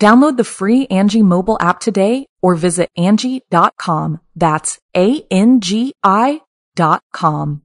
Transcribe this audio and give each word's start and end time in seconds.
Download 0.00 0.36
the 0.36 0.44
free 0.44 0.86
Angi 0.88 1.22
mobile 1.22 1.56
app 1.60 1.78
today 1.80 2.26
or 2.42 2.54
visit 2.54 2.90
Angi.com. 2.98 4.20
That's 4.34 4.78
A-N-G-I 4.96 6.40
dot 6.74 7.02
com. 7.12 7.62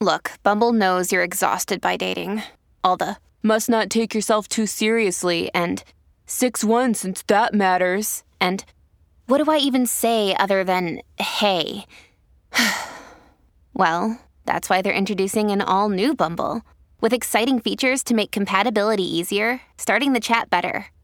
Look, 0.00 0.32
Bumble 0.42 0.72
knows 0.72 1.12
you're 1.12 1.22
exhausted 1.22 1.80
by 1.80 1.96
dating. 1.96 2.42
All 2.84 2.96
the 2.96 3.16
must 3.42 3.68
not 3.68 3.90
take 3.90 4.14
yourself 4.14 4.48
too 4.48 4.66
seriously 4.66 5.50
and 5.54 5.82
6-1 6.26 6.96
since 6.96 7.22
that 7.24 7.54
matters. 7.54 8.24
And 8.40 8.64
what 9.26 9.42
do 9.42 9.50
I 9.50 9.58
even 9.58 9.86
say 9.86 10.34
other 10.36 10.64
than 10.64 11.00
hey? 11.18 11.86
well, 13.74 14.20
that's 14.44 14.68
why 14.68 14.82
they're 14.82 14.92
introducing 14.92 15.50
an 15.50 15.60
all 15.60 15.88
new 15.88 16.14
Bumble 16.14 16.62
with 17.00 17.12
exciting 17.12 17.60
features 17.60 18.02
to 18.04 18.14
make 18.14 18.30
compatibility 18.30 19.04
easier, 19.04 19.60
starting 19.76 20.12
the 20.12 20.20
chat 20.20 20.50
better, 20.50 20.86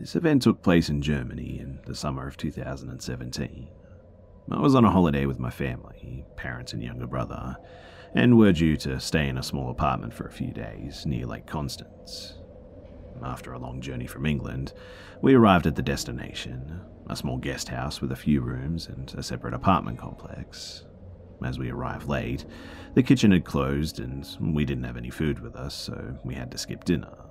This 0.00 0.16
event 0.16 0.40
took 0.40 0.62
place 0.62 0.88
in 0.88 1.02
Germany 1.02 1.58
in 1.60 1.78
the 1.84 1.94
summer 1.94 2.26
of 2.26 2.38
2017. 2.38 3.68
I 4.50 4.58
was 4.58 4.74
on 4.74 4.86
a 4.86 4.90
holiday 4.90 5.26
with 5.26 5.38
my 5.38 5.50
family, 5.50 6.24
parents 6.36 6.72
and 6.72 6.82
younger 6.82 7.06
brother, 7.06 7.58
and 8.14 8.38
were 8.38 8.52
due 8.52 8.78
to 8.78 8.98
stay 8.98 9.28
in 9.28 9.36
a 9.36 9.42
small 9.42 9.70
apartment 9.70 10.14
for 10.14 10.26
a 10.26 10.32
few 10.32 10.52
days 10.52 11.04
near 11.04 11.26
Lake 11.26 11.46
Constance. 11.46 12.38
After 13.22 13.52
a 13.52 13.58
long 13.58 13.82
journey 13.82 14.06
from 14.06 14.24
England, 14.24 14.72
we 15.20 15.34
arrived 15.34 15.66
at 15.66 15.76
the 15.76 15.82
destination, 15.82 16.80
a 17.10 17.14
small 17.14 17.36
guest 17.36 17.68
house 17.68 18.00
with 18.00 18.10
a 18.10 18.16
few 18.16 18.40
rooms 18.40 18.86
and 18.86 19.14
a 19.18 19.22
separate 19.22 19.52
apartment 19.52 19.98
complex. 19.98 20.86
As 21.44 21.58
we 21.58 21.70
arrived 21.70 22.08
late, 22.08 22.46
the 22.94 23.02
kitchen 23.02 23.32
had 23.32 23.44
closed 23.44 24.00
and 24.00 24.26
we 24.40 24.64
didn't 24.64 24.84
have 24.84 24.96
any 24.96 25.10
food 25.10 25.40
with 25.40 25.56
us, 25.56 25.74
so 25.74 26.18
we 26.24 26.34
had 26.34 26.50
to 26.52 26.58
skip 26.58 26.84
dinner. 26.84 27.29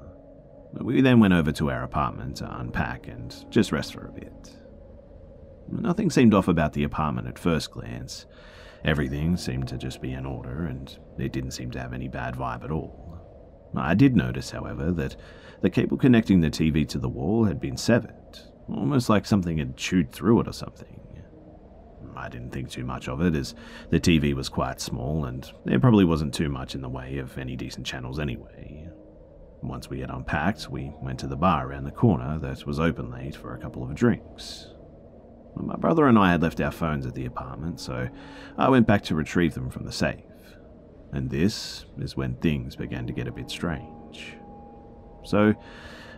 We 0.74 1.02
then 1.02 1.20
went 1.20 1.34
over 1.34 1.52
to 1.54 1.72
our 1.72 1.84
apartment 1.84 2.38
to 2.38 2.60
unpack 2.60 3.08
and 3.08 3.34
just 3.50 3.72
rest 3.72 3.94
for 3.94 4.06
a 4.06 4.12
bit. 4.12 4.56
Nothing 5.72 6.10
seemed 6.10 6.34
off 6.34 6.48
about 6.48 6.74
the 6.74 6.84
apartment 6.84 7.28
at 7.28 7.40
first 7.40 7.72
glance. 7.72 8.26
Everything 8.86 9.36
seemed 9.36 9.68
to 9.68 9.78
just 9.78 10.02
be 10.02 10.14
in 10.14 10.26
order, 10.26 10.66
and 10.66 10.98
it 11.18 11.32
didn't 11.32 11.52
seem 11.52 11.72
to 11.72 11.80
have 11.80 11.94
any 11.94 12.08
bad 12.08 12.36
vibe 12.36 12.64
at 12.64 12.72
all. 12.72 13.20
I 13.76 13.94
did 13.94 14.16
notice, 14.16 14.52
however, 14.52 14.92
that 14.92 15.16
the 15.62 15.70
cable 15.70 15.98
connecting 15.98 16.42
the 16.42 16.50
TV 16.50 16.88
to 16.90 16.98
the 16.98 17.10
wall 17.10 17.46
had 17.46 17.60
been 17.60 17.78
severed, 17.78 18.40
almost 18.68 19.10
like 19.10 19.26
something 19.26 19.58
had 19.58 19.78
chewed 19.78 20.12
through 20.12 20.42
it 20.42 20.48
or 20.48 20.54
something. 20.54 21.00
I 22.16 22.28
didn't 22.28 22.52
think 22.52 22.70
too 22.70 22.84
much 22.84 23.08
of 23.08 23.22
it, 23.22 23.36
as 23.36 23.56
the 23.92 24.00
TV 24.00 24.34
was 24.34 24.50
quite 24.50 24.82
small, 24.82 25.26
and 25.26 25.50
there 25.66 25.80
probably 25.80 26.06
wasn't 26.06 26.34
too 26.34 26.50
much 26.50 26.76
in 26.76 26.82
the 26.82 26.90
way 26.90 27.18
of 27.18 27.38
any 27.38 27.56
decent 27.56 27.86
channels 27.86 28.20
anyway. 28.20 28.89
Once 29.62 29.90
we 29.90 30.00
had 30.00 30.10
unpacked, 30.10 30.70
we 30.70 30.94
went 31.02 31.20
to 31.20 31.28
the 31.28 31.36
bar 31.36 31.68
around 31.68 31.84
the 31.84 31.92
corner 31.92 32.40
that 32.40 32.66
was 32.66 32.80
open 32.80 33.12
late 33.12 33.36
for 33.36 33.54
a 33.54 33.60
couple 33.60 33.84
of 33.84 33.94
drinks. 33.94 34.68
My 35.56 35.76
brother 35.76 36.08
and 36.08 36.18
I 36.18 36.32
had 36.32 36.42
left 36.42 36.62
our 36.62 36.72
phones 36.72 37.06
at 37.06 37.14
the 37.14 37.26
apartment, 37.26 37.80
so 37.80 38.08
I 38.58 38.70
went 38.70 38.88
back 38.88 39.04
to 39.04 39.16
retrieve 39.16 39.54
them 39.54 39.70
from 39.70 39.86
the 39.86 39.92
safe. 39.92 40.24
And 41.12 41.30
this 41.30 41.86
is 41.98 42.16
when 42.16 42.36
things 42.36 42.76
began 42.76 43.08
to 43.08 43.14
get 43.14 43.28
a 43.28 43.32
bit 43.32 43.50
strange. 43.50 44.36
So, 45.24 45.54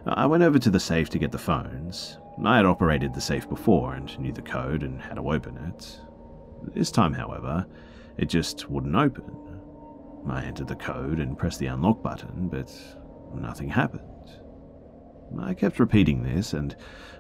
I 0.06 0.26
went 0.26 0.44
over 0.44 0.60
to 0.60 0.70
the 0.70 0.80
safe 0.80 1.10
to 1.10 1.20
get 1.20 1.32
the 1.32 1.38
phones. 1.38 2.18
I 2.44 2.58
had 2.58 2.66
operated 2.66 3.14
the 3.14 3.22
safe 3.22 3.48
before 3.48 3.96
and 3.96 4.20
knew 4.20 4.34
the 4.34 4.42
code 4.42 4.84
and 4.84 5.02
how 5.02 5.14
to 5.14 5.32
open 5.32 5.58
it. 5.58 6.00
This 6.74 6.92
time, 6.92 7.14
however, 7.14 7.66
it 8.18 8.26
just 8.26 8.70
wouldn't 8.70 8.96
open. 8.96 9.26
I 10.28 10.44
entered 10.44 10.68
the 10.68 10.76
code 10.76 11.20
and 11.20 11.38
pressed 11.38 11.60
the 11.60 11.68
unlock 11.68 12.04
button, 12.04 12.48
but 12.48 12.72
nothing 13.36 13.70
happened. 13.70 14.08
I 15.40 15.54
kept 15.54 15.80
repeating 15.80 16.24
this, 16.24 16.54
and 16.54 16.76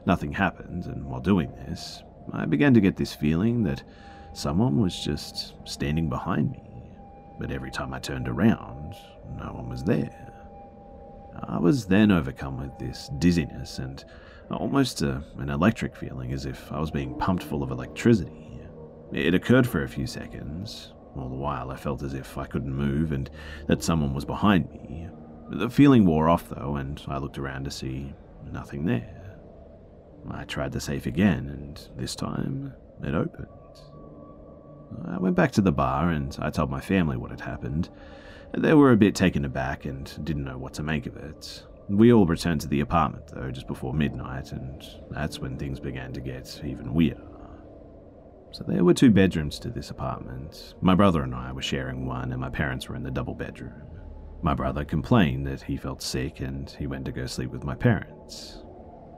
nothing 0.06 0.34
happened, 0.34 0.86
and 0.86 1.06
while 1.06 1.22
doing 1.22 1.52
this, 1.52 2.04
I 2.34 2.46
began 2.46 2.74
to 2.74 2.82
get 2.82 2.98
this 2.98 3.14
feeling 3.14 3.64
that 3.64 3.84
someone 4.34 4.82
was 4.82 5.04
just 5.04 5.54
standing 5.66 6.10
behind 6.10 6.52
me. 6.52 6.94
But 7.40 7.52
every 7.52 7.72
time 7.72 7.94
I 7.94 8.00
turned 8.00 8.28
around, 8.28 8.96
no 9.38 9.54
one 9.54 9.70
was 9.70 9.84
there. 9.84 10.32
I 11.44 11.58
was 11.58 11.86
then 11.86 12.12
overcome 12.12 12.60
with 12.60 12.78
this 12.78 13.10
dizziness 13.18 13.80
and 13.80 14.04
almost 14.52 15.02
a, 15.02 15.24
an 15.38 15.50
electric 15.50 15.96
feeling 15.96 16.34
as 16.34 16.46
if 16.46 16.72
I 16.72 16.80
was 16.80 16.92
being 16.92 17.18
pumped 17.18 17.44
full 17.44 17.64
of 17.64 17.72
electricity. 17.72 18.60
It 19.12 19.34
occurred 19.34 19.68
for 19.68 19.84
a 19.84 19.90
few 19.90 20.08
seconds. 20.08 20.94
All 21.16 21.30
the 21.30 21.36
while, 21.36 21.72
I 21.72 21.76
felt 21.76 22.04
as 22.04 22.14
if 22.14 22.38
I 22.38 22.46
couldn't 22.46 22.74
move 22.74 23.12
and 23.12 23.30
that 23.68 23.84
someone 23.84 24.14
was 24.14 24.24
behind 24.24 24.72
me. 24.72 25.10
The 25.54 25.70
feeling 25.70 26.06
wore 26.06 26.30
off, 26.30 26.48
though, 26.48 26.78
and 26.78 27.02
I 27.08 27.18
looked 27.18 27.38
around 27.38 27.66
to 27.66 27.72
see 27.72 28.14
nothing 28.52 28.86
there. 28.86 29.38
I 30.30 30.46
tried 30.46 30.72
the 30.72 30.80
safe 30.80 31.06
again, 31.06 31.50
and 31.50 31.90
this 31.98 32.16
time 32.16 32.74
it 33.04 33.14
opened. 33.14 33.48
I 35.08 35.18
went 35.18 35.36
back 35.36 35.52
to 35.54 35.62
the 35.62 35.72
bar 35.72 36.10
and 36.10 36.36
I 36.42 36.50
told 36.50 36.70
my 36.70 36.82
family 36.82 37.18
what 37.18 37.32
had 37.32 37.42
happened. 37.42 37.90
They 38.58 38.74
were 38.74 38.92
a 38.92 38.98
bit 38.98 39.16
taken 39.16 39.46
aback 39.46 39.86
and 39.86 40.14
didn't 40.24 40.44
know 40.44 40.58
what 40.58 40.74
to 40.76 40.84
make 40.84 41.06
of 41.06 41.16
it. 41.18 41.64
We 41.90 42.14
all 42.14 42.26
returned 42.26 42.62
to 42.62 42.68
the 42.68 42.82
apartment, 42.82 43.28
though, 43.28 43.52
just 43.52 43.68
before 43.68 43.94
midnight, 43.94 44.52
and 44.52 44.86
that's 45.10 45.40
when 45.40 45.58
things 45.58 45.80
began 45.80 46.14
to 46.14 46.22
get 46.22 46.62
even 46.64 46.94
weirder. 46.94 47.28
So 48.52 48.64
there 48.68 48.84
were 48.84 48.94
two 48.94 49.12
bedrooms 49.12 49.60
to 49.60 49.70
this 49.70 49.90
apartment. 49.90 50.76
My 50.82 50.96
brother 50.96 51.24
and 51.24 51.34
I 51.34 51.52
were 51.52 51.62
sharing 51.62 52.06
one, 52.06 52.32
and 52.32 52.40
my 52.40 52.50
parents 52.50 52.88
were 52.88 52.96
in 52.96 53.04
the 53.04 53.12
double 53.12 53.34
bedroom. 53.34 54.01
My 54.44 54.56
brother 54.56 54.84
complained 54.84 55.46
that 55.46 55.62
he 55.62 55.78
felt 55.78 56.02
sick 56.02 56.40
and 56.40 56.70
he 56.70 56.88
went 56.88 57.06
to 57.06 57.12
go 57.12 57.28
sleep 57.28 57.52
with 57.52 57.64
my 57.64 57.76
parents. 57.76 58.64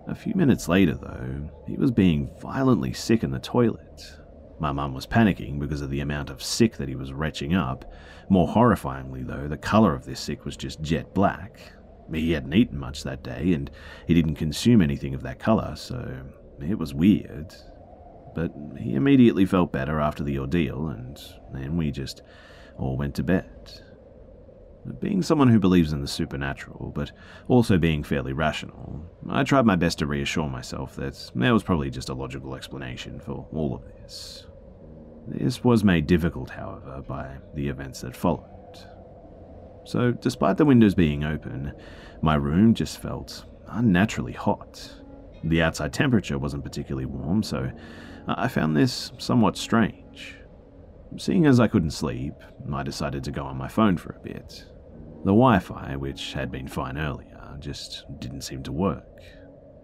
A 0.07 0.15
few 0.15 0.33
minutes 0.35 0.67
later, 0.67 0.95
though, 0.95 1.49
he 1.65 1.77
was 1.77 1.91
being 1.91 2.29
violently 2.41 2.91
sick 2.91 3.23
in 3.23 3.31
the 3.31 3.39
toilet. 3.39 4.19
My 4.59 4.73
mum 4.73 4.93
was 4.93 5.07
panicking 5.07 5.59
because 5.59 5.81
of 5.81 5.89
the 5.89 6.01
amount 6.01 6.29
of 6.29 6.43
sick 6.43 6.75
that 6.75 6.89
he 6.89 6.95
was 6.95 7.13
retching 7.13 7.55
up. 7.55 7.89
More 8.29 8.47
horrifyingly, 8.47 9.25
though, 9.25 9.47
the 9.47 9.57
colour 9.57 9.95
of 9.95 10.03
this 10.03 10.19
sick 10.19 10.43
was 10.43 10.57
just 10.57 10.81
jet 10.81 11.13
black. 11.13 11.71
He 12.13 12.33
hadn't 12.33 12.53
eaten 12.53 12.77
much 12.77 13.03
that 13.03 13.23
day 13.23 13.53
and 13.53 13.71
he 14.07 14.13
didn't 14.13 14.35
consume 14.35 14.81
anything 14.81 15.13
of 15.13 15.23
that 15.23 15.39
colour, 15.39 15.75
so 15.77 16.21
it 16.61 16.77
was 16.77 16.93
weird. 16.93 17.55
But 18.35 18.51
he 18.77 18.95
immediately 18.95 19.45
felt 19.45 19.71
better 19.71 20.01
after 20.01 20.23
the 20.23 20.39
ordeal, 20.39 20.87
and 20.89 21.17
then 21.53 21.77
we 21.77 21.91
just 21.91 22.23
all 22.77 22.97
went 22.97 23.15
to 23.15 23.23
bed. 23.23 23.81
Being 25.00 25.21
someone 25.21 25.47
who 25.47 25.59
believes 25.59 25.94
in 25.94 26.01
the 26.01 26.07
supernatural, 26.07 26.91
but 26.94 27.12
also 27.47 27.77
being 27.77 28.03
fairly 28.03 28.33
rational, 28.33 29.09
I 29.30 29.44
tried 29.44 29.65
my 29.65 29.77
best 29.77 30.00
to 30.00 30.06
reassure 30.06 30.50
myself 30.50 30.95
that 30.97 31.31
there 31.33 31.53
was 31.53 31.63
probably 31.63 31.89
just 31.89 32.09
a 32.09 32.13
logical 32.13 32.56
explanation 32.56 33.19
for 33.19 33.47
all 33.53 33.75
of 33.75 33.85
this. 33.85 34.45
This 35.27 35.63
was 35.63 35.85
made 35.85 36.06
difficult, 36.06 36.50
however, 36.50 37.01
by 37.07 37.38
the 37.56 37.69
events 37.69 38.01
that 38.01 38.15
followed. 38.15 38.50
So, 39.85 40.12
despite 40.12 40.57
the 40.57 40.65
windows 40.65 40.95
being 40.95 41.24
open, 41.24 41.74
my 42.21 42.35
room 42.35 42.74
just 42.74 42.97
felt 42.97 43.45
unnaturally 43.68 44.33
hot. 44.33 44.94
The 45.44 45.62
outside 45.62 45.94
temperature 45.94 46.38
wasn't 46.38 46.63
particularly 46.63 47.06
warm, 47.06 47.44
so 47.44 47.71
I 48.27 48.47
found 48.47 48.75
this 48.75 49.12
somewhat 49.18 49.57
strange. 49.57 50.35
Seeing 51.18 51.45
as 51.45 51.59
I 51.59 51.68
couldn't 51.68 51.91
sleep, 51.91 52.33
I 52.74 52.83
decided 52.83 53.24
to 53.25 53.31
go 53.31 53.44
on 53.44 53.57
my 53.57 53.68
phone 53.68 53.97
for 53.97 54.13
a 54.13 54.19
bit. 54.19 54.65
The 55.23 55.31
Wi 55.31 55.59
Fi, 55.59 55.95
which 55.95 56.33
had 56.33 56.51
been 56.51 56.67
fine 56.67 56.97
earlier, 56.97 57.55
just 57.59 58.03
didn't 58.19 58.41
seem 58.41 58.61
to 58.63 58.73
work. 58.73 59.21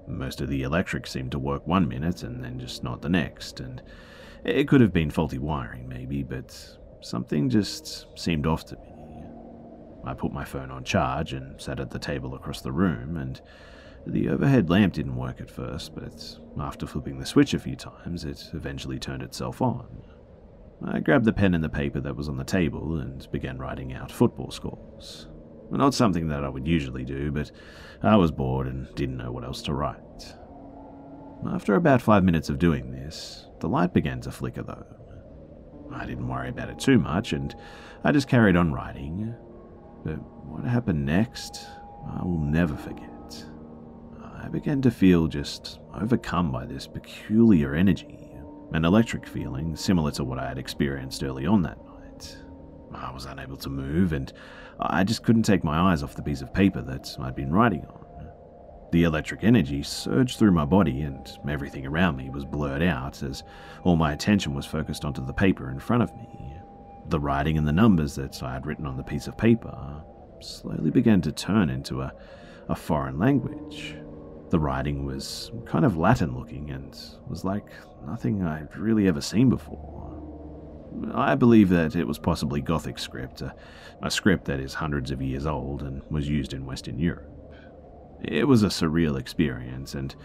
Most 0.06 0.41
of 0.41 0.50
the 0.50 0.63
electric 0.63 1.07
seemed 1.07 1.31
to 1.31 1.39
work 1.39 1.65
one 1.65 1.88
minute 1.88 2.24
and 2.24 2.44
then 2.44 2.59
just 2.59 2.83
not 2.83 3.01
the 3.01 3.07
next, 3.07 3.62
and 3.62 3.81
it 4.44 4.68
could 4.68 4.81
have 4.81 4.91
been 4.91 5.09
faulty 5.09 5.38
wiring, 5.38 5.88
maybe, 5.88 6.24
but 6.24 6.77
something 7.00 7.50
just 7.50 8.07
seemed 8.19 8.45
off 8.45 8.65
to 8.65 8.75
me. 8.75 9.24
I 10.03 10.13
put 10.13 10.33
my 10.33 10.44
phone 10.44 10.71
on 10.71 10.83
charge 10.83 11.31
and 11.31 11.62
sat 11.62 11.80
at 11.80 11.89
the 11.89 12.00
table 12.00 12.36
across 12.36 12.59
the 12.62 12.74
room, 12.74 13.15
and 13.15 13.39
the 14.06 14.27
overhead 14.27 14.69
lamp 14.69 14.94
didn't 14.94 15.15
work 15.15 15.39
at 15.39 15.50
first, 15.50 15.95
but 15.95 16.38
after 16.59 16.86
flipping 16.86 17.18
the 17.18 17.25
switch 17.25 17.53
a 17.53 17.59
few 17.59 17.77
times, 17.77 18.25
it 18.25 18.50
eventually 18.53 19.00
turned 19.00 19.24
itself 19.24 19.62
on. 19.62 19.88
I 20.86 21.00
grabbed 21.00 21.26
the 21.26 21.34
pen 21.34 21.54
and 21.54 21.64
the 21.64 21.70
paper 21.70 22.00
that 22.00 22.16
was 22.16 22.30
on 22.30 22.38
the 22.38 22.44
table 22.44 23.00
and 23.00 23.30
began 23.31 23.58
writing 23.58 23.94
out 23.94 24.12
football 24.12 24.52
scores. 24.52 25.28
Not 25.72 25.94
something 25.94 26.30
that 26.30 26.44
I 26.44 26.50
would 26.50 26.68
usually 26.68 27.04
do, 27.04 27.31
but 27.31 27.52
I 28.02 28.16
was 28.16 28.31
bored 28.31 28.68
and 28.68 28.94
didn't 28.96 29.18
know 29.18 29.31
what 29.31 29.44
else 29.44 29.62
to 29.64 29.74
write. 29.74 30.36
After 31.48 31.76
about 31.76 32.02
five 32.02 32.24
minutes 32.24 32.50
of 32.50 32.60
doing 32.60 32.92
this, 32.92 33.48
the 33.60 33.70
light 33.70 33.94
began 33.94 34.22
to 34.22 34.31
flicker 34.31 34.64
though. 34.64 34.86
I 35.94 36.06
didn't 36.06 36.28
worry 36.28 36.50
about 36.50 36.70
it 36.70 36.80
too 36.80 36.98
much 36.98 37.34
and 37.34 37.54
I 38.04 38.12
just 38.12 38.28
carried 38.28 38.56
on 38.56 38.74
writing. 38.74 39.36
But 40.04 40.16
what 40.46 40.64
happened 40.64 41.06
next, 41.06 41.66
I 42.08 42.24
will 42.24 42.40
never 42.40 42.75
forget. 42.75 43.46
I 44.42 44.48
began 44.48 44.82
to 44.84 44.92
feel 44.92 45.28
just 45.28 45.80
overcome 45.94 46.52
by 46.52 46.66
this 46.66 46.88
peculiar 46.88 47.75
energy 47.75 48.19
an 48.74 48.86
electric 48.86 49.27
feeling 49.27 49.75
similar 49.75 50.12
to 50.12 50.24
what 50.24 50.39
I 50.39 50.48
had 50.48 50.57
experienced 50.57 51.24
early 51.24 51.45
on 51.45 51.62
that 51.63 51.77
night. 51.86 52.38
I 52.94 53.12
was 53.12 53.25
unable 53.25 53.57
to 53.57 53.69
move, 53.69 54.13
and 54.13 54.31
I 54.80 55.04
just 55.04 55.24
couldn't 55.24 55.44
take 55.44 55.63
my 55.63 55.92
eyes 55.92 56.04
off 56.04 56.16
the 56.16 56.24
piece 56.24 56.42
of 56.42 56.54
paper 56.54 56.81
that 56.81 57.16
I'd 57.19 57.36
been 57.36 57.54
writing 57.54 57.86
on. 57.86 58.06
The 58.92 59.04
electric 59.04 59.44
energy 59.44 59.83
surged 59.83 60.39
through 60.39 60.51
my 60.51 60.66
body, 60.66 61.01
and 61.01 61.27
everything 61.48 61.86
around 61.86 62.18
me 62.18 62.30
was 62.30 62.45
blurred 62.45 62.81
out 62.81 63.21
as 63.21 63.44
all 63.83 63.95
my 63.95 64.13
attention 64.13 64.56
was 64.56 64.66
focused 64.66 65.06
onto 65.06 65.25
the 65.25 65.33
paper 65.33 65.69
in 65.69 65.80
front 65.80 66.04
of 66.04 66.15
me. 66.15 66.27
The 67.10 67.19
writing 67.19 67.57
and 67.57 67.68
the 67.68 67.72
numbers 67.72 68.15
that 68.15 68.42
I 68.42 68.54
had 68.54 68.65
written 68.65 68.86
on 68.86 68.98
the 68.98 69.04
piece 69.04 69.27
of 69.27 69.38
paper 69.38 70.04
slowly 70.39 70.89
began 70.89 71.22
to 71.22 71.31
turn 71.31 71.69
into 71.69 72.01
a, 72.01 72.13
a 72.68 72.75
foreign 72.75 73.19
language. 73.19 73.95
The 74.50 74.60
writing 74.60 75.06
was 75.06 75.51
kind 75.66 75.86
of 75.86 75.98
Latin 75.98 76.36
looking 76.36 76.72
and 76.72 76.98
was 77.28 77.46
like 77.46 77.68
nothing 78.06 78.44
I'd 78.44 78.75
really 78.75 79.07
ever 79.07 79.22
seen 79.22 79.50
before. 79.50 80.00
I 81.13 81.36
believe 81.36 81.69
that 81.69 81.96
it 81.96 82.07
was 82.07 82.18
possibly 82.18 82.62
Gothic 82.62 82.98
script, 82.98 83.42
a, 83.42 83.54
a 84.01 84.10
script 84.10 84.46
that 84.46 84.60
is 84.60 84.74
hundreds 84.74 85.12
of 85.12 85.22
years 85.22 85.46
old 85.46 85.84
and 85.84 86.01
was 86.10 86.28
used 86.28 86.54
in 86.54 86.66
Western 86.66 86.98
Europe. 86.98 87.31
It 88.24 88.48
was 88.48 88.63
a 88.63 88.68
surreal 88.68 89.19
experience, 89.19 89.94
and 89.94 90.16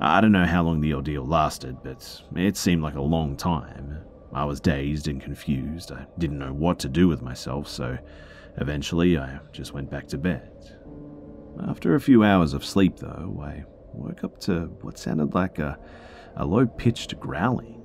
I 0.00 0.20
don't 0.20 0.32
know 0.32 0.46
how 0.46 0.62
long 0.62 0.80
the 0.80 0.94
ordeal 0.94 1.26
lasted, 1.26 1.78
but 1.82 2.22
it 2.36 2.56
seemed 2.56 2.82
like 2.82 2.94
a 2.94 3.00
long 3.00 3.36
time. 3.36 3.98
I 4.32 4.44
was 4.44 4.60
dazed 4.60 5.08
and 5.08 5.20
confused. 5.20 5.92
I 5.92 6.06
didn't 6.18 6.38
know 6.38 6.52
what 6.52 6.78
to 6.80 6.88
do 6.88 7.08
with 7.08 7.22
myself, 7.22 7.68
so 7.68 7.98
eventually 8.58 9.18
I 9.18 9.40
just 9.50 9.72
went 9.72 9.90
back 9.90 10.08
to 10.08 10.18
bed. 10.18 10.50
After 11.60 11.94
a 11.94 12.00
few 12.00 12.24
hours 12.24 12.54
of 12.54 12.64
sleep, 12.64 12.96
though, 12.96 13.40
I 13.42 13.64
woke 13.92 14.24
up 14.24 14.40
to 14.40 14.66
what 14.80 14.98
sounded 14.98 15.34
like 15.34 15.58
a, 15.58 15.78
a 16.36 16.44
low 16.44 16.66
pitched 16.66 17.18
growling. 17.20 17.78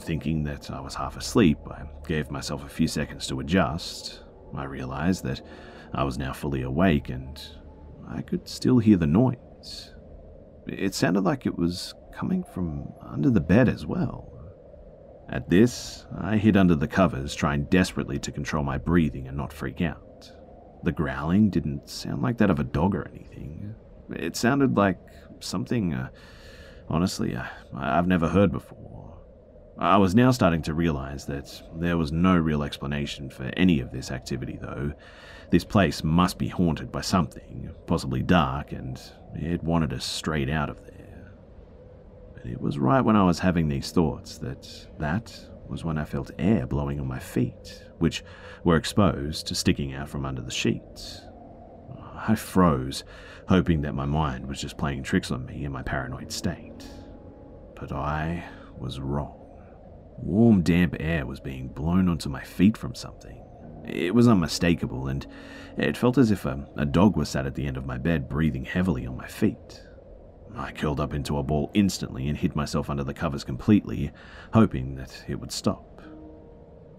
Thinking 0.00 0.44
that 0.44 0.70
I 0.70 0.80
was 0.80 0.94
half 0.94 1.16
asleep, 1.16 1.58
I 1.70 1.82
gave 2.06 2.30
myself 2.30 2.64
a 2.64 2.68
few 2.68 2.88
seconds 2.88 3.26
to 3.26 3.40
adjust. 3.40 4.22
I 4.54 4.64
realized 4.64 5.24
that 5.24 5.42
I 5.92 6.04
was 6.04 6.16
now 6.16 6.32
fully 6.32 6.62
awake 6.62 7.10
and 7.10 7.40
I 8.08 8.22
could 8.22 8.48
still 8.48 8.78
hear 8.78 8.96
the 8.96 9.06
noise. 9.06 9.94
It 10.66 10.94
sounded 10.94 11.24
like 11.24 11.44
it 11.44 11.58
was 11.58 11.94
coming 12.14 12.44
from 12.54 12.92
under 13.02 13.30
the 13.30 13.40
bed 13.40 13.68
as 13.68 13.84
well. 13.84 14.32
At 15.28 15.48
this, 15.48 16.06
I 16.16 16.36
hid 16.36 16.56
under 16.56 16.74
the 16.74 16.88
covers, 16.88 17.34
trying 17.34 17.64
desperately 17.64 18.18
to 18.20 18.32
control 18.32 18.64
my 18.64 18.78
breathing 18.78 19.28
and 19.28 19.36
not 19.36 19.52
freak 19.52 19.80
out. 19.80 20.02
The 20.84 20.92
growling 20.92 21.50
didn't 21.50 21.88
sound 21.88 22.22
like 22.22 22.38
that 22.38 22.50
of 22.50 22.58
a 22.58 22.64
dog 22.64 22.94
or 22.94 23.08
anything. 23.08 23.74
It 24.10 24.36
sounded 24.36 24.76
like 24.76 24.98
something, 25.40 25.94
uh, 25.94 26.08
honestly, 26.88 27.36
uh, 27.36 27.44
I've 27.74 28.08
never 28.08 28.28
heard 28.28 28.52
before. 28.52 29.18
I 29.78 29.96
was 29.96 30.14
now 30.14 30.30
starting 30.30 30.62
to 30.62 30.74
realize 30.74 31.26
that 31.26 31.62
there 31.76 31.96
was 31.96 32.12
no 32.12 32.36
real 32.36 32.62
explanation 32.62 33.30
for 33.30 33.50
any 33.56 33.80
of 33.80 33.90
this 33.90 34.10
activity, 34.10 34.58
though. 34.60 34.92
This 35.50 35.64
place 35.64 36.04
must 36.04 36.38
be 36.38 36.48
haunted 36.48 36.92
by 36.92 37.00
something, 37.00 37.70
possibly 37.86 38.22
dark, 38.22 38.72
and 38.72 39.00
it 39.34 39.62
wanted 39.62 39.92
us 39.92 40.04
straight 40.04 40.50
out 40.50 40.68
of 40.68 40.84
there. 40.84 41.32
But 42.34 42.46
it 42.46 42.60
was 42.60 42.78
right 42.78 43.00
when 43.00 43.16
I 43.16 43.24
was 43.24 43.38
having 43.38 43.68
these 43.68 43.90
thoughts 43.90 44.38
that 44.38 44.68
that 44.98 45.38
was 45.68 45.84
when 45.84 45.96
I 45.96 46.04
felt 46.04 46.30
air 46.38 46.66
blowing 46.66 47.00
on 47.00 47.06
my 47.06 47.18
feet, 47.18 47.82
which 48.02 48.24
were 48.64 48.76
exposed 48.76 49.46
to 49.46 49.54
sticking 49.54 49.94
out 49.94 50.08
from 50.08 50.26
under 50.26 50.42
the 50.42 50.50
sheets. 50.50 51.22
I 52.14 52.34
froze, 52.34 53.04
hoping 53.48 53.82
that 53.82 53.94
my 53.94 54.04
mind 54.04 54.46
was 54.46 54.60
just 54.60 54.76
playing 54.76 55.04
tricks 55.04 55.30
on 55.30 55.46
me 55.46 55.64
in 55.64 55.72
my 55.72 55.82
paranoid 55.82 56.30
state. 56.30 56.86
But 57.74 57.92
I 57.92 58.44
was 58.76 59.00
wrong. 59.00 59.38
Warm, 60.18 60.62
damp 60.62 60.96
air 61.00 61.26
was 61.26 61.40
being 61.40 61.68
blown 61.68 62.08
onto 62.08 62.28
my 62.28 62.42
feet 62.42 62.76
from 62.76 62.94
something. 62.94 63.42
It 63.84 64.14
was 64.14 64.28
unmistakable, 64.28 65.08
and 65.08 65.26
it 65.76 65.96
felt 65.96 66.18
as 66.18 66.30
if 66.30 66.44
a, 66.44 66.64
a 66.76 66.84
dog 66.84 67.16
was 67.16 67.28
sat 67.28 67.46
at 67.46 67.54
the 67.54 67.66
end 67.66 67.76
of 67.76 67.86
my 67.86 67.98
bed 67.98 68.28
breathing 68.28 68.64
heavily 68.64 69.06
on 69.06 69.16
my 69.16 69.26
feet. 69.26 69.82
I 70.56 70.70
curled 70.72 71.00
up 71.00 71.14
into 71.14 71.38
a 71.38 71.42
ball 71.42 71.70
instantly 71.74 72.28
and 72.28 72.36
hid 72.36 72.54
myself 72.54 72.90
under 72.90 73.04
the 73.04 73.14
covers 73.14 73.42
completely, 73.42 74.12
hoping 74.52 74.94
that 74.96 75.24
it 75.26 75.40
would 75.40 75.50
stop. 75.50 75.91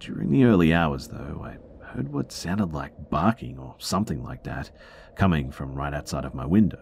During 0.03 0.31
the 0.31 0.43
early 0.43 0.74
hours, 0.74 1.07
though, 1.07 1.45
I 1.45 1.86
heard 1.86 2.12
what 2.12 2.29
sounded 2.29 2.74
like 2.74 3.10
barking 3.10 3.57
or 3.57 3.75
something 3.77 4.22
like 4.22 4.43
that 4.43 4.69
coming 5.15 5.50
from 5.50 5.75
right 5.75 5.93
outside 5.93 6.25
of 6.25 6.36
my 6.36 6.45
window. 6.45 6.81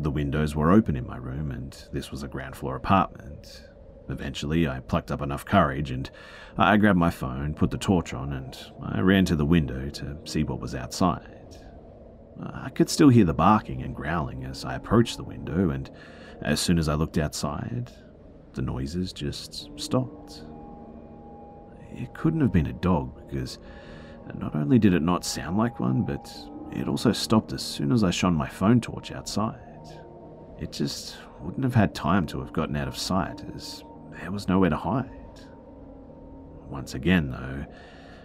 The 0.00 0.10
windows 0.10 0.54
were 0.54 0.70
open 0.70 0.96
in 0.96 1.06
my 1.06 1.16
room, 1.16 1.50
and 1.50 1.72
this 1.94 2.10
was 2.10 2.22
a 2.22 2.28
ground 2.28 2.54
floor 2.54 2.76
apartment. 2.76 3.64
Eventually, 4.10 4.68
I 4.68 4.80
plucked 4.80 5.10
up 5.10 5.22
enough 5.22 5.46
courage 5.46 5.90
and 5.90 6.10
I 6.58 6.76
grabbed 6.76 6.98
my 6.98 7.08
phone, 7.08 7.54
put 7.54 7.70
the 7.70 7.78
torch 7.78 8.12
on, 8.12 8.34
and 8.34 8.54
I 8.82 9.00
ran 9.00 9.24
to 9.24 9.36
the 9.36 9.46
window 9.46 9.88
to 9.88 10.18
see 10.24 10.44
what 10.44 10.60
was 10.60 10.74
outside. 10.74 11.56
I 12.38 12.68
could 12.68 12.90
still 12.90 13.08
hear 13.08 13.24
the 13.24 13.32
barking 13.32 13.80
and 13.82 13.96
growling 13.96 14.44
as 14.44 14.62
I 14.62 14.74
approached 14.74 15.16
the 15.16 15.24
window, 15.24 15.70
and 15.70 15.90
as 16.42 16.60
soon 16.60 16.78
as 16.78 16.86
I 16.86 16.96
looked 16.96 17.16
outside, 17.16 17.90
the 18.52 18.60
noises 18.60 19.14
just 19.14 19.70
stopped. 19.76 20.42
It 21.96 22.12
couldn't 22.14 22.42
have 22.42 22.52
been 22.52 22.66
a 22.66 22.72
dog 22.72 23.26
because 23.26 23.58
not 24.38 24.54
only 24.54 24.78
did 24.78 24.92
it 24.92 25.02
not 25.02 25.24
sound 25.24 25.56
like 25.56 25.80
one, 25.80 26.02
but 26.02 26.30
it 26.72 26.88
also 26.88 27.12
stopped 27.12 27.52
as 27.52 27.62
soon 27.62 27.90
as 27.90 28.04
I 28.04 28.10
shone 28.10 28.34
my 28.34 28.48
phone 28.48 28.80
torch 28.80 29.12
outside. 29.12 29.60
It 30.60 30.72
just 30.72 31.16
wouldn't 31.40 31.64
have 31.64 31.74
had 31.74 31.94
time 31.94 32.26
to 32.28 32.40
have 32.40 32.52
gotten 32.52 32.76
out 32.76 32.88
of 32.88 32.98
sight 32.98 33.42
as 33.54 33.82
there 34.10 34.30
was 34.30 34.48
nowhere 34.48 34.70
to 34.70 34.76
hide. 34.76 35.10
Once 36.68 36.94
again, 36.94 37.30
though, 37.30 37.66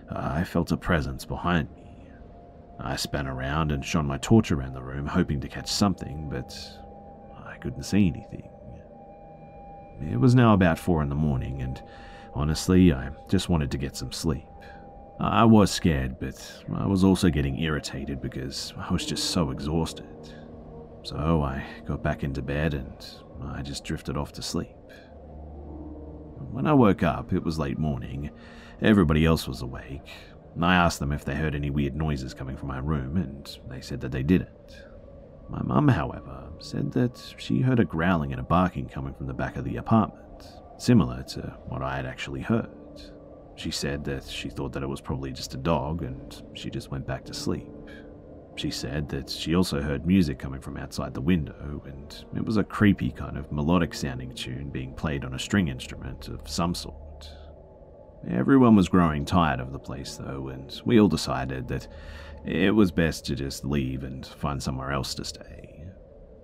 I 0.09 0.43
felt 0.43 0.71
a 0.71 0.77
presence 0.77 1.25
behind 1.25 1.69
me. 1.75 2.09
I 2.79 2.95
span 2.95 3.27
around 3.27 3.71
and 3.71 3.85
shone 3.85 4.07
my 4.07 4.17
torch 4.17 4.51
around 4.51 4.73
the 4.73 4.81
room, 4.81 5.05
hoping 5.05 5.39
to 5.41 5.47
catch 5.47 5.69
something, 5.69 6.29
but 6.29 6.53
I 7.45 7.57
couldn't 7.57 7.83
see 7.83 8.07
anything. 8.07 8.49
It 10.11 10.19
was 10.19 10.33
now 10.33 10.53
about 10.53 10.79
four 10.79 11.03
in 11.03 11.09
the 11.09 11.15
morning, 11.15 11.61
and 11.61 11.81
honestly, 12.33 12.93
I 12.93 13.09
just 13.29 13.49
wanted 13.49 13.71
to 13.71 13.77
get 13.77 13.95
some 13.95 14.11
sleep. 14.11 14.45
I 15.19 15.43
was 15.43 15.69
scared, 15.69 16.19
but 16.19 16.63
I 16.75 16.87
was 16.87 17.03
also 17.03 17.29
getting 17.29 17.59
irritated 17.59 18.21
because 18.21 18.73
I 18.77 18.91
was 18.91 19.05
just 19.05 19.31
so 19.31 19.51
exhausted. 19.51 20.33
So 21.03 21.43
I 21.43 21.63
got 21.85 22.03
back 22.03 22.23
into 22.23 22.41
bed 22.41 22.73
and 22.73 22.93
I 23.43 23.61
just 23.61 23.83
drifted 23.83 24.17
off 24.17 24.31
to 24.33 24.41
sleep. 24.41 24.75
When 26.51 26.67
I 26.67 26.73
woke 26.73 27.03
up, 27.03 27.33
it 27.33 27.43
was 27.43 27.59
late 27.59 27.77
morning. 27.77 28.31
Everybody 28.81 29.25
else 29.25 29.47
was 29.47 29.61
awake. 29.61 30.09
I 30.59 30.75
asked 30.75 30.99
them 30.99 31.11
if 31.11 31.23
they 31.23 31.35
heard 31.35 31.55
any 31.55 31.69
weird 31.69 31.95
noises 31.95 32.33
coming 32.33 32.57
from 32.57 32.67
my 32.67 32.79
room, 32.79 33.15
and 33.15 33.57
they 33.69 33.79
said 33.79 34.01
that 34.01 34.11
they 34.11 34.23
didn't. 34.23 34.83
My 35.49 35.61
mum, 35.61 35.87
however, 35.87 36.49
said 36.59 36.91
that 36.93 37.35
she 37.37 37.61
heard 37.61 37.79
a 37.79 37.85
growling 37.85 38.31
and 38.31 38.39
a 38.41 38.43
barking 38.43 38.89
coming 38.89 39.13
from 39.13 39.27
the 39.27 39.33
back 39.33 39.55
of 39.55 39.63
the 39.63 39.77
apartment, 39.77 40.25
similar 40.81 41.23
to 41.23 41.41
what 41.67 41.81
I 41.81 41.95
had 41.95 42.05
actually 42.05 42.41
heard. 42.41 42.69
She 43.55 43.71
said 43.71 44.03
that 44.05 44.25
she 44.25 44.49
thought 44.49 44.73
that 44.73 44.83
it 44.83 44.89
was 44.89 45.01
probably 45.01 45.31
just 45.31 45.53
a 45.53 45.57
dog 45.57 46.01
and 46.01 46.41
she 46.53 46.69
just 46.69 46.89
went 46.89 47.05
back 47.05 47.23
to 47.25 47.33
sleep. 47.33 47.69
She 48.55 48.71
said 48.71 49.07
that 49.09 49.29
she 49.29 49.55
also 49.55 49.81
heard 49.81 50.05
music 50.05 50.39
coming 50.39 50.61
from 50.61 50.77
outside 50.77 51.13
the 51.13 51.21
window, 51.21 51.81
and 51.85 52.25
it 52.35 52.45
was 52.45 52.57
a 52.57 52.63
creepy 52.63 53.09
kind 53.09 53.37
of 53.37 53.51
melodic 53.51 53.93
sounding 53.93 54.33
tune 54.33 54.69
being 54.69 54.93
played 54.93 55.23
on 55.23 55.33
a 55.33 55.39
string 55.39 55.69
instrument 55.69 56.27
of 56.27 56.47
some 56.49 56.75
sort. 56.75 57.29
Everyone 58.29 58.75
was 58.75 58.89
growing 58.89 59.25
tired 59.25 59.59
of 59.59 59.71
the 59.71 59.79
place, 59.79 60.17
though, 60.17 60.49
and 60.49 60.79
we 60.85 60.99
all 60.99 61.07
decided 61.07 61.67
that 61.69 61.87
it 62.45 62.75
was 62.75 62.91
best 62.91 63.25
to 63.25 63.35
just 63.35 63.65
leave 63.65 64.03
and 64.03 64.25
find 64.25 64.61
somewhere 64.61 64.91
else 64.91 65.15
to 65.15 65.23
stay. 65.23 65.85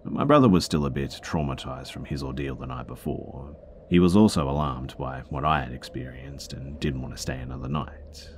My 0.04 0.24
brother 0.24 0.48
was 0.48 0.64
still 0.64 0.86
a 0.86 0.90
bit 0.90 1.20
traumatized 1.22 1.92
from 1.92 2.06
his 2.06 2.24
ordeal 2.24 2.56
the 2.56 2.66
night 2.66 2.88
before. 2.88 3.56
He 3.90 4.00
was 4.00 4.16
also 4.16 4.50
alarmed 4.50 4.96
by 4.98 5.22
what 5.30 5.46
I 5.46 5.62
had 5.62 5.72
experienced 5.72 6.54
and 6.54 6.80
didn't 6.80 7.02
want 7.02 7.16
to 7.16 7.22
stay 7.22 7.38
another 7.40 7.70
night. 7.70 8.30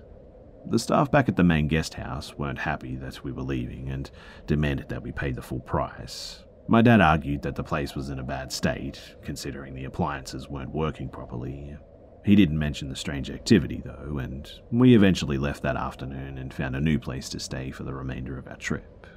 The 0.68 0.78
staff 0.78 1.10
back 1.10 1.28
at 1.28 1.36
the 1.36 1.44
main 1.44 1.68
guest 1.68 1.96
house 1.96 2.38
weren't 2.38 2.60
happy 2.60 2.96
that 2.98 3.24
we 3.24 3.32
were 3.32 3.42
leaving 3.42 3.90
and 3.90 4.12
demanded 4.46 4.90
that 4.90 5.02
we 5.02 5.12
pay 5.12 5.32
the 5.32 5.42
full 5.42 5.62
price. 5.62 6.44
My 6.68 6.84
dad 6.84 7.02
argued 7.02 7.42
that 7.42 7.56
the 7.56 7.64
place 7.64 7.96
was 7.96 8.10
in 8.10 8.20
a 8.20 8.24
bad 8.24 8.52
state, 8.52 9.16
considering 9.24 9.74
the 9.74 9.86
appliances 9.86 10.50
weren't 10.50 10.76
working 10.76 11.10
properly. 11.10 11.76
He 12.24 12.36
didn't 12.36 12.60
mention 12.60 12.90
the 12.90 12.96
strange 12.96 13.32
activity, 13.32 13.82
though, 13.84 14.20
and 14.20 14.52
we 14.72 14.94
eventually 14.94 15.40
left 15.40 15.64
that 15.64 15.78
afternoon 15.78 16.38
and 16.38 16.54
found 16.54 16.76
a 16.76 16.82
new 16.82 17.00
place 17.00 17.28
to 17.30 17.40
stay 17.40 17.72
for 17.72 17.84
the 17.84 17.94
remainder 17.94 18.38
of 18.38 18.48
our 18.48 18.58
trip. 18.58 19.08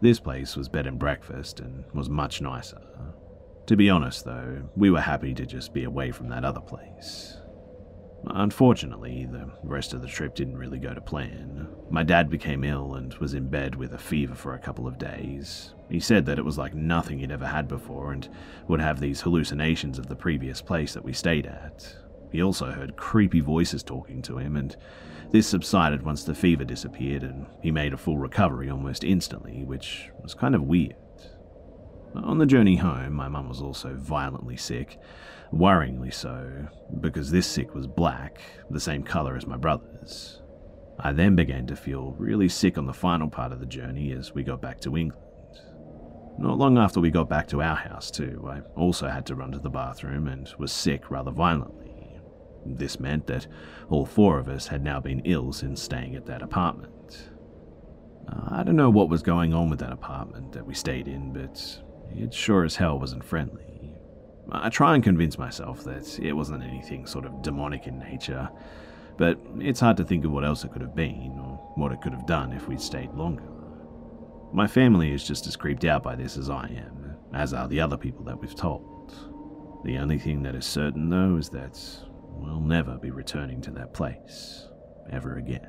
This 0.00 0.18
place 0.18 0.56
was 0.56 0.68
bed 0.68 0.88
and 0.88 0.98
breakfast 0.98 1.60
and 1.60 1.84
was 1.92 2.08
much 2.08 2.40
nicer. 2.40 2.80
To 3.68 3.76
be 3.76 3.90
honest, 3.90 4.24
though, 4.24 4.62
we 4.76 4.88
were 4.88 5.02
happy 5.02 5.34
to 5.34 5.44
just 5.44 5.74
be 5.74 5.84
away 5.84 6.10
from 6.10 6.30
that 6.30 6.42
other 6.42 6.62
place. 6.62 7.36
Unfortunately, 8.28 9.26
the 9.30 9.50
rest 9.62 9.92
of 9.92 10.00
the 10.00 10.08
trip 10.08 10.34
didn't 10.34 10.56
really 10.56 10.78
go 10.78 10.94
to 10.94 11.02
plan. 11.02 11.68
My 11.90 12.02
dad 12.02 12.30
became 12.30 12.64
ill 12.64 12.94
and 12.94 13.12
was 13.16 13.34
in 13.34 13.50
bed 13.50 13.74
with 13.74 13.92
a 13.92 13.98
fever 13.98 14.34
for 14.34 14.54
a 14.54 14.58
couple 14.58 14.86
of 14.86 14.96
days. 14.96 15.74
He 15.90 16.00
said 16.00 16.24
that 16.24 16.38
it 16.38 16.46
was 16.46 16.56
like 16.56 16.72
nothing 16.72 17.18
he'd 17.18 17.30
ever 17.30 17.46
had 17.46 17.68
before 17.68 18.12
and 18.12 18.26
would 18.68 18.80
have 18.80 19.00
these 19.00 19.20
hallucinations 19.20 19.98
of 19.98 20.06
the 20.06 20.16
previous 20.16 20.62
place 20.62 20.94
that 20.94 21.04
we 21.04 21.12
stayed 21.12 21.44
at. 21.44 21.94
He 22.32 22.42
also 22.42 22.70
heard 22.70 22.96
creepy 22.96 23.40
voices 23.40 23.82
talking 23.82 24.22
to 24.22 24.38
him, 24.38 24.56
and 24.56 24.74
this 25.30 25.46
subsided 25.46 26.06
once 26.06 26.24
the 26.24 26.34
fever 26.34 26.64
disappeared 26.64 27.22
and 27.22 27.46
he 27.60 27.70
made 27.70 27.92
a 27.92 27.98
full 27.98 28.16
recovery 28.16 28.70
almost 28.70 29.04
instantly, 29.04 29.62
which 29.62 30.08
was 30.22 30.32
kind 30.32 30.54
of 30.54 30.62
weird. 30.62 30.96
On 32.14 32.38
the 32.38 32.46
journey 32.46 32.76
home, 32.76 33.12
my 33.12 33.28
mum 33.28 33.48
was 33.48 33.60
also 33.60 33.94
violently 33.94 34.56
sick, 34.56 34.98
worryingly 35.52 36.12
so, 36.12 36.68
because 37.00 37.30
this 37.30 37.46
sick 37.46 37.74
was 37.74 37.86
black, 37.86 38.40
the 38.70 38.80
same 38.80 39.02
colour 39.02 39.36
as 39.36 39.46
my 39.46 39.56
brother's. 39.56 40.42
I 40.98 41.12
then 41.12 41.36
began 41.36 41.66
to 41.68 41.76
feel 41.76 42.14
really 42.18 42.48
sick 42.48 42.76
on 42.76 42.86
the 42.86 42.92
final 42.92 43.28
part 43.28 43.52
of 43.52 43.60
the 43.60 43.66
journey 43.66 44.12
as 44.12 44.34
we 44.34 44.42
got 44.42 44.60
back 44.60 44.80
to 44.80 44.96
England. 44.96 45.24
Not 46.38 46.58
long 46.58 46.78
after 46.78 47.00
we 47.00 47.10
got 47.10 47.28
back 47.28 47.48
to 47.48 47.62
our 47.62 47.76
house, 47.76 48.10
too, 48.10 48.48
I 48.48 48.60
also 48.78 49.08
had 49.08 49.26
to 49.26 49.34
run 49.34 49.52
to 49.52 49.58
the 49.58 49.70
bathroom 49.70 50.28
and 50.28 50.48
was 50.58 50.72
sick 50.72 51.10
rather 51.10 51.30
violently. 51.30 52.18
This 52.64 53.00
meant 53.00 53.26
that 53.26 53.46
all 53.88 54.06
four 54.06 54.38
of 54.38 54.48
us 54.48 54.66
had 54.66 54.82
now 54.82 55.00
been 55.00 55.20
ill 55.24 55.52
since 55.52 55.82
staying 55.82 56.14
at 56.16 56.26
that 56.26 56.42
apartment. 56.42 57.30
Uh, 58.28 58.48
I 58.50 58.62
don't 58.62 58.76
know 58.76 58.90
what 58.90 59.08
was 59.08 59.22
going 59.22 59.54
on 59.54 59.70
with 59.70 59.78
that 59.80 59.92
apartment 59.92 60.52
that 60.52 60.66
we 60.66 60.74
stayed 60.74 61.08
in, 61.08 61.32
but 61.32 61.82
it 62.16 62.32
sure 62.34 62.64
as 62.64 62.76
hell 62.76 62.98
wasn't 62.98 63.24
friendly. 63.24 63.64
I 64.50 64.70
try 64.70 64.94
and 64.94 65.04
convince 65.04 65.38
myself 65.38 65.84
that 65.84 66.18
it 66.18 66.32
wasn't 66.32 66.64
anything 66.64 67.06
sort 67.06 67.26
of 67.26 67.42
demonic 67.42 67.86
in 67.86 67.98
nature, 67.98 68.48
but 69.18 69.38
it's 69.58 69.80
hard 69.80 69.96
to 69.98 70.04
think 70.04 70.24
of 70.24 70.32
what 70.32 70.44
else 70.44 70.64
it 70.64 70.72
could 70.72 70.80
have 70.80 70.94
been, 70.94 71.38
or 71.38 71.60
what 71.74 71.92
it 71.92 72.00
could 72.00 72.12
have 72.12 72.26
done 72.26 72.52
if 72.52 72.66
we'd 72.68 72.80
stayed 72.80 73.12
longer. 73.12 73.42
My 74.52 74.66
family 74.66 75.12
is 75.12 75.26
just 75.26 75.46
as 75.46 75.56
creeped 75.56 75.84
out 75.84 76.02
by 76.02 76.16
this 76.16 76.38
as 76.38 76.48
I 76.48 76.66
am, 76.68 77.16
as 77.34 77.52
are 77.52 77.68
the 77.68 77.80
other 77.80 77.98
people 77.98 78.24
that 78.24 78.40
we've 78.40 78.54
told. 78.54 79.14
The 79.84 79.98
only 79.98 80.18
thing 80.18 80.42
that 80.44 80.54
is 80.54 80.64
certain, 80.64 81.10
though, 81.10 81.36
is 81.36 81.50
that 81.50 81.78
we'll 82.30 82.60
never 82.60 82.96
be 82.96 83.10
returning 83.10 83.60
to 83.62 83.70
that 83.72 83.92
place 83.92 84.66
ever 85.10 85.36
again. 85.36 85.68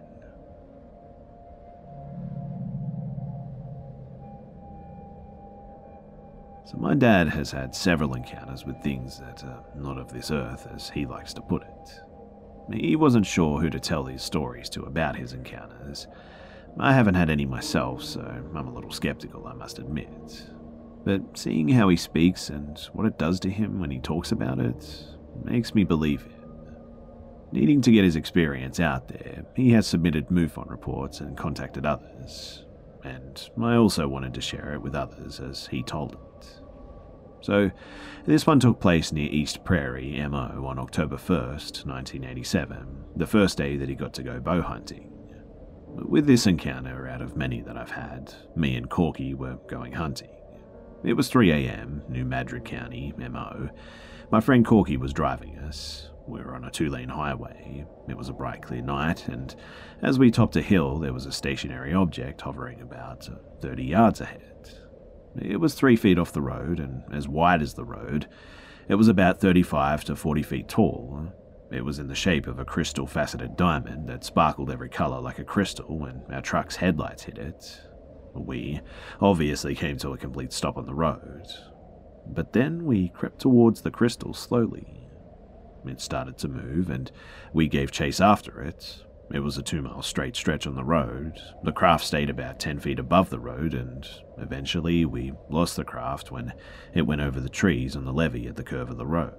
So, 6.70 6.78
my 6.78 6.94
dad 6.94 7.30
has 7.30 7.50
had 7.50 7.74
several 7.74 8.14
encounters 8.14 8.64
with 8.64 8.80
things 8.84 9.18
that 9.18 9.44
are 9.44 9.64
not 9.76 9.98
of 9.98 10.14
this 10.14 10.30
earth, 10.30 10.68
as 10.72 10.88
he 10.88 11.08
likes 11.08 11.34
to 11.34 11.42
put 11.42 11.64
it. 11.64 12.80
He 12.80 12.96
wasn't 12.96 13.26
sure 13.26 13.60
who 13.60 13.72
to 13.72 13.80
tell 13.80 14.04
these 14.04 14.22
stories 14.22 14.70
to 14.70 14.84
about 14.84 15.16
his 15.16 15.34
encounters. 15.34 16.06
I 16.80 16.94
haven't 16.94 17.16
had 17.16 17.32
any 17.32 17.48
myself, 17.48 18.04
so 18.04 18.22
I'm 18.22 18.68
a 18.68 18.72
little 18.72 18.92
skeptical, 18.92 19.48
I 19.48 19.54
must 19.54 19.80
admit. 19.80 20.48
But 21.04 21.40
seeing 21.40 21.70
how 21.70 21.90
he 21.90 21.98
speaks 21.98 22.50
and 22.50 22.78
what 22.94 23.08
it 23.08 23.18
does 23.18 23.40
to 23.40 23.50
him 23.50 23.80
when 23.80 23.90
he 23.90 24.00
talks 24.00 24.32
about 24.32 24.60
it 24.60 25.08
makes 25.44 25.74
me 25.74 25.84
believe 25.84 26.22
it. 26.22 26.46
Needing 27.52 27.82
to 27.82 27.92
get 27.92 28.04
his 28.04 28.16
experience 28.16 28.80
out 28.80 29.08
there, 29.08 29.44
he 29.56 29.72
has 29.72 29.88
submitted 29.88 30.30
MUFON 30.30 30.70
reports 30.70 31.20
and 31.20 31.36
contacted 31.36 31.88
others, 31.88 32.64
and 33.04 33.50
I 33.60 33.74
also 33.74 34.08
wanted 34.08 34.36
to 34.36 34.42
share 34.42 34.74
it 34.74 34.84
with 34.84 34.94
others 34.94 35.40
as 35.40 35.66
he 35.66 35.82
told 35.82 36.14
it. 36.14 36.20
So, 37.41 37.72
this 38.25 38.46
one 38.46 38.60
took 38.60 38.79
place 38.79 39.12
near 39.12 39.29
East 39.31 39.63
Prairie, 39.63 40.19
MO, 40.27 40.65
on 40.67 40.77
October 40.77 41.15
1st, 41.15 41.86
1987, 41.86 43.05
the 43.15 43.27
first 43.27 43.58
day 43.58 43.77
that 43.77 43.89
he 43.89 43.96
got 43.96 44.13
to 44.15 44.24
go 44.24 44.39
bow 44.39 44.62
hunting. 44.62 45.10
With 45.88 46.27
this 46.27 46.46
encounter, 46.46 47.08
out 47.08 47.22
of 47.22 47.36
many 47.36 47.62
that 47.62 47.77
I've 47.77 47.91
had, 47.91 48.34
me 48.55 48.75
and 48.75 48.89
Corky 48.89 49.34
were 49.34 49.58
going 49.67 49.93
hunting. 49.93 50.29
It 51.03 51.13
was 51.13 51.29
3 51.29 51.51
am, 51.51 52.03
New 52.10 52.25
Madrid 52.25 52.65
County, 52.65 53.13
MO. 53.17 53.69
My 54.31 54.41
friend 54.41 54.65
Corky 54.65 54.98
was 54.98 55.13
driving 55.13 55.58
us. 55.60 56.10
We 56.27 56.41
were 56.41 56.53
on 56.53 56.65
a 56.65 56.69
two 56.69 56.89
lane 56.89 57.10
highway. 57.10 57.86
It 58.08 58.17
was 58.17 58.29
a 58.29 58.34
bright, 58.34 58.62
clear 58.62 58.84
night, 58.84 59.27
and 59.27 59.55
as 60.03 60.19
we 60.19 60.29
topped 60.29 60.55
a 60.55 60.62
hill, 60.62 61.00
there 61.00 61.13
was 61.13 61.25
a 61.25 61.31
stationary 61.31 61.93
object 61.93 62.41
hovering 62.41 62.81
about 62.81 63.27
uh, 63.27 63.36
30 63.62 63.84
yards 63.86 64.22
ahead. 64.22 64.49
It 65.38 65.59
was 65.59 65.74
three 65.74 65.95
feet 65.95 66.17
off 66.17 66.33
the 66.33 66.41
road 66.41 66.79
and 66.79 67.03
as 67.13 67.27
wide 67.27 67.62
as 67.62 67.74
the 67.74 67.86
road. 67.86 68.27
It 68.88 68.95
was 68.95 69.07
about 69.07 69.39
35 69.39 70.03
to 70.05 70.15
40 70.15 70.43
feet 70.43 70.67
tall. 70.67 71.31
It 71.71 71.86
was 71.86 72.00
in 72.00 72.07
the 72.07 72.15
shape 72.15 72.48
of 72.48 72.57
a 72.57 72.65
crystal 72.65 73.05
faceted 73.05 73.55
diamond 73.55 74.09
that 74.09 74.24
sparkled 74.24 74.71
every 74.71 74.89
colour 74.89 75.21
like 75.21 75.38
a 75.38 75.43
crystal 75.43 76.00
when 76.00 76.24
our 76.31 76.41
truck's 76.41 76.77
headlights 76.77 77.24
hit 77.24 77.38
it. 77.38 77.81
We 78.33 78.81
obviously 79.21 79.75
came 79.75 79.98
to 79.98 80.13
a 80.13 80.17
complete 80.17 80.51
stop 80.51 80.77
on 80.77 80.86
the 80.86 80.95
road. 80.95 81.45
But 82.25 82.53
then 82.53 82.86
we 82.86 83.09
crept 83.09 83.39
towards 83.39 83.81
the 83.81 83.91
crystal 83.91 84.33
slowly. 84.33 85.07
It 85.86 86.01
started 86.01 86.38
to 86.39 86.48
move, 86.48 86.89
and 86.89 87.12
we 87.53 87.67
gave 87.67 87.91
chase 87.91 88.19
after 88.19 88.62
it, 88.62 89.03
it 89.31 89.39
was 89.39 89.57
a 89.57 89.63
two 89.63 89.81
mile 89.81 90.01
straight 90.01 90.36
stretch 90.36 90.65
on 90.65 90.75
the 90.75 90.83
road. 90.83 91.39
The 91.63 91.71
craft 91.71 92.05
stayed 92.05 92.29
about 92.29 92.59
10 92.59 92.79
feet 92.79 93.00
above 93.00 93.29
the 93.29 93.39
road, 93.39 93.74
and 93.74 94.07
eventually 94.38 95.05
we 95.05 95.33
lost 95.50 95.75
the 95.75 95.83
craft 95.83 96.31
when 96.31 96.53
it 96.93 97.03
went 97.03 97.21
over 97.21 97.39
the 97.39 97.50
trees 97.50 97.95
on 97.95 98.05
the 98.05 98.13
levee 98.13 98.48
at 98.48 98.55
the 98.55 98.63
curve 98.63 98.89
of 98.89 98.98
the 98.98 99.05
road. 99.05 99.36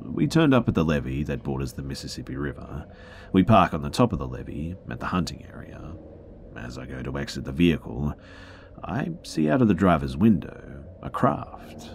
We 0.00 0.26
turned 0.26 0.54
up 0.54 0.68
at 0.68 0.74
the 0.74 0.84
levee 0.84 1.24
that 1.24 1.42
borders 1.42 1.74
the 1.74 1.82
Mississippi 1.82 2.36
River. 2.36 2.86
We 3.32 3.42
park 3.42 3.74
on 3.74 3.82
the 3.82 3.90
top 3.90 4.12
of 4.12 4.18
the 4.18 4.28
levee 4.28 4.76
at 4.90 5.00
the 5.00 5.06
hunting 5.06 5.46
area. 5.52 5.94
As 6.56 6.78
I 6.78 6.86
go 6.86 7.02
to 7.02 7.18
exit 7.18 7.44
the 7.44 7.52
vehicle, 7.52 8.14
I 8.82 9.10
see 9.22 9.50
out 9.50 9.62
of 9.62 9.68
the 9.68 9.74
driver's 9.74 10.16
window 10.16 10.84
a 11.02 11.10
craft. 11.10 11.90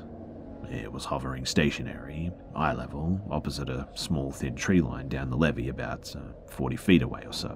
It 0.71 0.91
was 0.91 1.03
hovering 1.03 1.45
stationary, 1.45 2.31
eye 2.55 2.73
level, 2.73 3.19
opposite 3.29 3.69
a 3.69 3.89
small 3.93 4.31
thin 4.31 4.55
tree 4.55 4.79
line 4.79 5.09
down 5.09 5.29
the 5.29 5.35
levee 5.35 5.67
about 5.67 6.15
uh, 6.15 6.19
40 6.49 6.77
feet 6.77 7.01
away 7.01 7.23
or 7.25 7.33
so. 7.33 7.51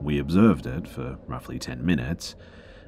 We 0.00 0.18
observed 0.18 0.66
it 0.66 0.88
for 0.88 1.18
roughly 1.26 1.58
10 1.58 1.84
minutes, 1.84 2.34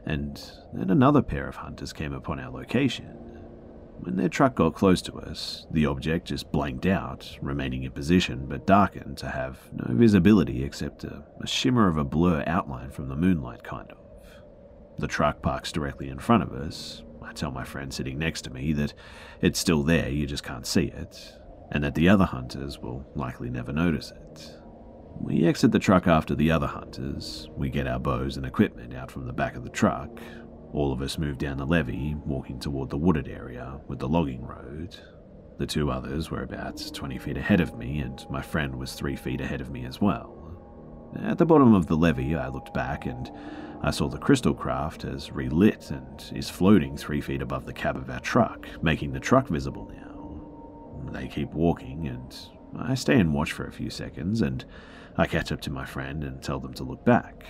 and 0.07 0.41
then 0.73 0.89
another 0.89 1.21
pair 1.21 1.47
of 1.47 1.57
hunters 1.57 1.93
came 1.93 2.15
upon 2.15 2.41
our 2.41 2.51
location. 2.51 3.17
When 3.99 4.17
their 4.17 4.31
truck 4.31 4.55
got 4.55 4.75
close 4.75 5.03
to 5.03 5.19
us, 5.19 5.67
the 5.71 5.85
object 5.85 6.29
just 6.29 6.51
blanked 6.51 6.87
out, 6.87 7.37
remaining 7.43 7.83
in 7.83 7.91
position 7.91 8.47
but 8.49 8.67
darkened 8.67 9.19
to 9.19 9.29
have 9.29 9.59
no 9.73 9.95
visibility 9.95 10.65
except 10.65 11.05
a, 11.05 11.23
a 11.41 11.47
shimmer 11.47 11.87
of 11.89 11.99
a 11.99 12.05
blur 12.05 12.45
outline 12.47 12.91
from 12.91 13.09
the 13.09 13.17
moonlight, 13.17 13.63
kind 13.63 13.91
of. 13.91 13.99
The 14.99 15.09
truck 15.09 15.43
parks 15.43 15.71
directly 15.71 16.09
in 16.09 16.19
front 16.19 16.45
of 16.45 16.53
us, 16.53 17.03
I 17.29 17.33
tell 17.33 17.51
my 17.51 17.65
friend 17.65 17.93
sitting 17.93 18.19
next 18.19 18.43
to 18.43 18.51
me 18.51 18.73
that 18.73 18.95
it's 19.43 19.59
still 19.59 19.83
there, 19.83 20.09
you 20.09 20.27
just 20.27 20.45
can't 20.45 20.67
see 20.67 20.85
it, 20.85 21.35
and 21.71 21.85
that 21.85 21.95
the 21.95 22.09
other 22.09 22.25
hunters 22.25 22.79
will 22.79 23.07
likely 23.15 23.51
never 23.51 23.73
notice 23.73 24.11
it. 24.11 24.51
We 25.21 25.47
exit 25.47 25.73
the 25.73 25.79
truck 25.79 26.07
after 26.07 26.35
the 26.35 26.51
other 26.51 26.67
hunters. 26.67 27.49
We 27.57 27.69
get 27.69 27.87
our 27.87 27.99
bows 27.99 28.37
and 28.37 28.47
equipment 28.47 28.95
out 28.95 29.11
from 29.11 29.27
the 29.27 29.33
back 29.33 29.57
of 29.57 29.65
the 29.65 29.69
truck. 29.69 30.21
All 30.73 30.93
of 30.93 31.03
us 31.03 31.19
move 31.19 31.39
down 31.39 31.59
the 31.59 31.67
levee, 31.67 32.15
walking 32.25 32.61
toward 32.61 32.89
the 32.89 32.97
wooded 32.97 33.29
area 33.29 33.81
with 33.89 33.99
the 33.99 34.09
logging 34.09 34.47
road. 34.47 34.97
The 35.59 35.67
two 35.67 35.91
others 35.91 36.31
were 36.31 36.43
about 36.43 36.83
20 36.95 37.19
feet 37.19 37.37
ahead 37.37 37.61
of 37.61 37.77
me, 37.77 37.99
and 37.99 38.25
my 38.31 38.41
friend 38.41 38.77
was 38.77 38.95
3 38.95 39.17
feet 39.17 39.41
ahead 39.41 39.61
of 39.61 39.71
me 39.71 39.85
as 39.85 40.01
well. 40.01 40.35
At 41.23 41.39
the 41.39 41.47
bottom 41.47 41.75
of 41.75 41.87
the 41.87 41.97
levee, 41.97 42.37
I 42.37 42.49
looked 42.49 42.73
back 42.73 43.07
and 43.07 43.31
I 43.81 43.91
saw 43.91 44.09
the 44.09 44.19
crystal 44.19 44.55
craft 44.55 45.03
has 45.03 45.31
relit 45.31 45.91
and 45.91 46.31
is 46.35 46.51
floating 46.51 46.97
3 46.97 47.21
feet 47.21 47.43
above 47.43 47.65
the 47.65 47.73
cab 47.73 47.97
of 47.97 48.11
our 48.11 48.21
truck, 48.21 48.67
making 48.83 49.13
the 49.13 49.21
truck 49.21 49.49
visible 49.49 49.91
now. 49.95 51.13
They 51.13 51.29
keep 51.29 51.53
walking, 51.55 52.09
and 52.09 52.37
I 52.77 52.95
stay 52.95 53.19
and 53.19 53.33
watch 53.33 53.53
for 53.53 53.67
a 53.67 53.73
few 53.73 53.89
seconds, 53.89 54.43
and 54.43 54.65
I 55.17 55.27
catch 55.27 55.53
up 55.53 55.61
to 55.63 55.71
my 55.71 55.85
friend 55.85 56.25
and 56.25 56.43
tell 56.43 56.59
them 56.61 56.75
to 56.75 56.85
look 56.85 57.05
back. 57.05 57.45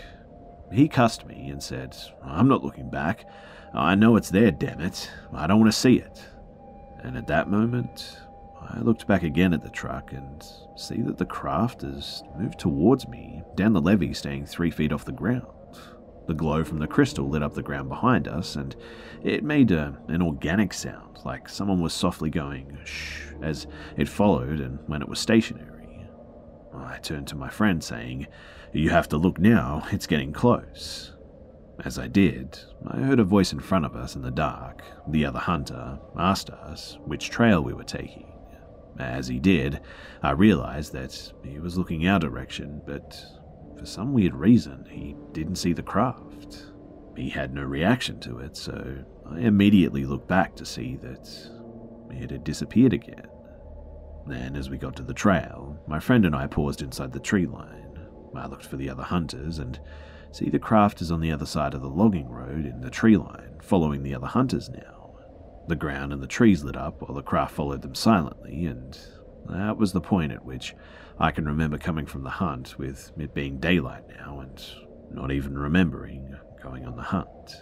He 0.70 0.86
cussed 0.86 1.26
me 1.26 1.48
and 1.48 1.62
said, 1.62 1.96
I'm 2.22 2.46
not 2.46 2.62
looking 2.62 2.90
back. 2.90 3.24
I 3.72 3.94
know 3.94 4.16
it's 4.16 4.30
there, 4.30 4.50
damn 4.50 4.80
it. 4.80 5.10
I 5.32 5.46
don't 5.46 5.60
want 5.60 5.72
to 5.72 5.78
see 5.78 5.96
it. 5.96 6.24
And 7.02 7.16
at 7.16 7.26
that 7.28 7.48
moment, 7.48 8.18
I 8.60 8.80
looked 8.80 9.06
back 9.06 9.22
again 9.22 9.54
at 9.54 9.62
the 9.62 9.70
truck 9.70 10.12
and 10.12 10.44
see 10.76 11.00
that 11.02 11.16
the 11.16 11.24
craft 11.24 11.82
has 11.82 12.22
moved 12.38 12.58
towards 12.58 13.08
me, 13.08 13.42
down 13.54 13.72
the 13.72 13.80
levee, 13.80 14.12
staying 14.12 14.44
three 14.44 14.70
feet 14.70 14.92
off 14.92 15.06
the 15.06 15.12
ground. 15.12 15.46
The 16.28 16.34
glow 16.34 16.62
from 16.62 16.78
the 16.78 16.86
crystal 16.86 17.26
lit 17.26 17.42
up 17.42 17.54
the 17.54 17.62
ground 17.62 17.88
behind 17.88 18.28
us, 18.28 18.54
and 18.54 18.76
it 19.24 19.42
made 19.42 19.70
a, 19.70 19.98
an 20.08 20.20
organic 20.20 20.74
sound, 20.74 21.18
like 21.24 21.48
someone 21.48 21.80
was 21.80 21.94
softly 21.94 22.28
going 22.28 22.78
shh 22.84 23.32
as 23.40 23.66
it 23.96 24.08
followed 24.08 24.60
and 24.60 24.78
when 24.86 25.00
it 25.00 25.08
was 25.08 25.18
stationary. 25.18 26.06
I 26.74 26.98
turned 26.98 27.28
to 27.28 27.34
my 27.34 27.48
friend, 27.48 27.82
saying, 27.82 28.26
You 28.74 28.90
have 28.90 29.08
to 29.08 29.16
look 29.16 29.38
now, 29.38 29.86
it's 29.90 30.06
getting 30.06 30.34
close. 30.34 31.12
As 31.82 31.98
I 31.98 32.08
did, 32.08 32.58
I 32.86 32.98
heard 32.98 33.20
a 33.20 33.24
voice 33.24 33.54
in 33.54 33.60
front 33.60 33.86
of 33.86 33.96
us 33.96 34.14
in 34.14 34.20
the 34.20 34.30
dark. 34.30 34.82
The 35.06 35.24
other 35.24 35.38
hunter 35.38 35.98
asked 36.18 36.50
us 36.50 36.98
which 37.06 37.30
trail 37.30 37.62
we 37.62 37.72
were 37.72 37.84
taking. 37.84 38.26
As 38.98 39.28
he 39.28 39.38
did, 39.38 39.80
I 40.22 40.32
realized 40.32 40.92
that 40.92 41.32
he 41.42 41.58
was 41.58 41.78
looking 41.78 42.06
our 42.06 42.18
direction, 42.18 42.82
but 42.84 43.18
for 43.78 43.86
some 43.86 44.12
weird 44.12 44.34
reason, 44.34 44.86
he 44.90 45.16
didn't 45.32 45.56
see 45.56 45.72
the 45.72 45.82
craft. 45.82 46.66
He 47.16 47.30
had 47.30 47.54
no 47.54 47.62
reaction 47.62 48.20
to 48.20 48.38
it, 48.38 48.56
so 48.56 49.04
I 49.28 49.40
immediately 49.40 50.04
looked 50.04 50.28
back 50.28 50.54
to 50.56 50.66
see 50.66 50.96
that 50.96 51.28
it 52.10 52.30
had 52.30 52.44
disappeared 52.44 52.92
again. 52.92 53.26
Then, 54.26 54.56
as 54.56 54.68
we 54.68 54.78
got 54.78 54.96
to 54.96 55.02
the 55.02 55.14
trail, 55.14 55.78
my 55.86 56.00
friend 56.00 56.24
and 56.26 56.34
I 56.34 56.46
paused 56.46 56.82
inside 56.82 57.12
the 57.12 57.20
tree 57.20 57.46
line. 57.46 57.98
I 58.34 58.46
looked 58.46 58.66
for 58.66 58.76
the 58.76 58.90
other 58.90 59.02
hunters 59.02 59.58
and 59.58 59.80
See, 60.30 60.50
the 60.50 60.58
craft 60.58 61.00
is 61.00 61.10
on 61.10 61.20
the 61.20 61.32
other 61.32 61.46
side 61.46 61.74
of 61.74 61.80
the 61.80 61.88
logging 61.88 62.28
road 62.28 62.66
in 62.66 62.80
the 62.80 62.90
tree 62.90 63.16
line, 63.16 63.58
following 63.62 64.02
the 64.02 64.14
other 64.14 64.26
hunters 64.26 64.68
now. 64.68 65.14
The 65.68 65.76
ground 65.76 66.12
and 66.12 66.22
the 66.22 66.26
trees 66.26 66.62
lit 66.64 66.76
up 66.76 67.00
while 67.00 67.14
the 67.14 67.22
craft 67.22 67.54
followed 67.54 67.82
them 67.82 67.94
silently, 67.94 68.66
and 68.66 68.98
that 69.48 69.78
was 69.78 69.92
the 69.92 70.00
point 70.00 70.32
at 70.32 70.44
which 70.44 70.74
I 71.20 71.32
can 71.32 71.46
remember 71.46 71.78
coming 71.78 72.06
from 72.06 72.22
the 72.22 72.30
hunt, 72.30 72.78
with 72.78 73.10
it 73.18 73.34
being 73.34 73.58
daylight 73.58 74.04
now, 74.08 74.40
and 74.40 74.64
not 75.10 75.32
even 75.32 75.58
remembering 75.58 76.36
going 76.62 76.86
on 76.86 76.96
the 76.96 77.02
hunt. 77.02 77.56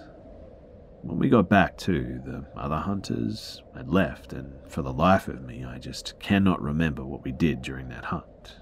When 1.02 1.18
we 1.18 1.28
got 1.28 1.48
back 1.48 1.78
to, 1.78 2.20
the 2.25 2.44
other 2.56 2.76
hunters 2.76 3.62
had 3.75 3.88
left, 3.88 4.32
and 4.34 4.52
for 4.68 4.82
the 4.82 4.92
life 4.92 5.28
of 5.28 5.42
me, 5.42 5.64
I 5.64 5.78
just 5.78 6.18
cannot 6.18 6.60
remember 6.60 7.04
what 7.04 7.25
we 7.25 7.32
did 7.32 7.62
during 7.62 7.88
that 7.88 8.06
hunt. 8.06 8.56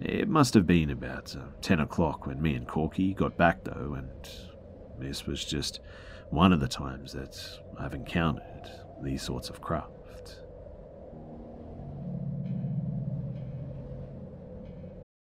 It 0.00 0.28
must 0.28 0.54
have 0.54 0.66
been 0.66 0.90
about 0.90 1.34
uh, 1.34 1.46
10 1.60 1.80
o'clock 1.80 2.26
when 2.26 2.42
me 2.42 2.54
and 2.54 2.68
Corky 2.68 3.14
got 3.14 3.36
back, 3.36 3.64
though, 3.64 3.96
and 3.96 4.08
this 5.00 5.26
was 5.26 5.44
just 5.44 5.80
one 6.30 6.52
of 6.52 6.60
the 6.60 6.68
times 6.68 7.12
that 7.12 7.38
I've 7.78 7.94
encountered 7.94 8.70
these 9.02 9.22
sorts 9.22 9.50
of 9.50 9.60
craft. 9.60 9.90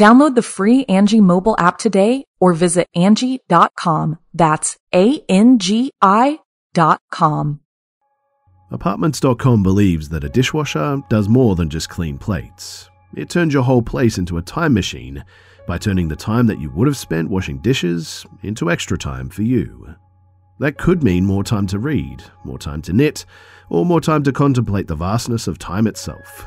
Download 0.00 0.34
the 0.34 0.40
free 0.40 0.86
Angi 0.86 1.20
mobile 1.20 1.54
app 1.58 1.76
today 1.76 2.24
or 2.40 2.54
visit 2.54 2.88
Angi.com. 2.96 4.18
That's 4.32 4.78
A-N-G-I 4.94 6.38
dot 6.72 7.02
com. 7.12 7.60
Apartments.com 8.70 9.62
believes 9.62 10.08
that 10.08 10.24
a 10.24 10.30
dishwasher 10.30 11.02
does 11.10 11.28
more 11.28 11.54
than 11.54 11.68
just 11.68 11.90
clean 11.90 12.16
plates. 12.16 12.88
It 13.14 13.28
turns 13.28 13.52
your 13.52 13.62
whole 13.62 13.82
place 13.82 14.16
into 14.16 14.38
a 14.38 14.42
time 14.42 14.72
machine 14.72 15.22
by 15.66 15.76
turning 15.76 16.08
the 16.08 16.16
time 16.16 16.46
that 16.46 16.60
you 16.60 16.70
would 16.70 16.86
have 16.86 16.96
spent 16.96 17.28
washing 17.28 17.58
dishes 17.58 18.24
into 18.42 18.70
extra 18.70 18.96
time 18.96 19.28
for 19.28 19.42
you. 19.42 19.94
That 20.60 20.78
could 20.78 21.02
mean 21.02 21.26
more 21.26 21.44
time 21.44 21.66
to 21.66 21.78
read, 21.78 22.22
more 22.44 22.58
time 22.58 22.80
to 22.82 22.94
knit, 22.94 23.26
or 23.68 23.84
more 23.84 24.00
time 24.00 24.22
to 24.22 24.32
contemplate 24.32 24.86
the 24.86 24.96
vastness 24.96 25.46
of 25.46 25.58
time 25.58 25.86
itself. 25.86 26.46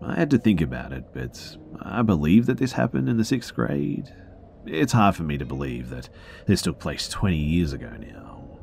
I 0.00 0.14
had 0.14 0.30
to 0.30 0.38
think 0.38 0.60
about 0.60 0.92
it, 0.92 1.04
but 1.12 1.56
I 1.80 2.02
believe 2.02 2.46
that 2.46 2.58
this 2.58 2.72
happened 2.72 3.08
in 3.08 3.16
the 3.16 3.24
sixth 3.24 3.54
grade. 3.54 4.12
It's 4.66 4.92
hard 4.92 5.16
for 5.16 5.22
me 5.22 5.38
to 5.38 5.44
believe 5.44 5.90
that 5.90 6.08
this 6.46 6.62
took 6.62 6.78
place 6.78 7.08
20 7.08 7.36
years 7.36 7.72
ago 7.72 7.90
now. 7.98 8.58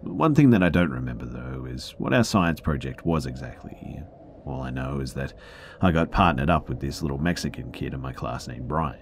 One 0.00 0.34
thing 0.34 0.50
that 0.50 0.62
I 0.62 0.68
don't 0.68 0.90
remember, 0.90 1.24
though, 1.24 1.66
is 1.66 1.94
what 1.98 2.12
our 2.12 2.24
science 2.24 2.60
project 2.60 3.06
was 3.06 3.26
exactly. 3.26 4.02
All 4.44 4.62
I 4.62 4.70
know 4.70 4.98
is 4.98 5.14
that 5.14 5.34
I 5.80 5.92
got 5.92 6.10
partnered 6.10 6.50
up 6.50 6.68
with 6.68 6.80
this 6.80 7.02
little 7.02 7.18
Mexican 7.18 7.70
kid 7.70 7.94
in 7.94 8.00
my 8.00 8.12
class 8.12 8.48
named 8.48 8.66
Brian. 8.66 8.98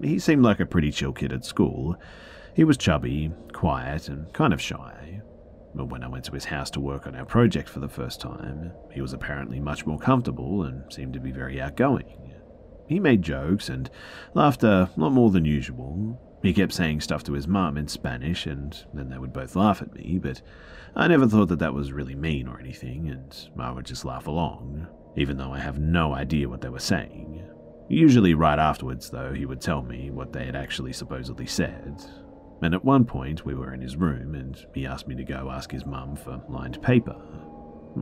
He 0.00 0.18
seemed 0.18 0.42
like 0.42 0.60
a 0.60 0.66
pretty 0.66 0.90
chill 0.90 1.12
kid 1.12 1.32
at 1.32 1.44
school. 1.44 1.96
He 2.54 2.64
was 2.64 2.78
chubby, 2.78 3.30
quiet, 3.52 4.08
and 4.08 4.32
kind 4.32 4.54
of 4.54 4.60
shy. 4.60 5.19
But 5.74 5.86
when 5.86 6.02
I 6.02 6.08
went 6.08 6.24
to 6.26 6.32
his 6.32 6.46
house 6.46 6.70
to 6.70 6.80
work 6.80 7.06
on 7.06 7.14
our 7.14 7.24
project 7.24 7.68
for 7.68 7.80
the 7.80 7.88
first 7.88 8.20
time, 8.20 8.72
he 8.92 9.00
was 9.00 9.12
apparently 9.12 9.60
much 9.60 9.86
more 9.86 9.98
comfortable 9.98 10.64
and 10.64 10.92
seemed 10.92 11.14
to 11.14 11.20
be 11.20 11.30
very 11.30 11.60
outgoing. 11.60 12.34
He 12.88 12.98
made 12.98 13.22
jokes 13.22 13.68
and 13.68 13.88
laughed 14.34 14.64
uh, 14.64 14.88
a 14.96 15.00
lot 15.00 15.12
more 15.12 15.30
than 15.30 15.44
usual, 15.44 16.18
he 16.42 16.54
kept 16.54 16.72
saying 16.72 17.02
stuff 17.02 17.22
to 17.24 17.34
his 17.34 17.46
mum 17.46 17.76
in 17.76 17.86
Spanish, 17.86 18.46
and 18.46 18.84
then 18.94 19.10
they 19.10 19.18
would 19.18 19.32
both 19.32 19.56
laugh 19.56 19.82
at 19.82 19.92
me, 19.92 20.18
but 20.18 20.40
I 20.96 21.06
never 21.06 21.28
thought 21.28 21.48
that 21.48 21.58
that 21.58 21.74
was 21.74 21.92
really 21.92 22.14
mean 22.14 22.48
or 22.48 22.58
anything, 22.58 23.08
and 23.08 23.36
I 23.58 23.70
would 23.70 23.84
just 23.84 24.06
laugh 24.06 24.26
along, 24.26 24.86
even 25.16 25.36
though 25.36 25.52
I 25.52 25.58
have 25.58 25.78
no 25.78 26.14
idea 26.14 26.48
what 26.48 26.62
they 26.62 26.70
were 26.70 26.78
saying. 26.78 27.44
Usually, 27.88 28.34
right 28.34 28.58
afterwards, 28.58 29.10
though, 29.10 29.34
he 29.34 29.44
would 29.44 29.60
tell 29.60 29.82
me 29.82 30.10
what 30.10 30.32
they 30.32 30.46
had 30.46 30.56
actually 30.56 30.92
supposedly 30.92 31.46
said. 31.46 32.02
And 32.62 32.74
at 32.74 32.84
one 32.84 33.04
point, 33.04 33.46
we 33.46 33.54
were 33.54 33.72
in 33.72 33.80
his 33.80 33.96
room, 33.96 34.34
and 34.34 34.66
he 34.74 34.86
asked 34.86 35.08
me 35.08 35.14
to 35.14 35.24
go 35.24 35.50
ask 35.50 35.70
his 35.70 35.86
mum 35.86 36.16
for 36.16 36.42
lined 36.48 36.82
paper. 36.82 37.16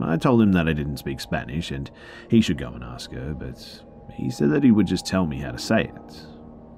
I 0.01 0.17
told 0.17 0.41
him 0.41 0.51
that 0.51 0.67
I 0.67 0.73
didn't 0.73 0.97
speak 0.97 1.19
Spanish 1.19 1.71
and 1.71 1.89
he 2.29 2.41
should 2.41 2.57
go 2.57 2.69
and 2.69 2.83
ask 2.83 3.11
her, 3.11 3.33
but 3.33 3.83
he 4.13 4.29
said 4.29 4.51
that 4.51 4.63
he 4.63 4.71
would 4.71 4.87
just 4.87 5.05
tell 5.05 5.25
me 5.25 5.39
how 5.39 5.51
to 5.51 5.57
say 5.57 5.83
it. 5.83 6.25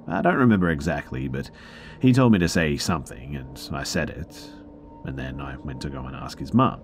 I 0.08 0.22
don't 0.22 0.36
remember 0.36 0.70
exactly, 0.70 1.28
but 1.28 1.52
he 2.02 2.14
told 2.14 2.32
me 2.32 2.40
to 2.40 2.48
say 2.48 2.78
something, 2.78 3.36
and 3.36 3.70
I 3.74 3.84
said 3.84 4.10
it, 4.10 4.50
and 5.06 5.18
then 5.18 5.42
I 5.42 5.58
went 5.58 5.82
to 5.82 5.90
go 5.90 6.06
and 6.06 6.16
ask 6.16 6.40
his 6.40 6.54
mum. 6.54 6.82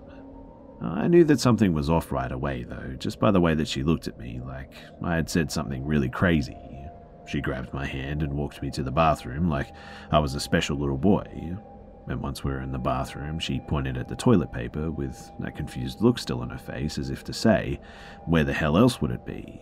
I 0.80 1.08
knew 1.08 1.24
that 1.24 1.40
something 1.40 1.72
was 1.72 1.90
off 1.90 2.12
right 2.12 2.30
away, 2.30 2.62
though, 2.62 2.94
just 2.98 3.18
by 3.18 3.30
the 3.30 3.40
way 3.40 3.54
that 3.54 3.66
she 3.66 3.82
looked 3.82 4.06
at 4.06 4.18
me, 4.18 4.40
like 4.44 4.72
I 5.02 5.16
had 5.16 5.28
said 5.28 5.50
something 5.50 5.84
really 5.84 6.08
crazy. 6.08 6.56
She 7.28 7.42
grabbed 7.42 7.74
my 7.74 7.84
hand 7.84 8.22
and 8.22 8.32
walked 8.32 8.62
me 8.62 8.70
to 8.70 8.82
the 8.82 8.90
bathroom 8.90 9.50
like 9.50 9.74
I 10.10 10.18
was 10.18 10.34
a 10.34 10.40
special 10.40 10.78
little 10.78 10.96
boy. 10.96 11.58
And 12.06 12.22
once 12.22 12.42
we 12.42 12.50
were 12.50 12.62
in 12.62 12.72
the 12.72 12.78
bathroom, 12.78 13.38
she 13.38 13.60
pointed 13.60 13.98
at 13.98 14.08
the 14.08 14.16
toilet 14.16 14.50
paper 14.50 14.90
with 14.90 15.30
that 15.40 15.54
confused 15.54 16.00
look 16.00 16.18
still 16.18 16.40
on 16.40 16.48
her 16.48 16.56
face, 16.58 16.96
as 16.96 17.10
if 17.10 17.24
to 17.24 17.34
say, 17.34 17.80
Where 18.24 18.44
the 18.44 18.54
hell 18.54 18.78
else 18.78 19.02
would 19.02 19.10
it 19.10 19.26
be? 19.26 19.60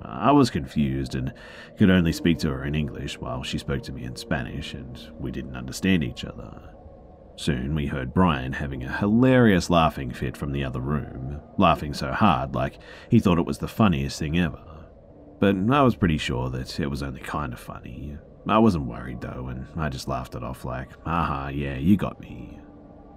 I 0.00 0.32
was 0.32 0.48
confused 0.48 1.14
and 1.14 1.34
could 1.76 1.90
only 1.90 2.12
speak 2.12 2.38
to 2.38 2.50
her 2.50 2.64
in 2.64 2.74
English 2.74 3.20
while 3.20 3.42
she 3.42 3.58
spoke 3.58 3.82
to 3.82 3.92
me 3.92 4.04
in 4.04 4.16
Spanish, 4.16 4.72
and 4.72 4.98
we 5.18 5.30
didn't 5.30 5.56
understand 5.56 6.02
each 6.02 6.24
other. 6.24 6.62
Soon 7.36 7.74
we 7.74 7.88
heard 7.88 8.14
Brian 8.14 8.54
having 8.54 8.84
a 8.84 8.96
hilarious 8.96 9.68
laughing 9.68 10.12
fit 10.12 10.34
from 10.34 10.52
the 10.52 10.64
other 10.64 10.80
room, 10.80 11.42
laughing 11.58 11.92
so 11.92 12.12
hard 12.12 12.54
like 12.54 12.78
he 13.10 13.20
thought 13.20 13.38
it 13.38 13.44
was 13.44 13.58
the 13.58 13.68
funniest 13.68 14.18
thing 14.18 14.38
ever. 14.38 14.69
But 15.40 15.56
I 15.70 15.82
was 15.82 15.96
pretty 15.96 16.18
sure 16.18 16.50
that 16.50 16.78
it 16.78 16.86
was 16.86 17.02
only 17.02 17.20
kind 17.20 17.52
of 17.52 17.58
funny. 17.58 18.16
I 18.46 18.58
wasn't 18.58 18.86
worried 18.86 19.20
though, 19.20 19.48
and 19.48 19.66
I 19.76 19.88
just 19.88 20.06
laughed 20.06 20.34
it 20.34 20.44
off 20.44 20.64
like, 20.64 20.90
aha, 21.06 21.48
yeah, 21.48 21.76
you 21.76 21.96
got 21.96 22.20
me. 22.20 22.58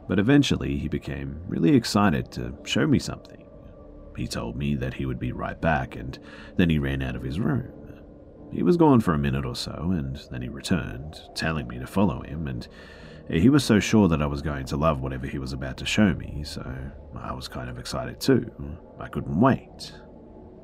But 0.07 0.19
eventually 0.19 0.77
he 0.77 0.87
became 0.87 1.41
really 1.47 1.75
excited 1.75 2.31
to 2.33 2.57
show 2.65 2.87
me 2.87 2.99
something. 2.99 3.45
He 4.15 4.27
told 4.27 4.55
me 4.55 4.75
that 4.75 4.93
he 4.93 5.05
would 5.05 5.19
be 5.19 5.31
right 5.31 5.59
back, 5.59 5.95
and 5.95 6.17
then 6.55 6.69
he 6.69 6.79
ran 6.79 7.01
out 7.01 7.15
of 7.15 7.23
his 7.23 7.39
room. 7.39 7.71
He 8.51 8.63
was 8.63 8.77
gone 8.77 8.99
for 9.01 9.13
a 9.13 9.17
minute 9.17 9.45
or 9.45 9.55
so, 9.55 9.73
and 9.91 10.17
then 10.29 10.41
he 10.41 10.49
returned, 10.49 11.19
telling 11.35 11.67
me 11.67 11.79
to 11.79 11.87
follow 11.87 12.21
him, 12.21 12.47
and 12.47 12.67
he 13.29 13.49
was 13.49 13.63
so 13.63 13.79
sure 13.79 14.07
that 14.09 14.21
I 14.21 14.27
was 14.27 14.41
going 14.41 14.65
to 14.67 14.77
love 14.77 15.01
whatever 15.01 15.25
he 15.25 15.39
was 15.39 15.53
about 15.53 15.77
to 15.77 15.85
show 15.85 16.13
me, 16.13 16.43
so 16.45 16.63
I 17.17 17.33
was 17.33 17.47
kind 17.47 17.69
of 17.69 17.79
excited 17.79 18.19
too. 18.19 18.51
I 18.99 19.07
couldn't 19.07 19.39
wait. 19.39 19.93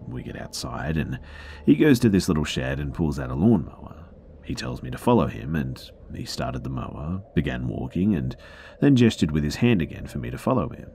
We 0.07 0.23
get 0.23 0.39
outside, 0.39 0.97
and 0.97 1.19
he 1.65 1.75
goes 1.75 1.99
to 1.99 2.09
this 2.09 2.27
little 2.27 2.45
shed 2.45 2.79
and 2.79 2.93
pulls 2.93 3.19
out 3.19 3.31
a 3.31 3.35
lawnmower. 3.35 4.05
He 4.43 4.55
tells 4.55 4.81
me 4.81 4.89
to 4.89 4.97
follow 4.97 5.27
him, 5.27 5.55
and 5.55 5.79
he 6.13 6.25
started 6.25 6.63
the 6.63 6.69
mower, 6.69 7.21
began 7.35 7.67
walking, 7.67 8.15
and 8.15 8.35
then 8.79 8.95
gestured 8.95 9.31
with 9.31 9.43
his 9.43 9.57
hand 9.57 9.81
again 9.81 10.07
for 10.07 10.17
me 10.17 10.31
to 10.31 10.37
follow 10.37 10.69
him. 10.69 10.89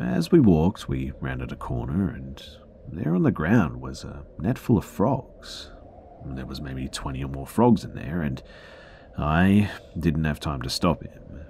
As 0.00 0.30
we 0.30 0.40
walked, 0.40 0.88
we 0.88 1.12
rounded 1.20 1.52
a 1.52 1.56
corner, 1.56 2.10
and 2.10 2.42
there 2.92 3.14
on 3.14 3.22
the 3.22 3.30
ground 3.30 3.80
was 3.80 4.04
a 4.04 4.24
net 4.38 4.58
full 4.58 4.76
of 4.76 4.84
frogs. 4.84 5.70
There 6.26 6.46
was 6.46 6.60
maybe 6.60 6.88
20 6.88 7.24
or 7.24 7.28
more 7.28 7.46
frogs 7.46 7.84
in 7.84 7.94
there, 7.94 8.20
and 8.20 8.42
I 9.16 9.70
didn't 9.98 10.24
have 10.24 10.40
time 10.40 10.62
to 10.62 10.70
stop 10.70 11.02
him. 11.02 11.46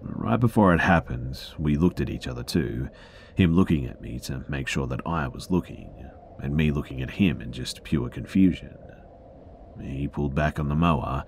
Right 0.00 0.38
before 0.38 0.72
it 0.74 0.80
happened, 0.80 1.38
we 1.58 1.76
looked 1.76 2.00
at 2.00 2.10
each 2.10 2.28
other 2.28 2.42
too, 2.42 2.88
him 3.34 3.54
looking 3.54 3.86
at 3.86 4.00
me 4.00 4.18
to 4.20 4.44
make 4.48 4.68
sure 4.68 4.86
that 4.86 5.06
I 5.06 5.28
was 5.28 5.50
looking, 5.50 6.08
and 6.40 6.56
me 6.56 6.70
looking 6.70 7.02
at 7.02 7.10
him 7.12 7.40
in 7.40 7.52
just 7.52 7.84
pure 7.84 8.08
confusion. 8.08 8.76
He 9.80 10.08
pulled 10.08 10.34
back 10.34 10.58
on 10.58 10.68
the 10.68 10.74
mower, 10.74 11.24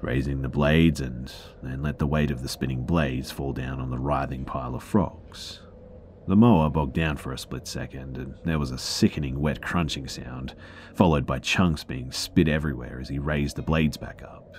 raising 0.00 0.42
the 0.42 0.48
blades, 0.48 1.00
and 1.00 1.32
then 1.62 1.82
let 1.82 1.98
the 1.98 2.06
weight 2.06 2.30
of 2.30 2.42
the 2.42 2.48
spinning 2.48 2.84
blades 2.84 3.30
fall 3.30 3.52
down 3.52 3.80
on 3.80 3.90
the 3.90 3.98
writhing 3.98 4.44
pile 4.44 4.74
of 4.74 4.82
frogs. 4.82 5.60
The 6.26 6.36
mower 6.36 6.70
bogged 6.70 6.94
down 6.94 7.16
for 7.16 7.32
a 7.32 7.38
split 7.38 7.66
second, 7.66 8.16
and 8.16 8.34
there 8.44 8.58
was 8.58 8.70
a 8.70 8.78
sickening 8.78 9.40
wet 9.40 9.60
crunching 9.60 10.08
sound, 10.08 10.54
followed 10.94 11.26
by 11.26 11.38
chunks 11.38 11.84
being 11.84 12.12
spit 12.12 12.48
everywhere 12.48 13.00
as 13.00 13.08
he 13.08 13.18
raised 13.18 13.56
the 13.56 13.62
blades 13.62 13.96
back 13.96 14.22
up. 14.22 14.56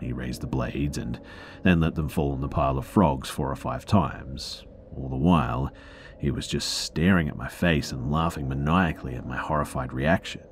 He 0.00 0.12
raised 0.14 0.40
the 0.40 0.46
blades 0.46 0.96
and 0.96 1.20
then 1.62 1.80
let 1.80 1.94
them 1.94 2.08
fall 2.08 2.32
on 2.32 2.40
the 2.40 2.48
pile 2.48 2.78
of 2.78 2.86
frogs 2.86 3.28
four 3.28 3.50
or 3.50 3.56
five 3.56 3.84
times. 3.84 4.64
All 4.96 5.10
the 5.10 5.16
while, 5.16 5.70
he 6.20 6.30
was 6.30 6.46
just 6.46 6.68
staring 6.68 7.28
at 7.28 7.36
my 7.36 7.48
face 7.48 7.92
and 7.92 8.12
laughing 8.12 8.48
maniacally 8.48 9.14
at 9.14 9.26
my 9.26 9.38
horrified 9.38 9.92
reaction. 9.92 10.42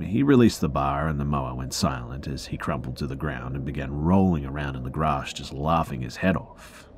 He 0.00 0.24
released 0.24 0.60
the 0.60 0.68
bar 0.68 1.06
and 1.06 1.20
the 1.20 1.24
mower 1.24 1.54
went 1.54 1.72
silent 1.72 2.26
as 2.26 2.46
he 2.46 2.56
crumpled 2.56 2.96
to 2.96 3.06
the 3.06 3.14
ground 3.14 3.54
and 3.54 3.64
began 3.64 3.92
rolling 3.92 4.44
around 4.44 4.74
in 4.74 4.82
the 4.82 4.90
grass, 4.90 5.32
just 5.32 5.52
laughing 5.52 6.02
his 6.02 6.16
head 6.16 6.36
off. 6.36 6.88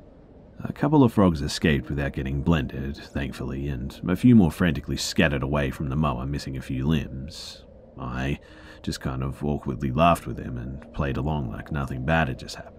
A 0.63 0.73
couple 0.73 1.03
of 1.03 1.13
frogs 1.13 1.43
escaped 1.43 1.87
without 1.87 2.13
getting 2.13 2.41
blended, 2.41 2.97
thankfully, 2.97 3.67
and 3.67 4.01
a 4.07 4.15
few 4.15 4.35
more 4.35 4.51
frantically 4.51 4.97
scattered 4.97 5.43
away 5.43 5.69
from 5.69 5.89
the 5.89 5.95
mower, 5.95 6.25
missing 6.25 6.57
a 6.57 6.61
few 6.61 6.87
limbs. 6.87 7.63
I 7.99 8.39
just 8.81 9.01
kind 9.01 9.21
of 9.21 9.43
awkwardly 9.43 9.91
laughed 9.91 10.25
with 10.25 10.39
him 10.39 10.57
and 10.57 10.91
played 10.93 11.17
along 11.17 11.51
like 11.51 11.71
nothing 11.71 12.05
bad 12.05 12.27
had 12.27 12.39
just 12.39 12.55
happened. 12.55 12.76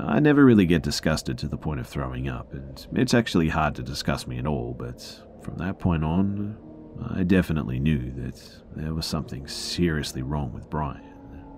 I 0.00 0.20
never 0.20 0.44
really 0.44 0.66
get 0.66 0.82
disgusted 0.82 1.38
to 1.38 1.48
the 1.48 1.56
point 1.56 1.80
of 1.80 1.86
throwing 1.86 2.28
up, 2.28 2.52
and 2.52 2.86
it's 2.92 3.14
actually 3.14 3.48
hard 3.48 3.74
to 3.76 3.82
disgust 3.82 4.28
me 4.28 4.38
at 4.38 4.46
all, 4.46 4.74
but 4.78 5.02
from 5.42 5.56
that 5.58 5.78
point 5.78 6.04
on, 6.04 6.56
I 7.10 7.22
definitely 7.24 7.80
knew 7.80 8.12
that 8.12 8.40
there 8.76 8.94
was 8.94 9.06
something 9.06 9.46
seriously 9.48 10.22
wrong 10.22 10.52
with 10.52 10.70
Brian, 10.70 11.02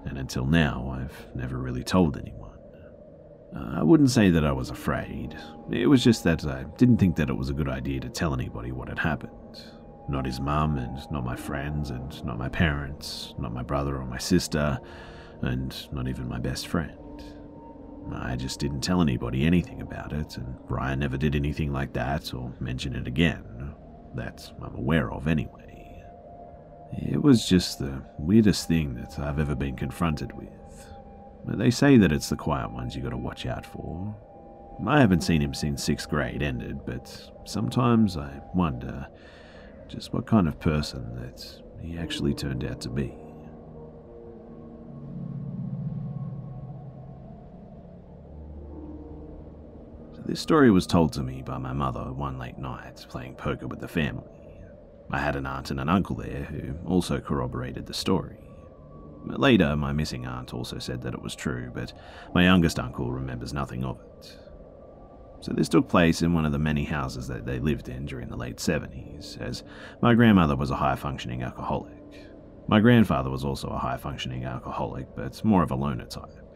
and 0.05 0.19
until 0.19 0.47
now, 0.47 0.97
I've 1.01 1.35
never 1.35 1.59
really 1.59 1.85
told 1.85 2.17
anyone. 2.17 2.57
I 3.55 3.83
wouldn't 3.83 4.11
say 4.11 4.31
that 4.31 4.45
I 4.45 4.53
was 4.53 4.71
afraid. 4.71 5.37
It 5.71 5.89
was 5.89 6.05
just 6.05 6.25
that 6.25 6.45
I 6.45 6.65
didn't 6.79 6.99
think 6.99 7.17
that 7.17 7.31
it 7.31 7.37
was 7.37 7.51
a 7.51 7.55
good 7.55 7.69
idea 7.69 8.01
to 8.01 8.09
tell 8.09 8.33
anybody 8.33 8.71
what 8.71 8.89
had 8.89 8.99
happened. 8.99 9.65
Not 10.09 10.25
his 10.25 10.41
mum, 10.41 10.79
and 10.79 10.99
not 11.11 11.25
my 11.25 11.37
friends, 11.37 11.91
and 11.91 12.25
not 12.25 12.39
my 12.39 12.49
parents, 12.49 13.35
not 13.39 13.53
my 13.53 13.63
brother 13.63 13.97
or 13.97 14.07
my 14.07 14.19
sister, 14.19 14.79
and 15.43 15.75
not 15.93 16.07
even 16.09 16.29
my 16.29 16.39
best 16.39 16.69
friend. 16.69 17.00
I 18.13 18.37
just 18.37 18.61
didn't 18.61 18.81
tell 18.81 19.01
anybody 19.01 19.45
anything 19.45 19.83
about 19.83 20.13
it, 20.13 20.37
and 20.37 20.57
Brian 20.67 21.01
never 21.01 21.17
did 21.17 21.37
anything 21.37 21.73
like 21.73 21.93
that 21.95 22.35
or 22.35 22.53
mention 22.61 22.95
it 22.97 23.07
again. 23.07 23.75
That 24.15 24.53
I'm 24.63 24.75
aware 24.75 25.13
of, 25.13 25.29
anyway. 25.29 26.03
It 26.93 27.23
was 27.23 27.47
just 27.47 27.79
the 27.79 28.03
weirdest 28.19 28.67
thing 28.67 28.95
that 28.95 29.19
I've 29.19 29.39
ever 29.39 29.55
been 29.55 29.77
confronted 29.77 30.37
with. 30.37 30.49
They 31.47 31.71
say 31.71 31.97
that 31.99 32.13
it's 32.13 32.29
the 32.29 32.37
quiet 32.37 32.73
ones 32.73 32.97
you 32.97 33.03
gotta 33.03 33.17
watch 33.17 33.47
out 33.47 33.65
for. 33.65 34.15
I 34.87 35.01
haven't 35.01 35.23
seen 35.23 35.41
him 35.41 35.55
since 35.55 35.85
sixth 35.85 36.09
grade 36.09 36.43
ended, 36.43 36.85
but 36.85 37.31
sometimes 37.45 38.17
I 38.17 38.41
wonder 38.55 39.07
just 39.89 40.13
what 40.13 40.27
kind 40.27 40.49
of 40.49 40.59
person 40.59 41.15
that 41.17 41.45
he 41.81 41.99
actually 41.99 42.35
turned 42.35 42.65
out 42.65 42.81
to 42.83 42.89
be. 42.89 43.15
This 50.31 50.41
story 50.41 50.71
was 50.71 50.87
told 50.87 51.13
to 51.13 51.25
me 51.25 51.43
by 51.43 51.59
my 51.59 51.73
mother 51.73 52.13
one 52.13 52.39
late 52.39 52.57
night 52.57 53.05
playing 53.09 53.35
poker 53.35 53.67
with 53.67 53.81
the 53.81 53.89
family. 53.89 54.31
I 55.11 55.19
had 55.19 55.35
an 55.35 55.45
aunt 55.45 55.73
and 55.73 55.81
an 55.81 55.89
uncle 55.89 56.15
there 56.15 56.45
who 56.45 56.77
also 56.87 57.19
corroborated 57.19 57.85
the 57.85 57.95
story. 57.95 58.39
Later, 59.25 59.75
my 59.75 59.93
missing 59.93 60.27
aunt 60.27 60.55
also 60.55 60.79
said 60.79 61.03
that 61.03 61.15
it 61.15 61.21
was 61.21 61.35
true, 61.35 61.73
but 61.75 61.93
my 62.33 62.45
youngest 62.45 62.79
uncle 62.79 63.11
remembers 63.11 63.53
nothing 63.53 63.85
of 63.85 63.99
it. 63.99 64.39
So, 65.41 65.53
this 65.53 65.69
took 65.69 65.89
place 65.89 66.23
in 66.23 66.33
one 66.33 66.47
of 66.47 66.53
the 66.53 66.61
many 66.61 66.85
houses 66.85 67.27
that 67.27 67.45
they 67.45 67.59
lived 67.59 67.89
in 67.89 68.07
during 68.07 68.29
the 68.29 68.37
late 68.37 68.59
70s, 68.59 69.37
as 69.41 69.65
my 70.01 70.15
grandmother 70.15 70.55
was 70.55 70.71
a 70.71 70.77
high 70.77 70.95
functioning 70.95 71.43
alcoholic. 71.43 72.29
My 72.69 72.79
grandfather 72.79 73.31
was 73.31 73.45
also 73.45 73.67
a 73.67 73.79
high 73.79 73.97
functioning 73.97 74.45
alcoholic, 74.45 75.09
but 75.17 75.45
more 75.45 75.65
of 75.65 75.73
a 75.73 75.75
loner 75.75 76.07
type. 76.07 76.50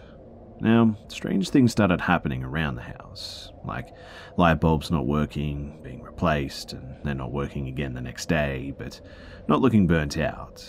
Now, 0.60 0.96
strange 1.08 1.50
things 1.50 1.72
started 1.72 2.00
happening 2.00 2.42
around 2.42 2.76
the 2.76 2.82
house, 2.82 3.50
like 3.64 3.94
light 4.36 4.60
bulbs 4.60 4.90
not 4.90 5.06
working, 5.06 5.80
being 5.82 6.02
replaced, 6.02 6.72
and 6.72 6.96
then 7.04 7.18
not 7.18 7.32
working 7.32 7.68
again 7.68 7.94
the 7.94 8.00
next 8.00 8.28
day, 8.28 8.72
but 8.76 9.00
not 9.48 9.60
looking 9.60 9.86
burnt 9.86 10.16
out, 10.16 10.64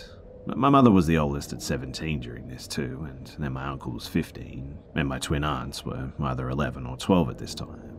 my 0.47 0.69
mother 0.69 0.91
was 0.91 1.07
the 1.07 1.17
oldest 1.17 1.53
at 1.53 1.61
17 1.61 2.19
during 2.19 2.47
this 2.47 2.67
too, 2.67 3.07
and 3.09 3.35
then 3.39 3.53
my 3.53 3.67
uncle 3.67 3.91
was 3.91 4.07
15, 4.07 4.77
and 4.93 5.07
my 5.07 5.17
twin 5.17 5.43
aunts 5.43 5.83
were 5.83 6.11
either 6.19 6.49
11 6.49 6.85
or 6.85 6.97
12 6.97 7.29
at 7.29 7.37
this 7.39 7.55
time. 7.55 7.91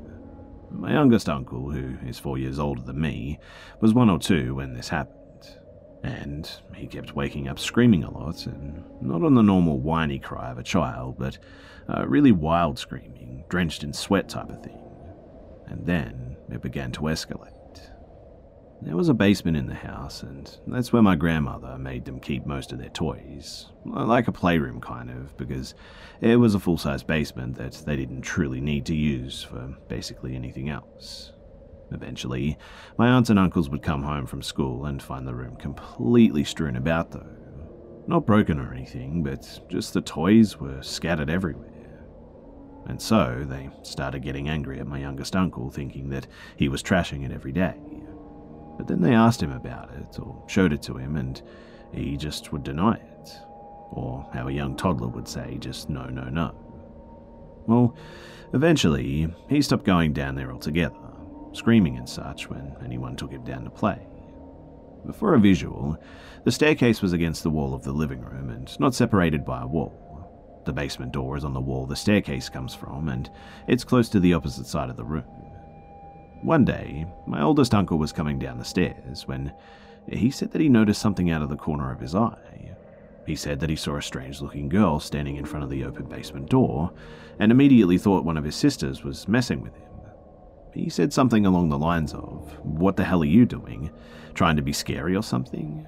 My 0.70 0.92
youngest 0.92 1.28
uncle, 1.28 1.70
who 1.70 1.96
is 2.06 2.18
four 2.18 2.38
years 2.38 2.58
older 2.58 2.82
than 2.82 3.00
me, 3.00 3.40
was 3.80 3.94
one 3.94 4.10
or 4.10 4.18
two 4.18 4.54
when 4.54 4.74
this 4.74 4.88
happened. 4.88 5.16
And 6.02 6.48
he 6.74 6.86
kept 6.86 7.16
waking 7.16 7.48
up 7.48 7.58
screaming 7.58 8.04
a 8.04 8.10
lot, 8.10 8.46
and 8.46 8.84
not 9.00 9.24
on 9.24 9.34
the 9.34 9.42
normal 9.42 9.80
whiny 9.80 10.20
cry 10.20 10.50
of 10.50 10.58
a 10.58 10.62
child, 10.62 11.16
but 11.18 11.38
a 11.88 12.06
really 12.06 12.32
wild 12.32 12.78
screaming, 12.78 13.44
drenched 13.48 13.82
in 13.84 13.92
sweat 13.92 14.28
type 14.28 14.50
of 14.50 14.62
thing. 14.62 14.82
And 15.66 15.84
then 15.86 16.36
it 16.50 16.62
began 16.62 16.92
to 16.92 17.02
escalate. 17.02 17.52
There 18.82 18.96
was 18.96 19.08
a 19.08 19.14
basement 19.14 19.56
in 19.56 19.66
the 19.66 19.74
house, 19.74 20.22
and 20.22 20.54
that's 20.66 20.92
where 20.92 21.02
my 21.02 21.16
grandmother 21.16 21.78
made 21.78 22.04
them 22.04 22.20
keep 22.20 22.44
most 22.44 22.72
of 22.72 22.78
their 22.78 22.90
toys. 22.90 23.66
Like 23.86 24.28
a 24.28 24.32
playroom, 24.32 24.80
kind 24.80 25.10
of, 25.10 25.34
because 25.38 25.74
it 26.20 26.36
was 26.36 26.54
a 26.54 26.60
full 26.60 26.76
size 26.76 27.02
basement 27.02 27.56
that 27.56 27.72
they 27.86 27.96
didn't 27.96 28.20
truly 28.20 28.60
need 28.60 28.84
to 28.86 28.94
use 28.94 29.42
for 29.42 29.74
basically 29.88 30.36
anything 30.36 30.68
else. 30.68 31.32
Eventually, 31.90 32.58
my 32.98 33.08
aunts 33.08 33.30
and 33.30 33.38
uncles 33.38 33.70
would 33.70 33.82
come 33.82 34.02
home 34.02 34.26
from 34.26 34.42
school 34.42 34.84
and 34.86 35.02
find 35.02 35.26
the 35.26 35.34
room 35.34 35.56
completely 35.56 36.44
strewn 36.44 36.76
about, 36.76 37.12
though. 37.12 37.26
Not 38.06 38.26
broken 38.26 38.60
or 38.60 38.74
anything, 38.74 39.22
but 39.22 39.60
just 39.68 39.94
the 39.94 40.00
toys 40.02 40.58
were 40.58 40.82
scattered 40.82 41.30
everywhere. 41.30 41.72
And 42.88 43.00
so 43.02 43.44
they 43.48 43.68
started 43.82 44.22
getting 44.22 44.48
angry 44.48 44.78
at 44.78 44.86
my 44.86 44.98
youngest 44.98 45.34
uncle, 45.34 45.70
thinking 45.70 46.08
that 46.10 46.26
he 46.56 46.68
was 46.68 46.82
trashing 46.82 47.24
it 47.24 47.32
every 47.32 47.52
day. 47.52 47.74
But 48.76 48.86
then 48.86 49.00
they 49.00 49.14
asked 49.14 49.42
him 49.42 49.52
about 49.52 49.90
it, 49.94 50.18
or 50.20 50.42
showed 50.46 50.72
it 50.72 50.82
to 50.82 50.96
him, 50.96 51.16
and 51.16 51.40
he 51.92 52.16
just 52.16 52.52
would 52.52 52.62
deny 52.62 52.94
it. 52.94 53.30
Or 53.90 54.28
how 54.32 54.48
a 54.48 54.52
young 54.52 54.76
toddler 54.76 55.08
would 55.08 55.26
say, 55.28 55.56
just 55.58 55.88
no, 55.88 56.06
no, 56.06 56.24
no. 56.24 56.54
Well, 57.66 57.96
eventually, 58.52 59.34
he 59.48 59.62
stopped 59.62 59.84
going 59.84 60.12
down 60.12 60.34
there 60.34 60.52
altogether, 60.52 60.94
screaming 61.52 61.96
and 61.96 62.08
such 62.08 62.48
when 62.48 62.76
anyone 62.84 63.16
took 63.16 63.32
him 63.32 63.44
down 63.44 63.64
to 63.64 63.70
play. 63.70 64.06
For 65.14 65.34
a 65.34 65.40
visual, 65.40 65.96
the 66.44 66.52
staircase 66.52 67.00
was 67.00 67.12
against 67.12 67.42
the 67.42 67.50
wall 67.50 67.74
of 67.74 67.82
the 67.82 67.92
living 67.92 68.20
room 68.20 68.50
and 68.50 68.78
not 68.78 68.94
separated 68.94 69.44
by 69.44 69.62
a 69.62 69.66
wall. 69.66 70.05
The 70.66 70.72
basement 70.72 71.12
door 71.12 71.36
is 71.36 71.44
on 71.44 71.54
the 71.54 71.60
wall 71.60 71.86
the 71.86 71.94
staircase 71.94 72.48
comes 72.48 72.74
from, 72.74 73.08
and 73.08 73.30
it's 73.68 73.84
close 73.84 74.08
to 74.08 74.18
the 74.18 74.34
opposite 74.34 74.66
side 74.66 74.90
of 74.90 74.96
the 74.96 75.04
room. 75.04 75.22
One 76.42 76.64
day, 76.64 77.06
my 77.24 77.40
oldest 77.40 77.72
uncle 77.72 77.98
was 77.98 78.12
coming 78.12 78.38
down 78.38 78.58
the 78.58 78.64
stairs 78.64 79.28
when 79.28 79.54
he 80.08 80.28
said 80.28 80.50
that 80.50 80.60
he 80.60 80.68
noticed 80.68 81.00
something 81.00 81.30
out 81.30 81.40
of 81.40 81.50
the 81.50 81.56
corner 81.56 81.92
of 81.92 82.00
his 82.00 82.16
eye. 82.16 82.74
He 83.26 83.36
said 83.36 83.60
that 83.60 83.70
he 83.70 83.76
saw 83.76 83.96
a 83.96 84.02
strange 84.02 84.40
looking 84.40 84.68
girl 84.68 84.98
standing 84.98 85.36
in 85.36 85.44
front 85.44 85.62
of 85.62 85.70
the 85.70 85.84
open 85.84 86.06
basement 86.06 86.50
door 86.50 86.92
and 87.38 87.52
immediately 87.52 87.96
thought 87.96 88.24
one 88.24 88.36
of 88.36 88.44
his 88.44 88.56
sisters 88.56 89.04
was 89.04 89.28
messing 89.28 89.62
with 89.62 89.76
him. 89.76 89.90
He 90.74 90.88
said 90.88 91.12
something 91.12 91.46
along 91.46 91.68
the 91.68 91.78
lines 91.78 92.12
of, 92.12 92.58
What 92.64 92.96
the 92.96 93.04
hell 93.04 93.22
are 93.22 93.24
you 93.24 93.46
doing? 93.46 93.90
Trying 94.34 94.56
to 94.56 94.62
be 94.62 94.72
scary 94.72 95.14
or 95.14 95.22
something? 95.22 95.86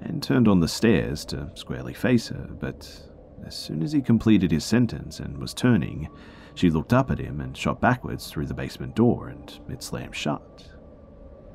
And 0.00 0.22
turned 0.22 0.46
on 0.46 0.60
the 0.60 0.68
stairs 0.68 1.24
to 1.26 1.50
squarely 1.54 1.92
face 1.92 2.28
her, 2.28 2.48
but 2.60 3.08
as 3.46 3.56
soon 3.56 3.82
as 3.82 3.92
he 3.92 4.00
completed 4.00 4.50
his 4.50 4.64
sentence 4.64 5.20
and 5.20 5.38
was 5.38 5.54
turning, 5.54 6.08
she 6.54 6.70
looked 6.70 6.92
up 6.92 7.10
at 7.10 7.18
him 7.18 7.40
and 7.40 7.56
shot 7.56 7.80
backwards 7.80 8.28
through 8.28 8.46
the 8.46 8.54
basement 8.54 8.94
door, 8.94 9.28
and 9.28 9.58
it 9.68 9.82
slammed 9.82 10.14
shut. 10.14 10.68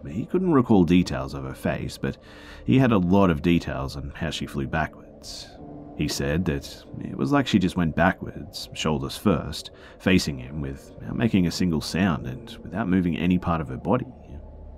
He 0.08 0.26
couldn't 0.26 0.54
recall 0.54 0.84
details 0.84 1.34
of 1.34 1.43
her 1.43 1.54
face, 1.54 1.97
but 1.97 2.17
he 2.65 2.80
had 2.80 2.91
a 2.91 2.97
lot 2.97 3.30
of 3.30 3.41
details 3.41 3.95
on 3.95 4.13
how 4.15 4.30
she 4.30 4.45
flew 4.45 4.67
backwards. 4.67 5.50
He 5.97 6.08
said 6.08 6.45
that 6.45 6.84
it 7.02 7.17
was 7.17 7.32
like 7.32 7.47
she 7.47 7.60
just 7.60 7.76
went 7.76 7.95
backwards, 7.95 8.69
shoulders 8.73 9.17
first, 9.17 9.71
facing 10.00 10.38
him 10.38 10.62
without 10.62 11.15
making 11.15 11.47
a 11.47 11.52
single 11.52 11.82
sound 11.82 12.28
and 12.28 12.56
without 12.63 12.88
moving 12.88 13.17
any 13.17 13.39
part 13.39 13.62
of 13.62 13.69
her 13.69 13.78
body. 13.78 14.06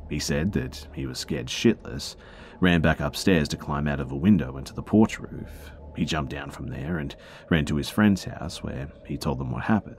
He 0.10 0.19
said 0.19 0.54
that 0.54 0.88
he 0.95 1.06
was 1.06 1.19
scared 1.19 1.48
shitless, 1.48 2.15
ran 2.62 2.82
back 2.82 3.00
upstairs 3.00 3.48
to 3.50 3.58
climb 3.58 3.88
out 3.88 4.00
of 4.00 4.12
a 4.12 4.15
window 4.15 4.58
into 4.58 4.74
the 4.74 4.82
porch 4.82 5.19
roof, 5.19 5.72
he 5.95 6.06
jumped 6.06 6.32
down 6.32 6.52
from 6.52 6.67
there 6.67 6.97
and 6.97 7.15
ran 7.49 7.65
to 7.65 7.75
his 7.75 7.89
friend's 7.89 8.23
house 8.23 8.63
where 8.63 8.89
he 9.06 9.17
told 9.17 9.39
them 9.39 9.52
what 9.52 9.63
happened. 9.63 9.97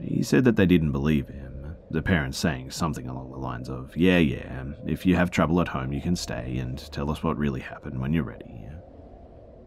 He 0.00 0.22
said 0.22 0.44
that 0.44 0.56
they 0.56 0.66
didn't 0.66 0.92
believe 0.92 1.28
him, 1.28 1.76
the 1.90 2.02
parents 2.02 2.38
saying 2.38 2.70
something 2.70 3.08
along 3.08 3.30
the 3.30 3.38
lines 3.38 3.68
of, 3.68 3.96
Yeah, 3.96 4.18
yeah, 4.18 4.64
if 4.86 5.06
you 5.06 5.16
have 5.16 5.30
trouble 5.30 5.60
at 5.60 5.68
home, 5.68 5.92
you 5.92 6.00
can 6.00 6.16
stay 6.16 6.58
and 6.58 6.78
tell 6.92 7.10
us 7.10 7.22
what 7.22 7.38
really 7.38 7.60
happened 7.60 8.00
when 8.00 8.12
you're 8.12 8.24
ready. 8.24 8.66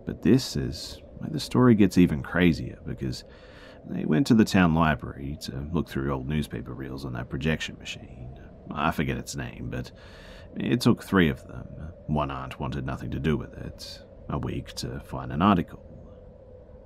But 0.06 0.22
this 0.24 0.56
is 0.56 1.02
where 1.18 1.30
the 1.30 1.40
story 1.40 1.76
gets 1.76 1.98
even 1.98 2.24
crazier 2.24 2.80
because 2.86 3.24
they 3.88 4.06
went 4.06 4.28
to 4.28 4.34
the 4.34 4.46
town 4.46 4.74
library 4.74 5.38
to 5.42 5.68
look 5.72 5.90
through 5.90 6.12
old 6.12 6.28
newspaper 6.28 6.74
reels 6.74 7.06
on 7.06 7.14
that 7.14 7.30
projection 7.30 7.78
machine. 7.78 8.40
I 8.72 8.92
forget 8.92 9.18
its 9.18 9.36
name, 9.36 9.70
but 9.70 9.92
it 10.56 10.82
took 10.82 11.04
three 11.04 11.30
of 11.30 11.46
them. 11.48 11.68
One 12.08 12.32
aunt 12.32 12.60
wanted 12.60 12.86
nothing 12.86 13.12
to 13.12 13.20
do 13.20 13.38
with 13.38 13.54
it 13.54 14.00
a 14.30 14.38
week 14.38 14.74
to 14.74 15.02
find 15.06 15.32
an 15.32 15.42
article. 15.42 15.84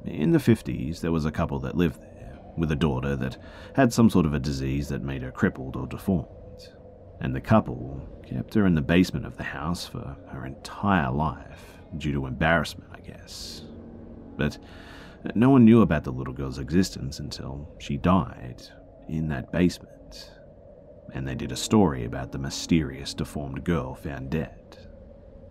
In 0.05 0.31
the 0.31 0.39
50s, 0.39 1.01
there 1.01 1.11
was 1.11 1.25
a 1.25 1.31
couple 1.31 1.59
that 1.59 1.77
lived 1.77 2.01
there, 2.01 2.39
with 2.57 2.71
a 2.71 2.75
daughter 2.75 3.15
that 3.15 3.37
had 3.75 3.93
some 3.93 4.09
sort 4.09 4.25
of 4.25 4.33
a 4.33 4.39
disease 4.39 4.89
that 4.89 5.01
made 5.01 5.21
her 5.21 5.31
crippled 5.31 5.75
or 5.75 5.87
deformed. 5.87 6.27
And 7.21 7.35
the 7.35 7.41
couple 7.41 8.01
kept 8.27 8.53
her 8.53 8.65
in 8.65 8.75
the 8.75 8.81
basement 8.81 9.25
of 9.25 9.37
the 9.37 9.43
house 9.43 9.87
for 9.87 10.17
her 10.29 10.45
entire 10.45 11.11
life, 11.11 11.77
due 11.97 12.11
to 12.11 12.25
embarrassment, 12.25 12.89
I 12.93 12.99
guess. 12.99 13.61
But 14.35 14.57
no 15.35 15.49
one 15.49 15.63
knew 15.63 15.81
about 15.81 16.03
the 16.03 16.11
little 16.11 16.33
girl's 16.33 16.59
existence 16.59 17.19
until 17.19 17.69
she 17.79 17.97
died 17.97 18.63
in 19.07 19.27
that 19.29 19.51
basement. 19.51 20.31
And 21.13 21.27
they 21.27 21.35
did 21.35 21.51
a 21.51 21.55
story 21.55 22.05
about 22.05 22.31
the 22.31 22.39
mysterious 22.39 23.13
deformed 23.13 23.63
girl 23.63 23.95
found 23.95 24.31
dead. 24.31 24.62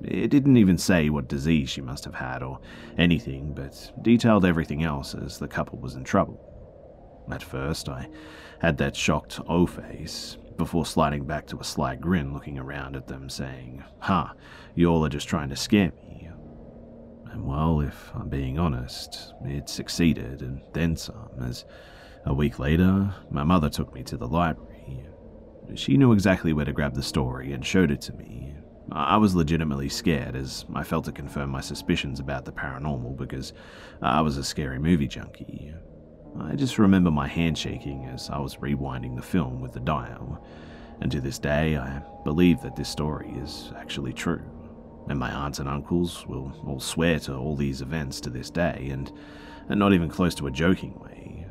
It 0.05 0.29
didn't 0.29 0.57
even 0.57 0.79
say 0.79 1.11
what 1.11 1.29
disease 1.29 1.71
she 1.71 1.81
must 1.81 2.05
have 2.05 2.15
had 2.15 2.43
or 2.43 2.61
anything, 2.99 3.53
but 3.55 3.93
detailed 4.03 4.45
everything 4.45 4.83
else 4.83 5.15
as 5.15 5.39
the 5.39 5.49
couple 5.49 5.79
was 5.79 5.95
in 5.95 6.05
trouble. 6.05 6.41
At 7.31 7.43
first, 7.43 7.89
I 7.89 8.09
had 8.61 8.79
that 8.79 8.97
shocked 8.97 9.41
O 9.49 9.67
face, 9.67 10.37
before 10.57 10.87
sliding 10.87 11.25
back 11.25 11.47
to 11.47 11.59
a 11.59 11.65
sly 11.65 11.97
grin 11.97 12.33
looking 12.33 12.59
around 12.59 12.97
at 12.97 13.07
them, 13.07 13.29
saying, 13.29 13.83
Ha, 14.01 14.35
you 14.75 14.89
all 14.89 15.05
are 15.05 15.09
just 15.09 15.29
trying 15.29 15.49
to 15.49 15.57
scare 15.57 15.93
me. 15.93 16.29
And 17.31 17.47
well, 17.47 17.81
if 17.81 18.11
I'm 18.15 18.29
being 18.29 18.59
honest, 18.59 19.33
it 19.45 19.69
succeeded, 19.69 20.43
and 20.43 20.61
then 20.75 20.97
some, 20.97 21.31
as 21.41 21.65
a 22.27 22.35
week 22.35 22.59
later, 22.59 23.15
my 23.31 23.43
mother 23.45 23.71
took 23.71 23.95
me 23.95 24.03
to 24.05 24.17
the 24.17 24.29
library. 24.29 25.07
She 25.75 25.97
knew 25.97 26.13
exactly 26.13 26.53
where 26.53 26.67
to 26.67 26.73
grab 26.73 26.95
the 26.95 27.03
story 27.03 27.53
and 27.53 27.65
showed 27.65 27.91
it 27.91 28.03
to 28.03 28.13
me, 28.13 28.42
I 28.95 29.17
was 29.17 29.35
legitimately 29.35 29.89
scared 29.89 30.37
as 30.37 30.67
I 30.75 30.85
felt 30.85 31.07
to 31.07 31.13
confirm 31.13 31.49
my 31.51 31.63
suspicions 31.63 32.21
about 32.21 32.45
the 32.45 32.53
paranormal 32.53 33.17
because 33.17 33.55
I 34.03 34.21
was 34.21 34.37
a 34.37 34.45
scary 34.45 34.79
movie 34.79 35.09
junkie. 35.09 35.73
I 36.39 36.57
just 36.57 36.79
remember 36.79 37.11
my 37.11 37.27
hand 37.27 37.57
shaking 37.57 38.05
as 38.07 38.29
I 38.29 38.39
was 38.39 38.57
rewinding 38.57 39.17
the 39.17 39.23
film 39.23 39.61
with 39.61 39.73
the 39.73 39.81
dial, 39.81 40.45
and 41.01 41.11
to 41.11 41.21
this 41.21 41.39
day 41.39 41.77
I 41.77 42.03
believe 42.25 42.61
that 42.63 42.77
this 42.77 42.89
story 42.89 43.33
is 43.43 43.73
actually 43.77 44.13
true. 44.13 44.43
And 45.09 45.19
my 45.19 45.31
aunts 45.31 45.59
and 45.59 45.69
uncles 45.69 46.27
will 46.27 46.53
all 46.67 46.81
swear 46.81 47.19
to 47.21 47.35
all 47.35 47.57
these 47.57 47.81
events 47.81 48.21
to 48.21 48.31
this 48.31 48.51
day, 48.51 48.89
and, 48.91 49.11
and 49.69 49.79
not 49.79 49.95
even 49.95 50.11
close 50.11 50.35
to 50.37 50.47
a 50.47 50.51
joking 50.51 50.99
way. 51.01 51.47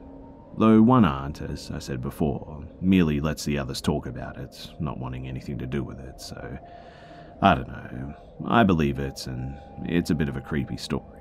Though 0.58 0.82
one 0.82 1.06
aunt, 1.06 1.42
as 1.42 1.72
I 1.72 1.80
said 1.80 2.02
before, 2.02 2.66
merely 2.82 3.20
lets 3.20 3.46
the 3.46 3.58
others 3.58 3.82
talk 3.82 4.06
about 4.06 4.38
it, 4.38 4.70
not 4.80 5.00
wanting 5.00 5.28
anything 5.28 5.58
to 5.58 5.66
do 5.66 5.84
with 5.84 6.00
it, 6.00 6.22
so 6.22 6.60
I 7.42 7.56
don't 7.56 7.68
know. 7.68 8.14
I 8.48 8.64
believe 8.64 9.00
it, 9.00 9.26
and 9.28 9.58
it's 9.84 10.10
a 10.10 10.16
bit 10.16 10.30
of 10.30 10.36
a 10.36 10.42
creepy 10.42 10.78
story. 10.78 11.21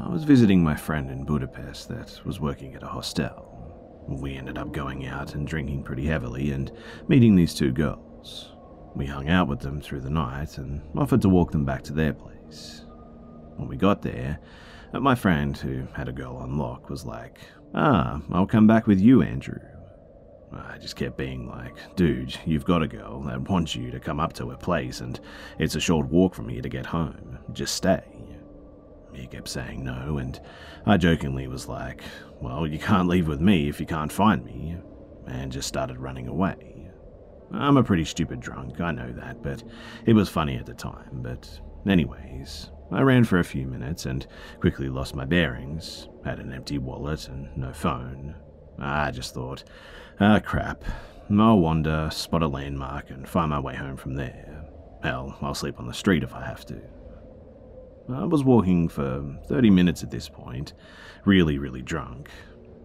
I 0.00 0.08
was 0.08 0.22
visiting 0.22 0.62
my 0.62 0.76
friend 0.76 1.10
in 1.10 1.24
Budapest 1.24 1.88
that 1.88 2.24
was 2.24 2.38
working 2.38 2.74
at 2.74 2.84
a 2.84 2.86
hostel. 2.86 4.06
We 4.06 4.36
ended 4.36 4.56
up 4.56 4.72
going 4.72 5.06
out 5.06 5.34
and 5.34 5.46
drinking 5.46 5.82
pretty 5.82 6.06
heavily 6.06 6.52
and 6.52 6.70
meeting 7.08 7.34
these 7.34 7.52
two 7.52 7.72
girls. 7.72 8.52
We 8.94 9.06
hung 9.06 9.28
out 9.28 9.48
with 9.48 9.58
them 9.58 9.80
through 9.80 10.02
the 10.02 10.10
night 10.10 10.56
and 10.56 10.82
offered 10.96 11.20
to 11.22 11.28
walk 11.28 11.50
them 11.50 11.64
back 11.64 11.82
to 11.84 11.92
their 11.92 12.12
place. 12.12 12.84
When 13.56 13.68
we 13.68 13.76
got 13.76 14.00
there, 14.02 14.38
my 14.92 15.16
friend, 15.16 15.56
who 15.56 15.88
had 15.92 16.08
a 16.08 16.12
girl 16.12 16.36
on 16.36 16.58
lock, 16.58 16.88
was 16.88 17.04
like, 17.04 17.40
Ah, 17.74 18.20
I'll 18.30 18.46
come 18.46 18.68
back 18.68 18.86
with 18.86 19.00
you, 19.00 19.22
Andrew. 19.22 19.60
I 20.52 20.78
just 20.78 20.96
kept 20.96 21.18
being 21.18 21.48
like, 21.48 21.74
Dude, 21.96 22.38
you've 22.46 22.64
got 22.64 22.82
a 22.82 22.88
girl 22.88 23.20
that 23.24 23.48
wants 23.50 23.74
you 23.74 23.90
to 23.90 23.98
come 23.98 24.20
up 24.20 24.32
to 24.34 24.48
her 24.50 24.56
place, 24.56 25.00
and 25.00 25.18
it's 25.58 25.74
a 25.74 25.80
short 25.80 26.06
walk 26.06 26.36
from 26.36 26.48
here 26.48 26.62
to 26.62 26.68
get 26.68 26.86
home. 26.86 27.38
Just 27.52 27.74
stay. 27.74 28.04
He 29.12 29.26
kept 29.26 29.48
saying 29.48 29.84
no, 29.84 30.18
and 30.18 30.40
I 30.86 30.96
jokingly 30.96 31.48
was 31.48 31.68
like, 31.68 32.02
Well, 32.40 32.66
you 32.66 32.78
can't 32.78 33.08
leave 33.08 33.28
with 33.28 33.40
me 33.40 33.68
if 33.68 33.80
you 33.80 33.86
can't 33.86 34.12
find 34.12 34.44
me, 34.44 34.76
and 35.26 35.52
just 35.52 35.68
started 35.68 35.98
running 35.98 36.28
away. 36.28 36.90
I'm 37.50 37.76
a 37.76 37.84
pretty 37.84 38.04
stupid 38.04 38.40
drunk, 38.40 38.80
I 38.80 38.92
know 38.92 39.10
that, 39.12 39.42
but 39.42 39.62
it 40.04 40.12
was 40.12 40.28
funny 40.28 40.56
at 40.56 40.66
the 40.66 40.74
time. 40.74 41.22
But, 41.22 41.60
anyways, 41.86 42.70
I 42.90 43.00
ran 43.00 43.24
for 43.24 43.38
a 43.38 43.44
few 43.44 43.66
minutes 43.66 44.06
and 44.06 44.26
quickly 44.60 44.88
lost 44.88 45.14
my 45.14 45.24
bearings, 45.24 46.08
had 46.24 46.40
an 46.40 46.52
empty 46.52 46.78
wallet 46.78 47.28
and 47.28 47.48
no 47.56 47.72
phone. 47.72 48.34
I 48.78 49.10
just 49.10 49.34
thought, 49.34 49.64
ah, 50.20 50.40
crap. 50.40 50.84
I'll 51.30 51.58
wander, 51.58 52.08
spot 52.10 52.42
a 52.42 52.48
landmark, 52.48 53.10
and 53.10 53.28
find 53.28 53.50
my 53.50 53.60
way 53.60 53.74
home 53.74 53.96
from 53.96 54.14
there. 54.14 54.64
Hell, 55.02 55.36
I'll 55.42 55.54
sleep 55.54 55.78
on 55.78 55.86
the 55.86 55.94
street 55.94 56.22
if 56.22 56.34
I 56.34 56.44
have 56.44 56.64
to. 56.66 56.80
I 58.12 58.24
was 58.24 58.42
walking 58.42 58.88
for 58.88 59.22
30 59.48 59.70
minutes 59.70 60.02
at 60.02 60.10
this 60.10 60.28
point, 60.28 60.72
really, 61.24 61.58
really 61.58 61.82
drunk. 61.82 62.30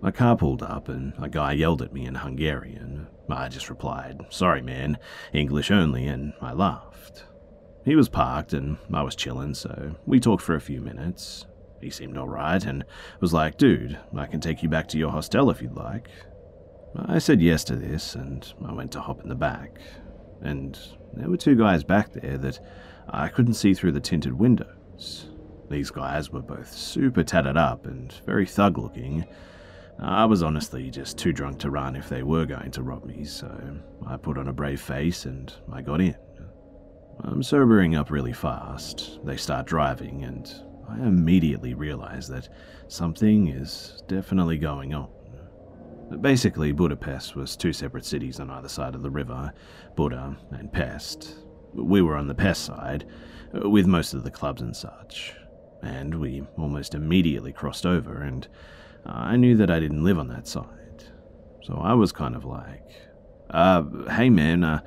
A 0.02 0.12
car 0.12 0.36
pulled 0.36 0.62
up 0.62 0.90
and 0.90 1.14
a 1.18 1.30
guy 1.30 1.54
yelled 1.54 1.82
at 1.82 1.94
me 1.94 2.06
in 2.06 2.16
Hungarian. 2.16 3.08
I 3.30 3.48
just 3.48 3.70
replied, 3.70 4.20
Sorry, 4.30 4.62
man, 4.62 4.98
English 5.32 5.72
only, 5.72 6.08
and 6.08 6.34
I 6.42 6.52
laughed. 6.52 7.24
He 7.86 7.96
was 7.96 8.10
parked 8.10 8.52
and 8.52 8.78
I 8.94 9.02
was 9.02 9.16
chilling, 9.16 9.54
so 9.54 9.96
we 10.06 10.20
talked 10.20 10.44
for 10.44 10.56
a 10.56 10.62
few 10.62 10.82
minutes. 10.82 11.46
He 11.82 11.90
seemed 11.90 12.18
alright 12.18 12.66
and 12.66 12.84
was 13.22 13.34
like, 13.34 13.58
Dude, 13.58 13.98
I 14.16 14.26
can 14.26 14.42
take 14.42 14.62
you 14.62 14.68
back 14.68 14.90
to 14.90 14.98
your 14.98 15.12
hostel 15.12 15.50
if 15.50 15.62
you'd 15.62 15.76
like. 15.76 16.10
I 16.96 17.20
said 17.20 17.42
yes 17.42 17.64
to 17.66 17.76
this 17.76 18.16
and 18.16 18.54
I 18.66 18.74
went 18.74 18.92
to 18.92 19.02
hop 19.02 19.22
in 19.22 19.30
the 19.30 19.36
back. 19.36 19.80
And 20.42 20.78
there 21.14 21.30
were 21.30 21.38
two 21.38 21.56
guys 21.56 21.84
back 21.84 22.12
there 22.12 22.38
that 22.38 22.60
I 23.10 23.30
couldn't 23.30 23.54
see 23.54 23.74
through 23.74 23.94
the 23.94 24.02
tinted 24.02 24.34
These 25.70 25.92
guys 25.92 26.30
were 26.30 26.42
both 26.42 26.72
super 26.72 27.24
tatted 27.24 27.58
up 27.58 27.86
and 27.86 28.14
very 28.26 28.46
thug 28.46 28.78
looking. 28.78 29.26
I 30.00 30.26
was 30.26 30.44
honestly 30.44 30.90
just 30.90 31.18
too 31.18 31.32
drunk 31.32 31.60
to 31.60 31.70
run 31.70 31.96
if 31.96 32.10
they 32.10 32.24
were 32.24 32.46
going 32.46 32.72
to 32.72 32.84
rob 32.84 33.06
me, 33.06 33.24
so 33.26 33.80
I 34.06 34.18
put 34.18 34.38
on 34.38 34.48
a 34.48 34.54
brave 34.54 34.82
face 34.82 35.26
and 35.26 35.54
I 35.72 35.82
got 35.82 36.02
in. 36.02 36.16
I'm 37.22 37.44
sobering 37.44 37.96
up 37.96 38.10
really 38.12 38.34
fast. 38.34 39.20
They 39.24 39.38
start 39.38 39.68
driving, 39.68 40.24
and 40.24 40.52
I 40.90 40.96
immediately 40.96 41.74
realize 41.74 42.28
that 42.30 42.50
something 42.88 43.48
is 43.48 44.04
definitely 44.08 44.58
going 44.58 44.94
on. 44.94 45.10
Basically, 46.22 46.72
Budapest 46.72 47.36
was 47.36 47.56
two 47.56 47.72
separate 47.72 48.06
cities 48.06 48.40
on 48.40 48.50
either 48.50 48.68
side 48.68 48.96
of 48.96 49.04
the 49.04 49.10
river 49.10 49.54
Buda 49.96 50.36
and 50.52 50.72
Pest. 50.72 51.36
We 51.74 52.02
were 52.02 52.18
on 52.18 52.28
the 52.28 52.36
Pest 52.36 52.66
side, 52.66 53.06
with 53.54 53.86
most 53.86 54.14
of 54.14 54.24
the 54.24 54.32
clubs 54.32 54.62
and 54.62 54.76
such, 54.76 55.34
and 55.82 56.20
we 56.20 56.44
almost 56.58 56.96
immediately 56.96 57.54
crossed 57.54 57.86
over, 57.86 58.22
and 58.22 58.48
I 59.06 59.36
knew 59.36 59.56
that 59.58 59.70
I 59.70 59.80
didn't 59.80 60.04
live 60.04 60.20
on 60.20 60.28
that 60.30 60.48
side. 60.48 61.04
So 61.64 61.76
I 61.76 61.94
was 61.94 62.12
kind 62.12 62.36
of 62.36 62.46
like, 62.46 62.90
uh, 63.50 63.84
hey 64.10 64.30
man, 64.30 64.64
uh, 64.64 64.82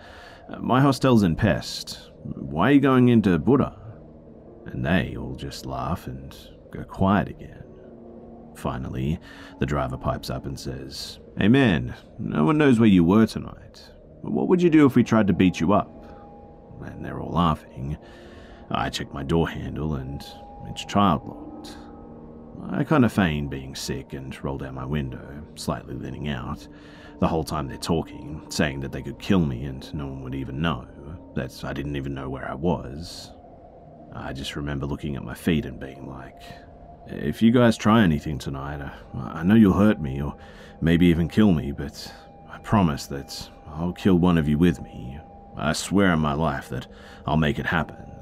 my 0.61 0.81
hostel's 0.81 1.22
in 1.22 1.37
Pest. 1.37 2.11
Why 2.22 2.70
are 2.70 2.72
you 2.74 2.81
going 2.81 3.09
into 3.09 3.38
Buda? 3.38 3.76
And 4.66 4.85
they 4.85 5.16
all 5.16 5.37
just 5.37 5.64
laugh 5.64 6.07
and 6.07 6.37
go 6.72 6.83
quiet 6.85 7.29
again. 7.29 7.62
Finally, 8.57 9.18
the 9.61 9.66
driver 9.66 9.96
pipes 9.96 10.31
up 10.31 10.46
and 10.46 10.59
says, 10.59 11.18
Hey 11.38 11.48
man, 11.48 11.94
no 12.18 12.44
one 12.44 12.59
knows 12.59 12.81
where 12.81 12.88
you 12.88 13.05
were 13.05 13.26
tonight. 13.26 13.83
What 14.22 14.48
would 14.48 14.62
you 14.62 14.70
do 14.70 14.87
if 14.87 14.96
we 14.96 15.05
tried 15.05 15.26
to 15.29 15.33
beat 15.33 15.61
you 15.61 15.72
up? 15.72 15.92
And 16.85 17.05
they're 17.05 17.20
all 17.20 17.33
laughing. 17.33 17.96
I 18.70 18.90
check 18.90 19.12
my 19.12 19.22
door 19.22 19.48
handle 19.48 19.94
and 19.94 20.24
it's 20.68 20.85
child 20.85 21.26
locked. 21.26 21.76
I 22.70 22.85
kind 22.85 23.05
of 23.05 23.12
feign 23.12 23.48
being 23.48 23.74
sick 23.74 24.12
and 24.12 24.37
roll 24.42 24.59
down 24.59 24.74
my 24.74 24.85
window, 24.85 25.44
slightly 25.55 25.94
leaning 25.94 26.29
out, 26.29 26.66
the 27.20 27.29
whole 27.29 27.44
time 27.44 27.68
they're 27.68 27.79
talking, 27.79 28.44
saying 28.48 28.81
that 28.81 28.92
they 28.92 29.02
could 29.02 29.18
kill 29.18 29.40
me 29.40 29.64
and 29.64 29.92
no 29.94 30.07
one 30.07 30.22
would 30.22 30.35
even 30.35 30.61
know, 30.61 30.87
that 31.35 31.64
I 31.64 31.72
didn't 31.72 31.96
even 31.96 32.14
know 32.14 32.29
where 32.29 32.48
I 32.48 32.55
was. 32.55 33.31
I 34.12 34.33
just 34.33 34.57
remember 34.57 34.87
looking 34.87 35.16
at 35.16 35.22
my 35.22 35.35
feet 35.35 35.66
and 35.66 35.79
being 35.79 36.09
like, 36.09 36.42
if 37.07 37.40
you 37.40 37.52
guys 37.52 37.76
try 37.76 38.02
anything 38.02 38.38
tonight, 38.38 38.81
I, 39.14 39.42
know 39.42 39.55
you'll 39.55 39.74
hurt 39.74 40.00
me 40.00 40.20
or 40.20 40.37
maybe 40.81 41.07
even 41.07 41.29
kill 41.29 41.52
me, 41.52 41.70
but 41.70 42.12
I 42.50 42.59
promise 42.59 43.07
that 43.07 43.48
I'll 43.68 43.92
kill 43.92 44.18
one 44.18 44.38
of 44.38 44.48
you 44.48 44.59
with 44.59 44.81
me. 44.83 45.20
I 45.57 45.72
swear 45.72 46.11
on 46.11 46.18
my 46.18 46.35
life 46.35 46.68
that 46.70 46.87
I'll 47.26 47.37
make 47.37 47.59
it 47.59 47.66
happen. 47.66 48.15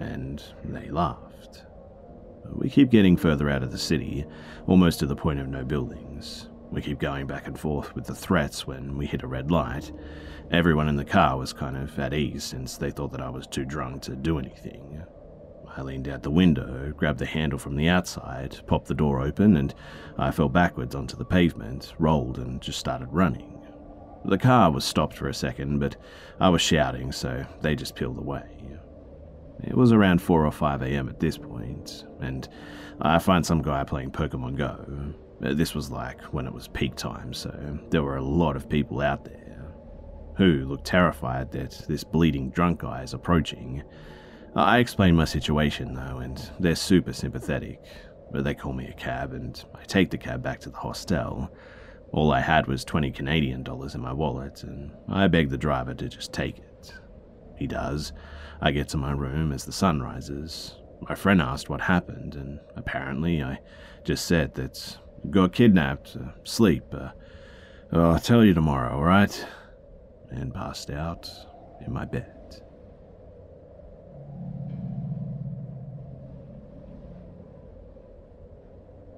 And 0.00 0.42
they 0.64 0.90
laughed. 0.90 1.64
We 2.52 2.70
keep 2.70 2.90
getting 2.90 3.16
further 3.16 3.50
out 3.50 3.62
of 3.62 3.72
the 3.72 3.78
city, 3.78 4.24
almost 4.66 5.00
to 5.00 5.06
the 5.06 5.16
point 5.16 5.40
of 5.40 5.48
no 5.48 5.64
buildings. 5.64 6.48
We 6.70 6.82
keep 6.82 6.98
going 6.98 7.26
back 7.26 7.46
and 7.46 7.58
forth 7.58 7.94
with 7.94 8.06
the 8.06 8.14
threats 8.14 8.66
when 8.66 8.96
we 8.96 9.06
hit 9.06 9.22
a 9.22 9.26
red 9.26 9.50
light. 9.50 9.92
Everyone 10.50 10.88
in 10.88 10.96
the 10.96 11.04
car 11.04 11.36
was 11.36 11.52
kind 11.52 11.76
of 11.76 11.98
at 11.98 12.14
ease 12.14 12.44
since 12.44 12.76
they 12.76 12.90
thought 12.90 13.12
that 13.12 13.20
I 13.20 13.30
was 13.30 13.46
too 13.46 13.64
drunk 13.64 14.02
to 14.02 14.16
do 14.16 14.38
anything. 14.38 15.02
I 15.76 15.82
leaned 15.82 16.08
out 16.08 16.22
the 16.22 16.30
window, 16.30 16.92
grabbed 16.96 17.20
the 17.20 17.26
handle 17.26 17.58
from 17.58 17.76
the 17.76 17.88
outside, 17.88 18.58
popped 18.66 18.88
the 18.88 18.94
door 18.94 19.20
open, 19.20 19.56
and 19.56 19.74
I 20.16 20.30
fell 20.30 20.48
backwards 20.48 20.94
onto 20.94 21.16
the 21.16 21.24
pavement, 21.24 21.92
rolled, 21.98 22.38
and 22.38 22.60
just 22.60 22.78
started 22.78 23.08
running. 23.12 23.60
The 24.24 24.38
car 24.38 24.72
was 24.72 24.84
stopped 24.84 25.16
for 25.16 25.28
a 25.28 25.34
second, 25.34 25.78
but 25.78 25.96
I 26.40 26.48
was 26.48 26.62
shouting, 26.62 27.12
so 27.12 27.46
they 27.60 27.76
just 27.76 27.94
peeled 27.94 28.18
away. 28.18 28.57
It 29.64 29.76
was 29.76 29.92
around 29.92 30.22
4 30.22 30.46
or 30.46 30.52
5 30.52 30.82
am 30.82 31.08
at 31.08 31.20
this 31.20 31.36
point, 31.36 32.04
and 32.20 32.48
I 33.00 33.18
find 33.18 33.44
some 33.44 33.62
guy 33.62 33.84
playing 33.84 34.12
Pokemon 34.12 34.56
Go. 34.56 35.14
This 35.40 35.74
was 35.74 35.90
like 35.90 36.20
when 36.32 36.46
it 36.46 36.52
was 36.52 36.68
peak 36.68 36.94
time, 36.96 37.32
so 37.32 37.78
there 37.90 38.02
were 38.02 38.16
a 38.16 38.24
lot 38.24 38.56
of 38.56 38.68
people 38.68 39.00
out 39.00 39.24
there 39.24 39.72
who 40.36 40.64
looked 40.64 40.86
terrified 40.86 41.50
that 41.52 41.84
this 41.88 42.04
bleeding 42.04 42.50
drunk 42.50 42.80
guy 42.80 43.02
is 43.02 43.14
approaching. 43.14 43.82
I 44.54 44.78
explain 44.78 45.16
my 45.16 45.24
situation 45.24 45.94
though, 45.94 46.18
and 46.18 46.50
they're 46.58 46.74
super 46.76 47.12
sympathetic. 47.12 47.80
But 48.30 48.44
they 48.44 48.54
call 48.54 48.74
me 48.74 48.86
a 48.86 48.92
cab, 48.92 49.32
and 49.32 49.62
I 49.74 49.84
take 49.84 50.10
the 50.10 50.18
cab 50.18 50.42
back 50.42 50.60
to 50.60 50.70
the 50.70 50.76
hostel. 50.76 51.50
All 52.12 52.30
I 52.30 52.40
had 52.40 52.66
was 52.66 52.84
20 52.84 53.10
Canadian 53.10 53.62
dollars 53.62 53.94
in 53.94 54.02
my 54.02 54.12
wallet, 54.12 54.62
and 54.64 54.92
I 55.08 55.28
beg 55.28 55.48
the 55.48 55.56
driver 55.56 55.94
to 55.94 56.08
just 56.08 56.32
take 56.32 56.58
it. 56.58 56.94
He 57.56 57.66
does, 57.66 58.12
I 58.60 58.72
get 58.72 58.88
to 58.90 58.96
my 58.96 59.12
room 59.12 59.52
as 59.52 59.64
the 59.64 59.72
sun 59.72 60.02
rises. 60.02 60.74
My 61.00 61.14
friend 61.14 61.40
asked 61.40 61.70
what 61.70 61.80
happened, 61.80 62.34
and 62.34 62.58
apparently 62.76 63.42
I 63.42 63.60
just 64.04 64.26
said 64.26 64.54
that 64.54 64.98
got 65.30 65.52
kidnapped, 65.52 66.16
uh, 66.16 66.30
sleep. 66.44 66.84
Uh, 66.92 67.10
I'll 67.92 68.18
tell 68.18 68.44
you 68.44 68.54
tomorrow, 68.54 68.96
alright? 68.96 69.46
And 70.30 70.52
passed 70.52 70.90
out 70.90 71.30
in 71.86 71.92
my 71.92 72.04
bed. 72.04 72.34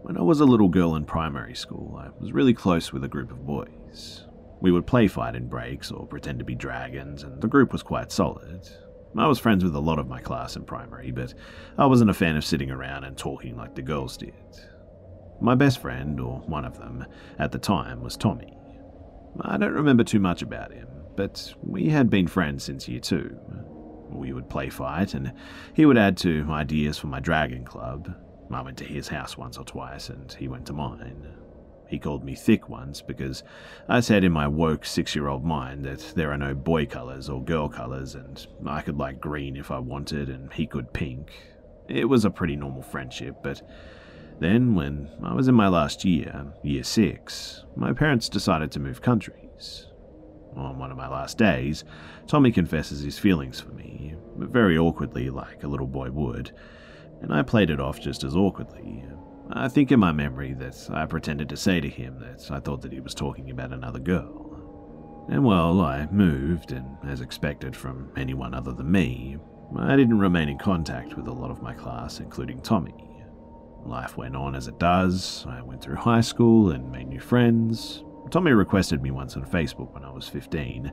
When 0.02 0.16
I 0.16 0.22
was 0.22 0.40
a 0.40 0.44
little 0.44 0.68
girl 0.68 0.96
in 0.96 1.04
primary 1.04 1.54
school, 1.54 1.96
I 1.96 2.10
was 2.20 2.32
really 2.32 2.54
close 2.54 2.92
with 2.92 3.04
a 3.04 3.08
group 3.08 3.30
of 3.30 3.46
boys. 3.46 4.26
We 4.60 4.72
would 4.72 4.86
play 4.86 5.08
fight 5.08 5.34
in 5.34 5.48
breaks 5.48 5.90
or 5.90 6.06
pretend 6.06 6.40
to 6.40 6.44
be 6.44 6.54
dragons, 6.54 7.22
and 7.22 7.40
the 7.40 7.48
group 7.48 7.72
was 7.72 7.82
quite 7.82 8.12
solid. 8.12 8.68
I 9.16 9.26
was 9.26 9.38
friends 9.38 9.64
with 9.64 9.74
a 9.74 9.80
lot 9.80 9.98
of 9.98 10.08
my 10.08 10.20
class 10.20 10.56
in 10.56 10.64
primary, 10.64 11.10
but 11.10 11.34
I 11.76 11.86
wasn't 11.86 12.10
a 12.10 12.14
fan 12.14 12.36
of 12.36 12.44
sitting 12.44 12.70
around 12.70 13.04
and 13.04 13.16
talking 13.16 13.56
like 13.56 13.74
the 13.74 13.82
girls 13.82 14.16
did. 14.16 14.34
My 15.40 15.54
best 15.54 15.80
friend, 15.80 16.20
or 16.20 16.40
one 16.46 16.64
of 16.64 16.78
them, 16.78 17.04
at 17.38 17.50
the 17.50 17.58
time 17.58 18.02
was 18.02 18.16
Tommy. 18.16 18.56
I 19.40 19.56
don't 19.56 19.72
remember 19.72 20.04
too 20.04 20.20
much 20.20 20.42
about 20.42 20.72
him, 20.72 20.88
but 21.16 21.54
we 21.62 21.88
had 21.88 22.08
been 22.08 22.28
friends 22.28 22.64
since 22.64 22.88
year 22.88 23.00
two. 23.00 23.36
We 24.10 24.32
would 24.32 24.48
play 24.48 24.70
fight, 24.70 25.14
and 25.14 25.32
he 25.74 25.86
would 25.86 25.98
add 25.98 26.16
to 26.18 26.46
ideas 26.50 26.98
for 26.98 27.06
my 27.06 27.20
dragon 27.20 27.64
club. 27.64 28.14
I 28.52 28.62
went 28.62 28.78
to 28.78 28.84
his 28.84 29.08
house 29.08 29.36
once 29.36 29.56
or 29.56 29.64
twice, 29.64 30.08
and 30.08 30.32
he 30.32 30.48
went 30.48 30.66
to 30.66 30.72
mine. 30.72 31.39
He 31.90 31.98
called 31.98 32.22
me 32.22 32.36
thick 32.36 32.68
once 32.68 33.02
because 33.02 33.42
I 33.88 33.98
said 33.98 34.22
in 34.22 34.30
my 34.30 34.46
woke 34.46 34.86
six 34.86 35.16
year 35.16 35.26
old 35.26 35.44
mind 35.44 35.84
that 35.84 36.12
there 36.14 36.30
are 36.30 36.38
no 36.38 36.54
boy 36.54 36.86
colours 36.86 37.28
or 37.28 37.42
girl 37.42 37.68
colours, 37.68 38.14
and 38.14 38.46
I 38.64 38.80
could 38.80 38.96
like 38.96 39.20
green 39.20 39.56
if 39.56 39.72
I 39.72 39.80
wanted, 39.80 40.28
and 40.28 40.52
he 40.52 40.68
could 40.68 40.92
pink. 40.92 41.32
It 41.88 42.04
was 42.04 42.24
a 42.24 42.30
pretty 42.30 42.54
normal 42.54 42.82
friendship, 42.82 43.38
but 43.42 43.62
then, 44.38 44.76
when 44.76 45.10
I 45.22 45.34
was 45.34 45.48
in 45.48 45.54
my 45.56 45.66
last 45.66 46.04
year, 46.04 46.46
year 46.62 46.84
six, 46.84 47.64
my 47.74 47.92
parents 47.92 48.28
decided 48.28 48.70
to 48.72 48.80
move 48.80 49.02
countries. 49.02 49.88
On 50.56 50.78
one 50.78 50.92
of 50.92 50.96
my 50.96 51.08
last 51.08 51.38
days, 51.38 51.84
Tommy 52.28 52.52
confesses 52.52 53.02
his 53.02 53.18
feelings 53.18 53.60
for 53.60 53.72
me, 53.72 54.14
very 54.36 54.78
awkwardly, 54.78 55.28
like 55.28 55.64
a 55.64 55.68
little 55.68 55.88
boy 55.88 56.10
would, 56.12 56.52
and 57.20 57.34
I 57.34 57.42
played 57.42 57.68
it 57.68 57.80
off 57.80 58.00
just 58.00 58.22
as 58.22 58.36
awkwardly, 58.36 59.04
I 59.52 59.68
think 59.68 59.90
in 59.90 59.98
my 59.98 60.12
memory 60.12 60.54
that 60.54 60.88
I 60.92 61.06
pretended 61.06 61.48
to 61.48 61.56
say 61.56 61.80
to 61.80 61.88
him 61.88 62.18
that 62.20 62.50
I 62.50 62.60
thought 62.60 62.82
that 62.82 62.92
he 62.92 63.00
was 63.00 63.14
talking 63.14 63.50
about 63.50 63.72
another 63.72 63.98
girl. 63.98 65.26
And 65.28 65.44
well, 65.44 65.80
I 65.80 66.06
moved, 66.10 66.72
and 66.72 66.96
as 67.04 67.20
expected 67.20 67.74
from 67.74 68.12
anyone 68.16 68.54
other 68.54 68.72
than 68.72 68.90
me, 68.90 69.38
I 69.76 69.96
didn't 69.96 70.18
remain 70.18 70.48
in 70.48 70.58
contact 70.58 71.14
with 71.14 71.26
a 71.26 71.32
lot 71.32 71.50
of 71.50 71.62
my 71.62 71.72
class, 71.72 72.20
including 72.20 72.60
Tommy. 72.60 73.24
Life 73.84 74.16
went 74.16 74.36
on 74.36 74.54
as 74.54 74.68
it 74.68 74.78
does. 74.78 75.44
I 75.48 75.62
went 75.62 75.82
through 75.82 75.96
high 75.96 76.20
school 76.20 76.70
and 76.70 76.90
made 76.92 77.08
new 77.08 77.20
friends. 77.20 78.04
Tommy 78.30 78.52
requested 78.52 79.02
me 79.02 79.10
once 79.10 79.36
on 79.36 79.44
Facebook 79.44 79.92
when 79.92 80.04
I 80.04 80.10
was 80.10 80.28
15. 80.28 80.92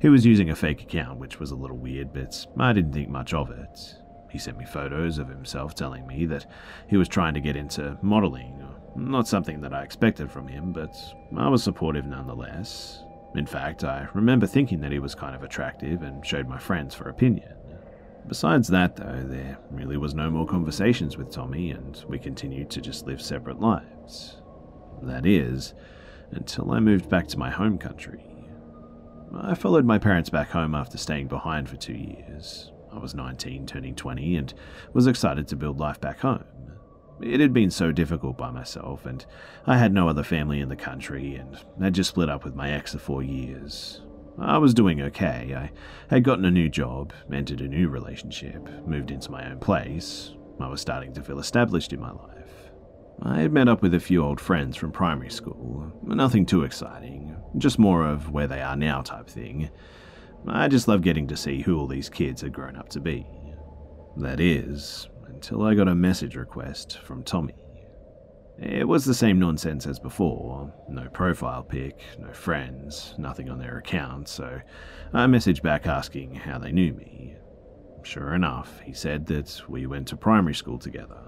He 0.00 0.08
was 0.08 0.26
using 0.26 0.50
a 0.50 0.56
fake 0.56 0.82
account, 0.82 1.18
which 1.18 1.40
was 1.40 1.50
a 1.50 1.56
little 1.56 1.78
weird, 1.78 2.12
but 2.12 2.46
I 2.58 2.72
didn't 2.72 2.92
think 2.92 3.08
much 3.08 3.34
of 3.34 3.50
it. 3.50 3.78
He 4.30 4.38
sent 4.38 4.58
me 4.58 4.64
photos 4.64 5.18
of 5.18 5.28
himself 5.28 5.74
telling 5.74 6.06
me 6.06 6.26
that 6.26 6.46
he 6.88 6.96
was 6.96 7.08
trying 7.08 7.34
to 7.34 7.40
get 7.40 7.56
into 7.56 7.98
modeling. 8.02 8.66
Not 8.94 9.28
something 9.28 9.60
that 9.60 9.74
I 9.74 9.82
expected 9.82 10.30
from 10.30 10.48
him, 10.48 10.72
but 10.72 10.96
I 11.36 11.48
was 11.48 11.62
supportive 11.62 12.06
nonetheless. 12.06 13.02
In 13.34 13.46
fact, 13.46 13.84
I 13.84 14.08
remember 14.14 14.46
thinking 14.46 14.80
that 14.80 14.92
he 14.92 14.98
was 14.98 15.14
kind 15.14 15.34
of 15.34 15.42
attractive 15.42 16.02
and 16.02 16.24
showed 16.24 16.48
my 16.48 16.58
friends 16.58 16.94
for 16.94 17.08
opinion. 17.08 17.52
Besides 18.26 18.68
that, 18.68 18.96
though, 18.96 19.24
there 19.24 19.58
really 19.70 19.96
was 19.96 20.14
no 20.14 20.30
more 20.30 20.46
conversations 20.46 21.16
with 21.16 21.30
Tommy, 21.30 21.70
and 21.70 22.02
we 22.08 22.18
continued 22.18 22.70
to 22.70 22.80
just 22.80 23.06
live 23.06 23.20
separate 23.22 23.60
lives. 23.60 24.38
That 25.02 25.26
is, 25.26 25.74
until 26.32 26.72
I 26.72 26.80
moved 26.80 27.08
back 27.08 27.28
to 27.28 27.38
my 27.38 27.50
home 27.50 27.78
country. 27.78 28.24
I 29.34 29.54
followed 29.54 29.84
my 29.84 29.98
parents 29.98 30.30
back 30.30 30.50
home 30.50 30.74
after 30.74 30.98
staying 30.98 31.28
behind 31.28 31.68
for 31.68 31.76
two 31.76 31.94
years. 31.94 32.72
I 32.96 32.98
was 32.98 33.14
19, 33.14 33.66
turning 33.66 33.94
20, 33.94 34.36
and 34.36 34.54
was 34.94 35.06
excited 35.06 35.46
to 35.48 35.56
build 35.56 35.78
life 35.78 36.00
back 36.00 36.20
home. 36.20 36.44
It 37.20 37.40
had 37.40 37.52
been 37.52 37.70
so 37.70 37.92
difficult 37.92 38.38
by 38.38 38.50
myself, 38.50 39.04
and 39.06 39.24
I 39.66 39.76
had 39.76 39.92
no 39.92 40.08
other 40.08 40.22
family 40.22 40.60
in 40.60 40.68
the 40.68 40.76
country, 40.76 41.34
and 41.34 41.58
had 41.80 41.94
just 41.94 42.10
split 42.10 42.30
up 42.30 42.44
with 42.44 42.54
my 42.54 42.70
ex 42.70 42.92
for 42.92 42.98
four 42.98 43.22
years. 43.22 44.00
I 44.38 44.58
was 44.58 44.74
doing 44.74 45.00
okay. 45.00 45.54
I 45.54 45.70
had 46.14 46.24
gotten 46.24 46.44
a 46.44 46.50
new 46.50 46.68
job, 46.68 47.12
entered 47.32 47.60
a 47.60 47.68
new 47.68 47.88
relationship, 47.88 48.68
moved 48.86 49.10
into 49.10 49.30
my 49.30 49.50
own 49.50 49.58
place. 49.58 50.34
I 50.60 50.68
was 50.68 50.80
starting 50.80 51.12
to 51.14 51.22
feel 51.22 51.38
established 51.38 51.92
in 51.92 52.00
my 52.00 52.12
life. 52.12 52.70
I 53.22 53.40
had 53.40 53.52
met 53.52 53.68
up 53.68 53.80
with 53.80 53.94
a 53.94 54.00
few 54.00 54.22
old 54.22 54.40
friends 54.40 54.76
from 54.76 54.92
primary 54.92 55.30
school. 55.30 55.90
Nothing 56.02 56.44
too 56.44 56.64
exciting, 56.64 57.34
just 57.56 57.78
more 57.78 58.06
of 58.06 58.30
where 58.30 58.46
they 58.46 58.60
are 58.60 58.76
now 58.76 59.00
type 59.00 59.28
thing. 59.28 59.70
I 60.48 60.68
just 60.68 60.88
love 60.88 61.02
getting 61.02 61.26
to 61.28 61.36
see 61.36 61.62
who 61.62 61.78
all 61.78 61.86
these 61.86 62.08
kids 62.08 62.42
had 62.42 62.52
grown 62.52 62.76
up 62.76 62.88
to 62.90 63.00
be. 63.00 63.26
That 64.16 64.40
is, 64.40 65.08
until 65.26 65.62
I 65.62 65.74
got 65.74 65.88
a 65.88 65.94
message 65.94 66.36
request 66.36 66.98
from 66.98 67.22
Tommy. 67.22 67.54
It 68.58 68.88
was 68.88 69.04
the 69.04 69.12
same 69.12 69.38
nonsense 69.38 69.86
as 69.86 69.98
before 69.98 70.72
no 70.88 71.08
profile 71.10 71.62
pic, 71.62 72.00
no 72.18 72.32
friends, 72.32 73.14
nothing 73.18 73.50
on 73.50 73.58
their 73.58 73.76
account, 73.78 74.28
so 74.28 74.60
I 75.12 75.26
messaged 75.26 75.62
back 75.62 75.86
asking 75.86 76.36
how 76.36 76.58
they 76.58 76.72
knew 76.72 76.94
me. 76.94 77.36
Sure 78.02 78.34
enough, 78.34 78.80
he 78.80 78.94
said 78.94 79.26
that 79.26 79.60
we 79.68 79.86
went 79.86 80.08
to 80.08 80.16
primary 80.16 80.54
school 80.54 80.78
together. 80.78 81.20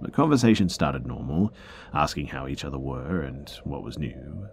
The 0.00 0.12
conversation 0.12 0.68
started 0.68 1.06
normal, 1.06 1.52
asking 1.92 2.28
how 2.28 2.46
each 2.46 2.64
other 2.64 2.78
were 2.78 3.22
and 3.22 3.50
what 3.64 3.82
was 3.82 3.98
new. 3.98 4.48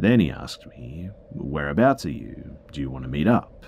Then 0.00 0.20
he 0.20 0.30
asked 0.30 0.64
me, 0.66 1.10
Whereabouts 1.32 2.06
are 2.06 2.10
you? 2.10 2.56
Do 2.70 2.80
you 2.80 2.88
want 2.88 3.04
to 3.04 3.10
meet 3.10 3.26
up? 3.26 3.66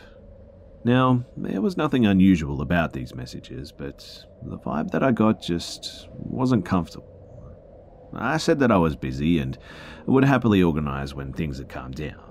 Now, 0.84 1.24
there 1.36 1.60
was 1.60 1.76
nothing 1.76 2.06
unusual 2.06 2.62
about 2.62 2.92
these 2.92 3.16
messages, 3.16 3.72
but 3.72 4.24
the 4.42 4.58
vibe 4.58 4.92
that 4.92 5.02
I 5.02 5.10
got 5.10 5.42
just 5.42 6.08
wasn't 6.12 6.64
comfortable. 6.64 7.06
I 8.14 8.36
said 8.36 8.60
that 8.60 8.70
I 8.70 8.78
was 8.78 8.94
busy 8.94 9.40
and 9.40 9.58
would 10.06 10.24
happily 10.24 10.62
organise 10.62 11.14
when 11.14 11.32
things 11.32 11.58
had 11.58 11.68
calmed 11.68 11.96
down. 11.96 12.22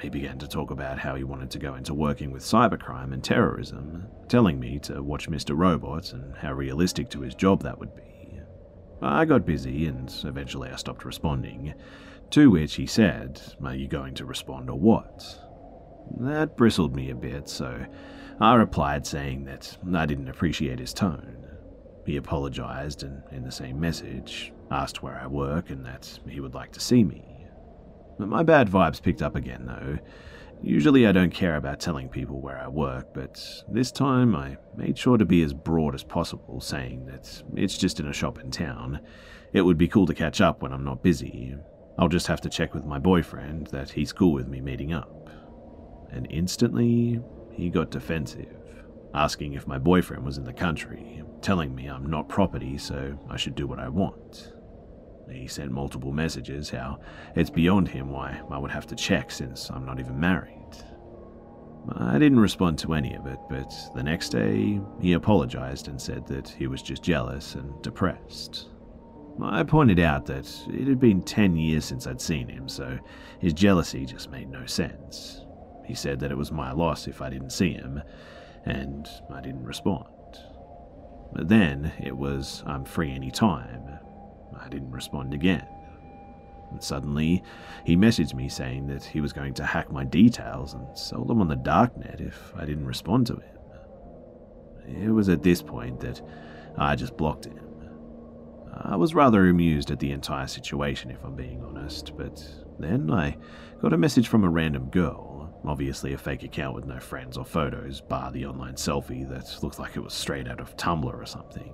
He 0.00 0.08
began 0.08 0.38
to 0.38 0.48
talk 0.48 0.70
about 0.70 0.98
how 0.98 1.14
he 1.14 1.24
wanted 1.24 1.50
to 1.50 1.58
go 1.58 1.74
into 1.74 1.92
working 1.92 2.30
with 2.30 2.42
cybercrime 2.42 3.12
and 3.12 3.22
terrorism, 3.22 4.06
telling 4.28 4.58
me 4.58 4.78
to 4.80 5.02
watch 5.02 5.28
Mr. 5.28 5.56
Robot 5.56 6.14
and 6.14 6.34
how 6.36 6.54
realistic 6.54 7.10
to 7.10 7.20
his 7.20 7.34
job 7.34 7.62
that 7.64 7.78
would 7.78 7.94
be. 7.94 8.40
I 9.02 9.26
got 9.26 9.44
busy 9.44 9.86
and 9.86 10.10
eventually 10.24 10.70
I 10.70 10.76
stopped 10.76 11.04
responding, 11.04 11.74
to 12.30 12.50
which 12.50 12.74
he 12.74 12.86
said, 12.86 13.40
Are 13.64 13.74
you 13.74 13.88
going 13.88 14.14
to 14.14 14.24
respond 14.24 14.70
or 14.70 14.78
what? 14.78 15.24
That 16.18 16.56
bristled 16.56 16.94
me 16.94 17.10
a 17.10 17.14
bit, 17.14 17.48
so 17.48 17.84
I 18.40 18.54
replied 18.54 19.06
saying 19.06 19.44
that 19.44 19.76
I 19.94 20.06
didn't 20.06 20.28
appreciate 20.28 20.78
his 20.78 20.94
tone. 20.94 21.46
He 22.06 22.16
apologized 22.16 23.02
and, 23.02 23.22
in 23.30 23.44
the 23.44 23.52
same 23.52 23.78
message, 23.78 24.52
asked 24.70 25.02
where 25.02 25.20
I 25.20 25.26
work 25.26 25.70
and 25.70 25.84
that 25.84 26.18
he 26.28 26.40
would 26.40 26.54
like 26.54 26.72
to 26.72 26.80
see 26.80 27.04
me. 27.04 27.46
My 28.18 28.42
bad 28.42 28.68
vibes 28.68 29.02
picked 29.02 29.22
up 29.22 29.36
again, 29.36 29.66
though. 29.66 29.98
Usually 30.62 31.06
I 31.06 31.12
don't 31.12 31.32
care 31.32 31.56
about 31.56 31.80
telling 31.80 32.08
people 32.08 32.40
where 32.40 32.58
I 32.58 32.68
work, 32.68 33.14
but 33.14 33.42
this 33.68 33.90
time 33.90 34.36
I 34.36 34.58
made 34.76 34.98
sure 34.98 35.16
to 35.16 35.24
be 35.24 35.42
as 35.42 35.54
broad 35.54 35.94
as 35.94 36.04
possible, 36.04 36.60
saying 36.60 37.06
that 37.06 37.42
it's 37.56 37.78
just 37.78 37.98
in 37.98 38.06
a 38.06 38.12
shop 38.12 38.38
in 38.38 38.50
town. 38.50 39.00
It 39.52 39.62
would 39.62 39.78
be 39.78 39.88
cool 39.88 40.06
to 40.06 40.14
catch 40.14 40.40
up 40.40 40.62
when 40.62 40.72
I'm 40.72 40.84
not 40.84 41.02
busy. 41.02 41.56
I'll 41.98 42.08
just 42.08 42.26
have 42.28 42.40
to 42.42 42.48
check 42.48 42.74
with 42.74 42.86
my 42.86 42.98
boyfriend 42.98 43.68
that 43.68 43.90
he's 43.90 44.12
cool 44.12 44.32
with 44.32 44.48
me 44.48 44.60
meeting 44.60 44.92
up. 44.92 45.28
And 46.10 46.26
instantly, 46.30 47.20
he 47.52 47.70
got 47.70 47.90
defensive, 47.90 48.56
asking 49.14 49.52
if 49.52 49.66
my 49.66 49.78
boyfriend 49.78 50.24
was 50.24 50.38
in 50.38 50.44
the 50.44 50.52
country, 50.52 51.22
telling 51.42 51.74
me 51.74 51.86
I'm 51.86 52.08
not 52.08 52.28
property, 52.28 52.78
so 52.78 53.18
I 53.28 53.36
should 53.36 53.54
do 53.54 53.66
what 53.66 53.78
I 53.78 53.88
want. 53.88 54.52
He 55.30 55.46
sent 55.46 55.70
multiple 55.70 56.12
messages 56.12 56.70
how 56.70 56.98
it's 57.36 57.50
beyond 57.50 57.88
him 57.88 58.10
why 58.10 58.40
I 58.50 58.58
would 58.58 58.70
have 58.72 58.86
to 58.88 58.96
check 58.96 59.30
since 59.30 59.70
I'm 59.70 59.86
not 59.86 60.00
even 60.00 60.18
married. 60.18 60.56
I 61.92 62.18
didn't 62.18 62.40
respond 62.40 62.78
to 62.80 62.94
any 62.94 63.14
of 63.14 63.26
it, 63.26 63.38
but 63.48 63.72
the 63.94 64.02
next 64.02 64.30
day 64.30 64.80
he 65.00 65.12
apologized 65.12 65.88
and 65.88 66.00
said 66.00 66.26
that 66.26 66.48
he 66.48 66.66
was 66.66 66.82
just 66.82 67.02
jealous 67.02 67.54
and 67.54 67.80
depressed. 67.82 68.68
I 69.42 69.62
pointed 69.62 69.98
out 69.98 70.26
that 70.26 70.46
it 70.68 70.88
had 70.88 71.00
been 71.00 71.22
10 71.22 71.56
years 71.56 71.84
since 71.84 72.06
I'd 72.06 72.20
seen 72.20 72.48
him, 72.48 72.68
so 72.68 72.98
his 73.38 73.52
jealousy 73.52 74.04
just 74.04 74.30
made 74.30 74.50
no 74.50 74.66
sense. 74.66 75.44
He 75.86 75.94
said 75.94 76.20
that 76.20 76.30
it 76.30 76.38
was 76.38 76.52
my 76.52 76.72
loss 76.72 77.06
if 77.06 77.22
I 77.22 77.30
didn't 77.30 77.50
see 77.50 77.72
him, 77.72 78.02
and 78.64 79.08
I 79.32 79.40
didn't 79.40 79.64
respond. 79.64 80.06
But 81.32 81.48
then 81.48 81.92
it 82.00 82.16
was 82.16 82.62
I'm 82.66 82.84
free 82.84 83.12
any 83.12 83.30
time, 83.30 83.98
I 84.58 84.68
didn't 84.68 84.90
respond 84.90 85.32
again. 85.32 85.66
And 86.70 86.82
suddenly, 86.82 87.42
he 87.84 87.96
messaged 87.96 88.34
me 88.34 88.48
saying 88.48 88.86
that 88.88 89.04
he 89.04 89.20
was 89.20 89.32
going 89.32 89.54
to 89.54 89.64
hack 89.64 89.90
my 89.90 90.04
details 90.04 90.74
and 90.74 90.86
sell 90.96 91.24
them 91.24 91.40
on 91.40 91.48
the 91.48 91.56
darknet 91.56 92.20
if 92.20 92.52
I 92.56 92.64
didn't 92.64 92.86
respond 92.86 93.26
to 93.28 93.34
him. 93.34 95.02
It 95.02 95.10
was 95.10 95.28
at 95.28 95.42
this 95.42 95.62
point 95.62 96.00
that 96.00 96.20
I 96.76 96.94
just 96.94 97.16
blocked 97.16 97.46
him. 97.46 97.69
I 98.72 98.96
was 98.96 99.14
rather 99.14 99.48
amused 99.48 99.90
at 99.90 99.98
the 99.98 100.12
entire 100.12 100.46
situation, 100.46 101.10
if 101.10 101.22
I'm 101.24 101.34
being 101.34 101.62
honest, 101.64 102.16
but 102.16 102.44
then 102.78 103.10
I 103.10 103.36
got 103.80 103.92
a 103.92 103.98
message 103.98 104.28
from 104.28 104.44
a 104.44 104.50
random 104.50 104.90
girl, 104.90 105.52
obviously 105.64 106.12
a 106.12 106.18
fake 106.18 106.42
account 106.42 106.74
with 106.74 106.86
no 106.86 106.98
friends 107.00 107.36
or 107.36 107.44
photos, 107.44 108.00
bar 108.00 108.32
the 108.32 108.46
online 108.46 108.74
selfie 108.74 109.28
that 109.28 109.62
looked 109.62 109.78
like 109.78 109.96
it 109.96 110.00
was 110.00 110.14
straight 110.14 110.48
out 110.48 110.60
of 110.60 110.76
Tumblr 110.76 111.04
or 111.04 111.26
something. 111.26 111.72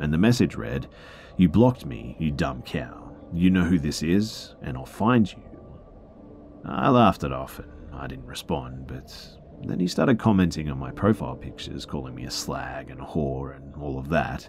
And 0.00 0.12
the 0.12 0.18
message 0.18 0.56
read, 0.56 0.88
you 1.36 1.48
blocked 1.48 1.86
me, 1.86 2.16
you 2.18 2.30
dumb 2.30 2.62
cow. 2.62 3.14
You 3.32 3.50
know 3.50 3.64
who 3.64 3.78
this 3.78 4.02
is, 4.02 4.54
and 4.62 4.76
I'll 4.76 4.86
find 4.86 5.30
you. 5.30 5.42
I 6.64 6.90
laughed 6.90 7.24
it 7.24 7.32
off 7.32 7.58
and 7.58 7.68
I 7.92 8.06
didn't 8.06 8.26
respond, 8.26 8.86
but 8.86 9.14
then 9.64 9.80
he 9.80 9.88
started 9.88 10.18
commenting 10.18 10.70
on 10.70 10.78
my 10.78 10.90
profile 10.90 11.36
pictures, 11.36 11.86
calling 11.86 12.14
me 12.14 12.24
a 12.24 12.30
slag 12.30 12.90
and 12.90 13.00
a 13.00 13.04
whore 13.04 13.56
and 13.56 13.74
all 13.76 13.98
of 13.98 14.08
that. 14.10 14.48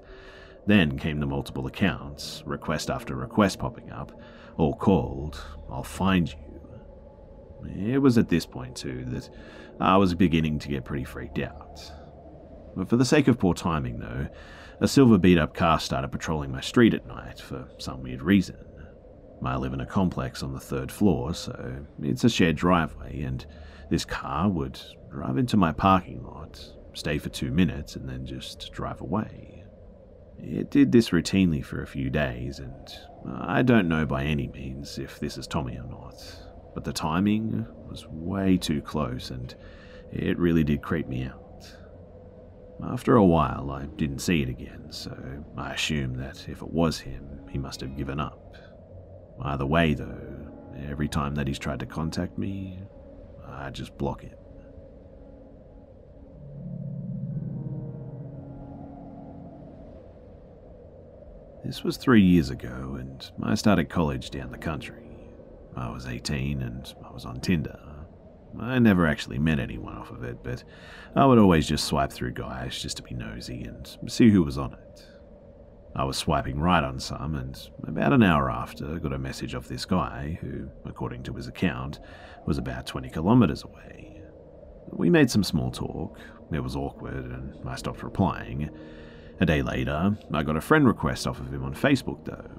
Then 0.68 1.00
came 1.00 1.20
the 1.20 1.26
multiple 1.26 1.66
accounts, 1.66 2.44
request 2.46 2.90
after 2.90 3.16
request 3.16 3.58
popping 3.58 3.90
up, 3.90 4.12
all 4.58 4.76
called, 4.76 5.42
I'll 5.72 5.82
find 5.82 6.30
you. 6.30 7.94
It 7.94 8.00
was 8.00 8.18
at 8.18 8.30
this 8.30 8.46
point, 8.46 8.76
too, 8.76 9.06
that 9.08 9.30
I 9.80 9.96
was 9.98 10.14
beginning 10.14 10.60
to 10.60 10.68
get 10.68 10.84
pretty 10.84 11.06
freaked 11.06 11.40
out. 11.40 11.80
But 12.76 12.90
for 12.90 12.98
the 12.98 13.06
sake 13.06 13.28
of 13.28 13.40
poor 13.40 13.54
timing, 13.54 14.00
though, 14.00 14.28
a 14.80 14.88
silver 14.88 15.18
beat 15.18 15.38
up 15.38 15.54
car 15.54 15.80
started 15.80 16.10
patrolling 16.10 16.52
my 16.52 16.62
street 16.62 16.94
at 16.94 17.08
night 17.08 17.40
for 17.40 17.68
some 17.78 18.04
weird 18.04 18.22
reason. 18.22 18.58
I 19.44 19.56
live 19.56 19.74
in 19.74 19.82
a 19.82 19.86
complex 19.86 20.44
on 20.44 20.54
the 20.54 20.60
third 20.60 20.92
floor, 20.92 21.34
so 21.34 21.86
it's 22.02 22.24
a 22.24 22.30
shared 22.30 22.58
driveway, 22.58 23.22
and 23.22 23.46
this 23.90 24.04
car 24.04 24.50
would 24.50 24.80
drive 25.10 25.38
into 25.38 25.56
my 25.56 25.72
parking 25.72 26.24
lot, 26.24 26.62
stay 26.94 27.18
for 27.20 27.30
two 27.30 27.52
minutes, 27.52 27.96
and 27.96 28.10
then 28.10 28.26
just 28.26 28.72
drive 28.74 29.00
away. 29.00 29.57
It 30.40 30.70
did 30.70 30.92
this 30.92 31.10
routinely 31.10 31.64
for 31.64 31.82
a 31.82 31.88
few 31.88 32.10
days, 32.10 32.60
and 32.60 32.90
uh, 33.28 33.40
I 33.42 33.62
don't 33.64 33.88
know 33.88 34.06
by 34.06 34.24
any 34.24 34.48
means 34.48 34.98
if 34.98 35.20
this 35.20 35.38
is 35.38 35.48
Tommy 35.48 35.78
or 35.78 35.84
not, 35.84 36.24
but 36.74 36.84
the 36.84 36.94
timing 36.94 37.66
was 37.90 38.08
way 38.08 38.58
too 38.58 38.82
close, 38.82 39.32
and 39.32 39.54
it 40.12 40.38
really 40.38 40.64
did 40.64 40.82
creep 40.82 41.08
me 41.08 41.24
out. 41.24 41.44
After 42.84 43.16
a 43.16 43.26
while, 43.26 43.72
I 43.72 43.86
didn't 43.86 44.20
see 44.20 44.44
it 44.44 44.50
again, 44.50 44.92
so 44.92 45.16
I 45.58 45.74
assumed 45.74 46.18
that 46.20 46.48
if 46.48 46.62
it 46.62 46.72
was 46.72 47.00
him, 47.00 47.42
he 47.50 47.58
must 47.58 47.82
have 47.82 47.98
given 47.98 48.20
up. 48.20 48.56
Either 49.42 49.66
way, 49.66 49.96
though, 49.96 50.52
every 50.88 51.08
time 51.08 51.34
that 51.36 51.48
he's 51.48 51.60
tried 51.60 51.80
to 51.80 51.88
contact 51.88 52.38
me, 52.38 52.80
I 53.48 53.72
just 53.72 53.98
block 53.98 54.22
him. 54.22 54.38
This 61.68 61.84
was 61.84 61.98
three 61.98 62.22
years 62.22 62.50
ago, 62.50 62.96
and 62.98 63.30
I 63.44 63.56
started 63.56 63.90
college 63.90 64.30
down 64.30 64.52
the 64.52 64.58
country. 64.58 65.04
I 65.76 65.90
was 65.90 66.08
18 66.08 66.62
and 66.62 66.96
I 67.06 67.12
was 67.12 67.26
on 67.26 67.42
Tinder. 67.42 67.78
I 68.58 68.80
never 68.80 69.06
actually 69.06 69.38
met 69.38 69.60
anyone 69.60 69.98
off 69.98 70.10
of 70.10 70.24
it, 70.24 70.42
but 70.46 70.64
I 71.14 71.26
would 71.26 71.38
always 71.38 71.68
just 71.68 71.84
swipe 71.84 72.14
through 72.14 72.32
guys 72.32 72.82
just 72.82 72.96
to 72.98 73.04
be 73.04 73.14
nosy 73.16 73.64
and 73.64 73.98
see 74.08 74.30
who 74.30 74.44
was 74.44 74.58
on 74.58 74.76
it. 74.76 75.06
I 75.94 76.06
was 76.06 76.16
swiping 76.16 76.58
right 76.58 76.86
on 76.86 77.02
some, 77.02 77.36
and 77.36 77.70
about 77.86 78.14
an 78.14 78.24
hour 78.24 78.50
after, 78.50 78.98
got 79.00 79.12
a 79.12 79.20
message 79.20 79.54
off 79.54 79.68
this 79.68 79.84
guy 79.84 80.38
who, 80.40 80.70
according 80.86 81.24
to 81.24 81.34
his 81.34 81.50
account, 81.50 82.00
was 82.46 82.58
about 82.58 82.88
20 82.88 83.10
kilometres 83.10 83.66
away. 83.66 84.22
We 84.94 85.10
made 85.10 85.30
some 85.30 85.44
small 85.44 85.72
talk. 85.72 86.18
It 86.50 86.64
was 86.64 86.78
awkward, 86.78 87.26
and 87.26 87.54
I 87.68 87.76
stopped 87.76 88.04
replying. 88.04 88.70
A 89.40 89.46
day 89.46 89.62
later, 89.62 90.18
I 90.34 90.44
got 90.44 90.58
a 90.58 90.62
friend 90.62 90.88
request 90.88 91.28
off 91.28 91.40
of 91.40 91.54
him 91.54 91.64
on 91.64 91.76
Facebook, 91.76 92.26
though. 92.26 92.50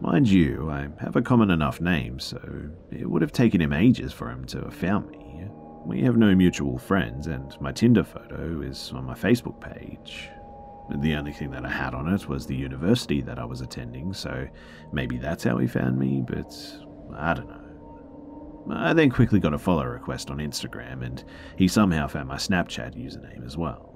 Mind 0.00 0.28
you, 0.28 0.70
I 0.70 0.88
have 1.00 1.16
a 1.16 1.22
common 1.22 1.50
enough 1.50 1.80
name, 1.80 2.20
so 2.20 2.38
it 2.90 3.08
would 3.08 3.22
have 3.22 3.32
taken 3.32 3.60
him 3.60 3.72
ages 3.72 4.12
for 4.12 4.30
him 4.30 4.44
to 4.46 4.60
have 4.60 4.74
found 4.74 5.10
me. 5.10 5.48
We 5.86 6.02
have 6.02 6.16
no 6.16 6.34
mutual 6.34 6.78
friends, 6.78 7.26
and 7.26 7.58
my 7.60 7.72
Tinder 7.72 8.04
photo 8.04 8.60
is 8.60 8.92
on 8.94 9.04
my 9.04 9.14
Facebook 9.14 9.60
page. 9.60 10.28
The 10.98 11.14
only 11.14 11.32
thing 11.32 11.50
that 11.52 11.64
I 11.64 11.70
had 11.70 11.94
on 11.94 12.12
it 12.12 12.28
was 12.28 12.46
the 12.46 12.56
university 12.56 13.22
that 13.22 13.38
I 13.38 13.44
was 13.44 13.62
attending, 13.62 14.12
so 14.12 14.46
maybe 14.92 15.16
that's 15.16 15.44
how 15.44 15.56
he 15.56 15.66
found 15.66 15.98
me, 15.98 16.22
but 16.26 16.54
I 17.16 17.32
don't 17.34 17.48
know. 17.48 17.60
I 18.70 18.92
then 18.92 19.10
quickly 19.10 19.40
got 19.40 19.54
a 19.54 19.58
follow 19.58 19.84
request 19.84 20.30
on 20.30 20.38
Instagram, 20.38 21.04
and 21.04 21.24
he 21.56 21.68
somehow 21.68 22.08
found 22.08 22.28
my 22.28 22.36
Snapchat 22.36 22.94
username 22.94 23.44
as 23.46 23.56
well. 23.56 23.93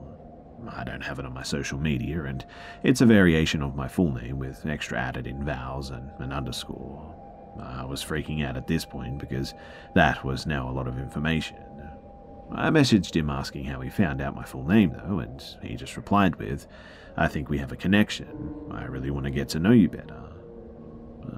I 0.66 0.84
don't 0.84 1.02
have 1.02 1.18
it 1.18 1.24
on 1.24 1.32
my 1.32 1.42
social 1.42 1.78
media, 1.78 2.24
and 2.24 2.44
it's 2.82 3.00
a 3.00 3.06
variation 3.06 3.62
of 3.62 3.76
my 3.76 3.88
full 3.88 4.12
name 4.12 4.38
with 4.38 4.66
extra 4.66 4.98
added 4.98 5.26
in 5.26 5.44
vowels 5.44 5.90
and 5.90 6.10
an 6.18 6.32
underscore. 6.32 7.14
I 7.60 7.84
was 7.84 8.04
freaking 8.04 8.44
out 8.44 8.56
at 8.56 8.66
this 8.66 8.84
point 8.84 9.18
because 9.18 9.54
that 9.94 10.24
was 10.24 10.46
now 10.46 10.68
a 10.68 10.72
lot 10.72 10.88
of 10.88 10.98
information. 10.98 11.56
I 12.50 12.70
messaged 12.70 13.14
him 13.14 13.30
asking 13.30 13.64
how 13.64 13.80
he 13.80 13.90
found 13.90 14.20
out 14.20 14.34
my 14.34 14.44
full 14.44 14.64
name, 14.64 14.92
though, 14.92 15.18
and 15.18 15.42
he 15.62 15.76
just 15.76 15.96
replied 15.96 16.36
with, 16.36 16.66
I 17.16 17.28
think 17.28 17.48
we 17.48 17.58
have 17.58 17.72
a 17.72 17.76
connection. 17.76 18.54
I 18.70 18.84
really 18.84 19.10
want 19.10 19.24
to 19.24 19.30
get 19.30 19.48
to 19.50 19.60
know 19.60 19.72
you 19.72 19.88
better. 19.88 20.22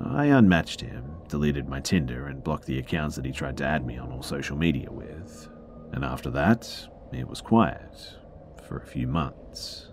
I 0.05 0.27
unmatched 0.27 0.81
him, 0.81 1.17
deleted 1.29 1.69
my 1.69 1.81
Tinder, 1.81 2.29
and 2.29 2.45
blocked 2.45 2.67
the 2.67 2.79
accounts 2.79 3.17
that 3.17 3.25
he 3.25 3.33
tried 3.33 3.57
to 3.59 3.67
add 3.67 3.85
me 3.85 3.99
on 3.99 4.13
all 4.13 4.23
social 4.23 4.57
media 4.57 4.91
with. 4.91 5.49
And 5.93 6.05
after 6.05 6.31
that, 6.31 6.89
it 7.13 7.27
was 7.27 7.41
quiet 7.41 8.17
for 8.71 8.79
a 8.79 8.87
few 8.87 9.09
months. 9.09 9.89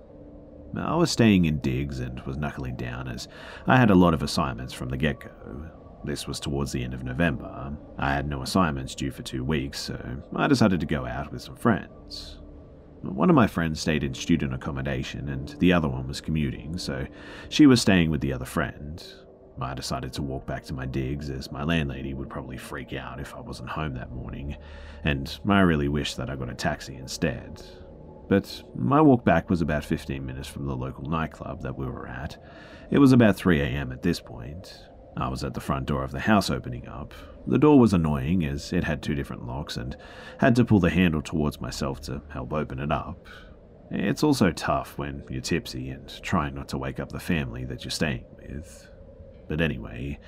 I 0.77 0.95
was 0.95 1.09
staying 1.09 1.45
in 1.45 1.57
digs 1.61 1.99
and 1.99 2.21
was 2.27 2.37
knuckling 2.37 2.75
down 2.75 3.07
as 3.07 3.27
I 3.65 3.77
had 3.77 3.89
a 3.89 3.95
lot 3.95 4.13
of 4.13 4.21
assignments 4.21 4.71
from 4.71 4.89
the 4.89 4.97
get 4.97 5.19
go. 5.19 5.71
This 6.03 6.27
was 6.27 6.39
towards 6.39 6.71
the 6.71 6.83
end 6.83 6.93
of 6.93 7.03
November. 7.03 7.75
I 7.97 8.13
had 8.13 8.29
no 8.29 8.43
assignments 8.43 8.93
due 8.93 9.09
for 9.09 9.23
two 9.23 9.43
weeks, 9.43 9.79
so 9.79 9.99
I 10.35 10.47
decided 10.47 10.79
to 10.81 10.85
go 10.85 11.07
out 11.07 11.31
with 11.31 11.41
some 11.41 11.55
friends. 11.55 12.37
One 13.01 13.31
of 13.31 13.35
my 13.35 13.47
friends 13.47 13.79
stayed 13.79 14.03
in 14.03 14.13
student 14.13 14.53
accommodation 14.53 15.29
and 15.29 15.49
the 15.57 15.73
other 15.73 15.87
one 15.87 16.07
was 16.07 16.21
commuting, 16.21 16.77
so 16.77 17.07
she 17.49 17.65
was 17.65 17.81
staying 17.81 18.11
with 18.11 18.21
the 18.21 18.33
other 18.33 18.45
friend. 18.45 19.03
I 19.59 19.73
decided 19.73 20.13
to 20.13 20.21
walk 20.21 20.45
back 20.45 20.65
to 20.65 20.73
my 20.73 20.85
digs 20.85 21.31
as 21.31 21.51
my 21.51 21.63
landlady 21.63 22.13
would 22.13 22.29
probably 22.29 22.57
freak 22.57 22.93
out 22.93 23.19
if 23.19 23.33
I 23.33 23.39
wasn't 23.39 23.69
home 23.69 23.95
that 23.95 24.11
morning, 24.11 24.55
and 25.03 25.35
I 25.49 25.61
really 25.61 25.87
wished 25.87 26.17
that 26.17 26.29
I 26.29 26.35
got 26.35 26.51
a 26.51 26.53
taxi 26.53 26.95
instead. 26.95 27.63
But 28.27 28.63
my 28.75 29.01
walk 29.01 29.23
back 29.23 29.49
was 29.49 29.61
about 29.61 29.85
15 29.85 30.25
minutes 30.25 30.47
from 30.47 30.65
the 30.65 30.75
local 30.75 31.09
nightclub 31.09 31.61
that 31.61 31.77
we 31.77 31.85
were 31.85 32.07
at. 32.07 32.37
It 32.91 32.99
was 32.99 33.11
about 33.11 33.35
3 33.35 33.61
a.m. 33.61 33.91
at 33.91 34.01
this 34.01 34.19
point. 34.19 34.85
I 35.15 35.29
was 35.29 35.43
at 35.43 35.53
the 35.53 35.61
front 35.61 35.87
door 35.87 36.03
of 36.03 36.11
the 36.11 36.19
house 36.19 36.49
opening 36.49 36.87
up. 36.87 37.13
The 37.47 37.57
door 37.57 37.79
was 37.79 37.93
annoying 37.93 38.45
as 38.45 38.71
it 38.73 38.83
had 38.83 39.01
two 39.01 39.15
different 39.15 39.47
locks 39.47 39.77
and 39.77 39.95
had 40.39 40.55
to 40.57 40.65
pull 40.65 40.79
the 40.79 40.89
handle 40.89 41.21
towards 41.21 41.61
myself 41.61 42.01
to 42.01 42.21
help 42.29 42.53
open 42.53 42.79
it 42.79 42.91
up. 42.91 43.25
It's 43.89 44.23
also 44.23 44.51
tough 44.51 44.97
when 44.97 45.23
you're 45.29 45.41
tipsy 45.41 45.89
and 45.89 46.07
trying 46.21 46.55
not 46.55 46.67
to 46.69 46.77
wake 46.77 46.99
up 46.99 47.11
the 47.11 47.19
family 47.19 47.63
that 47.65 47.83
you're 47.83 47.91
staying 47.91 48.25
with. 48.37 48.89
But 49.47 49.61
anyway, 49.61 50.19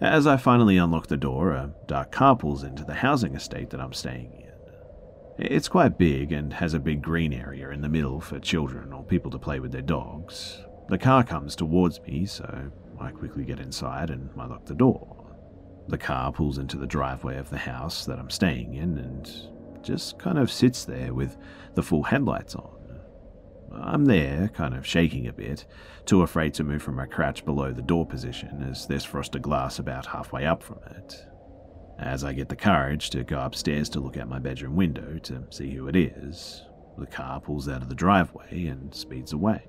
as 0.00 0.26
I 0.26 0.38
finally 0.38 0.78
unlock 0.78 1.06
the 1.06 1.16
door, 1.16 1.52
a 1.52 1.74
dark 1.86 2.10
car 2.10 2.36
pulls 2.36 2.64
into 2.64 2.84
the 2.84 2.94
housing 2.94 3.34
estate 3.34 3.70
that 3.70 3.80
I'm 3.80 3.92
staying 3.92 4.32
in. 4.32 4.51
It's 5.38 5.68
quite 5.68 5.96
big 5.96 6.30
and 6.30 6.52
has 6.52 6.74
a 6.74 6.78
big 6.78 7.00
green 7.00 7.32
area 7.32 7.70
in 7.70 7.80
the 7.80 7.88
middle 7.88 8.20
for 8.20 8.38
children 8.38 8.92
or 8.92 9.02
people 9.02 9.30
to 9.30 9.38
play 9.38 9.60
with 9.60 9.72
their 9.72 9.80
dogs. 9.80 10.62
The 10.88 10.98
car 10.98 11.24
comes 11.24 11.56
towards 11.56 12.00
me, 12.02 12.26
so 12.26 12.70
I 13.00 13.10
quickly 13.12 13.44
get 13.44 13.58
inside 13.58 14.10
and 14.10 14.28
I 14.38 14.46
lock 14.46 14.66
the 14.66 14.74
door. 14.74 15.34
The 15.88 15.96
car 15.96 16.32
pulls 16.32 16.58
into 16.58 16.76
the 16.76 16.86
driveway 16.86 17.38
of 17.38 17.48
the 17.48 17.58
house 17.58 18.04
that 18.04 18.18
I'm 18.18 18.28
staying 18.28 18.74
in 18.74 18.98
and 18.98 19.30
just 19.82 20.18
kind 20.18 20.38
of 20.38 20.52
sits 20.52 20.84
there 20.84 21.14
with 21.14 21.38
the 21.74 21.82
full 21.82 22.02
headlights 22.02 22.54
on. 22.54 23.00
I'm 23.72 24.04
there, 24.04 24.48
kind 24.48 24.74
of 24.74 24.86
shaking 24.86 25.26
a 25.28 25.32
bit, 25.32 25.64
too 26.04 26.20
afraid 26.20 26.52
to 26.54 26.64
move 26.64 26.82
from 26.82 26.96
my 26.96 27.06
crouch 27.06 27.42
below 27.46 27.72
the 27.72 27.80
door 27.80 28.06
position 28.06 28.62
as 28.70 28.86
there's 28.86 29.04
frosted 29.04 29.40
glass 29.40 29.78
about 29.78 30.04
halfway 30.04 30.44
up 30.44 30.62
from 30.62 30.78
it 30.94 31.26
as 32.02 32.24
I 32.24 32.32
get 32.32 32.48
the 32.48 32.56
courage 32.56 33.10
to 33.10 33.24
go 33.24 33.40
upstairs 33.40 33.88
to 33.90 34.00
look 34.00 34.16
out 34.16 34.28
my 34.28 34.38
bedroom 34.38 34.76
window 34.76 35.18
to 35.18 35.44
see 35.50 35.70
who 35.70 35.88
it 35.88 35.96
is. 35.96 36.64
The 36.98 37.06
car 37.06 37.40
pulls 37.40 37.68
out 37.68 37.82
of 37.82 37.88
the 37.88 37.94
driveway 37.94 38.66
and 38.66 38.94
speeds 38.94 39.32
away. 39.32 39.62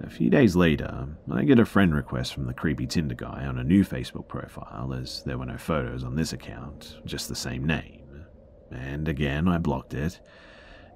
A 0.00 0.08
few 0.08 0.30
days 0.30 0.54
later, 0.54 1.08
I 1.30 1.42
get 1.42 1.58
a 1.58 1.64
friend 1.64 1.92
request 1.92 2.32
from 2.32 2.46
the 2.46 2.54
creepy 2.54 2.86
Tinder 2.86 3.16
guy 3.16 3.44
on 3.44 3.58
a 3.58 3.64
new 3.64 3.84
Facebook 3.84 4.28
profile, 4.28 4.94
as 4.94 5.24
there 5.24 5.36
were 5.36 5.46
no 5.46 5.58
photos 5.58 6.04
on 6.04 6.14
this 6.14 6.32
account, 6.32 6.98
just 7.04 7.28
the 7.28 7.34
same 7.34 7.66
name. 7.66 8.24
And 8.70 9.08
again, 9.08 9.48
I 9.48 9.58
blocked 9.58 9.94
it. 9.94 10.20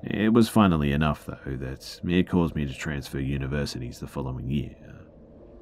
It 0.04 0.32
was 0.32 0.48
finally 0.48 0.92
enough, 0.92 1.26
though, 1.26 1.56
that 1.56 2.00
it 2.04 2.28
caused 2.28 2.54
me 2.54 2.64
to 2.64 2.74
transfer 2.74 3.18
universities 3.18 3.98
the 3.98 4.06
following 4.06 4.48
year. 4.48 4.76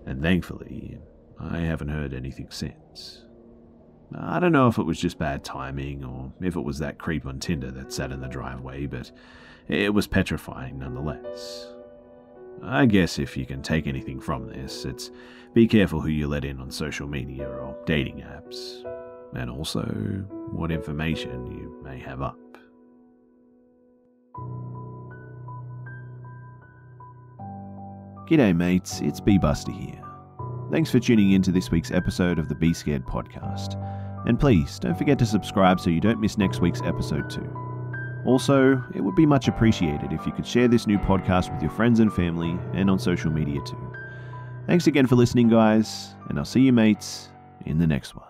And 0.06 0.20
thankfully, 0.22 0.98
I 1.38 1.58
haven't 1.60 1.88
heard 1.88 2.12
anything 2.12 2.48
since. 2.50 3.24
I 4.18 4.40
don't 4.40 4.52
know 4.52 4.66
if 4.66 4.78
it 4.78 4.84
was 4.84 5.00
just 5.00 5.18
bad 5.18 5.44
timing 5.44 6.04
or 6.04 6.32
if 6.40 6.56
it 6.56 6.60
was 6.60 6.78
that 6.80 6.98
creep 6.98 7.26
on 7.26 7.38
Tinder 7.38 7.70
that 7.70 7.92
sat 7.92 8.10
in 8.10 8.20
the 8.20 8.28
driveway, 8.28 8.86
but 8.86 9.10
it 9.68 9.94
was 9.94 10.06
petrifying 10.06 10.78
nonetheless. 10.78 11.72
I 12.62 12.86
guess 12.86 13.18
if 13.18 13.36
you 13.36 13.46
can 13.46 13.62
take 13.62 13.86
anything 13.86 14.20
from 14.20 14.48
this, 14.48 14.84
it's 14.84 15.10
be 15.54 15.66
careful 15.66 16.00
who 16.00 16.08
you 16.08 16.26
let 16.26 16.44
in 16.44 16.60
on 16.60 16.70
social 16.70 17.06
media 17.06 17.48
or 17.48 17.76
dating 17.86 18.18
apps, 18.18 18.84
and 19.34 19.48
also 19.48 19.82
what 20.50 20.72
information 20.72 21.46
you 21.46 21.80
may 21.82 21.98
have 21.98 22.20
up. 22.20 22.36
G'day, 28.28 28.56
mates, 28.56 29.00
it's 29.00 29.20
B 29.20 29.38
Buster 29.38 29.72
here. 29.72 30.02
Thanks 30.70 30.90
for 30.90 31.00
tuning 31.00 31.32
in 31.32 31.42
to 31.42 31.50
this 31.50 31.72
week's 31.72 31.90
episode 31.90 32.38
of 32.38 32.48
the 32.48 32.54
Be 32.54 32.72
Scared 32.72 33.04
podcast. 33.04 33.74
And 34.26 34.38
please 34.38 34.78
don't 34.78 34.96
forget 34.96 35.18
to 35.18 35.26
subscribe 35.26 35.80
so 35.80 35.90
you 35.90 36.00
don't 36.00 36.20
miss 36.20 36.38
next 36.38 36.60
week's 36.60 36.82
episode 36.82 37.30
too. 37.30 37.48
Also, 38.26 38.82
it 38.94 39.00
would 39.00 39.14
be 39.14 39.26
much 39.26 39.48
appreciated 39.48 40.12
if 40.12 40.26
you 40.26 40.32
could 40.32 40.46
share 40.46 40.68
this 40.68 40.86
new 40.86 40.98
podcast 40.98 41.52
with 41.52 41.62
your 41.62 41.70
friends 41.70 42.00
and 42.00 42.12
family 42.12 42.58
and 42.74 42.90
on 42.90 42.98
social 42.98 43.30
media 43.30 43.60
too. 43.62 43.92
Thanks 44.66 44.86
again 44.86 45.06
for 45.06 45.16
listening, 45.16 45.48
guys, 45.48 46.14
and 46.28 46.38
I'll 46.38 46.44
see 46.44 46.60
you 46.60 46.72
mates 46.72 47.30
in 47.64 47.78
the 47.78 47.86
next 47.86 48.14
one. 48.14 48.26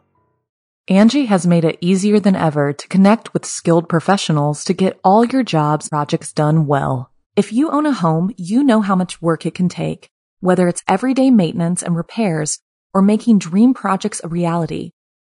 Angi 0.88 1.26
has 1.26 1.47
made 1.47 1.64
it 1.64 1.78
easier 1.80 2.18
than 2.18 2.34
ever 2.34 2.72
to 2.72 2.88
connect 2.88 3.32
with 3.32 3.45
skilled 3.45 3.88
professionals 3.88 4.64
to 4.64 4.72
get 4.72 4.99
all 5.05 5.24
your 5.24 5.43
jobs 5.43 5.88
projects 5.88 6.32
done 6.32 6.66
well. 6.66 7.11
If 7.36 7.53
you 7.53 7.70
own 7.70 7.86
a 7.86 7.93
home, 7.93 8.32
you 8.36 8.64
know 8.64 8.80
how 8.80 8.97
much 8.97 9.22
work 9.22 9.47
it 9.47 9.55
can 9.55 9.68
take, 9.68 10.09
whether 10.41 10.66
it's 10.66 10.82
everyday 10.88 11.30
maintenance 11.30 11.82
and 11.82 11.97
repairs 11.97 12.59
or 12.93 13.03
making 13.03 13.38
dream 13.38 13.72
projects 13.74 14.20
a 14.24 14.28
reality. 14.28 14.93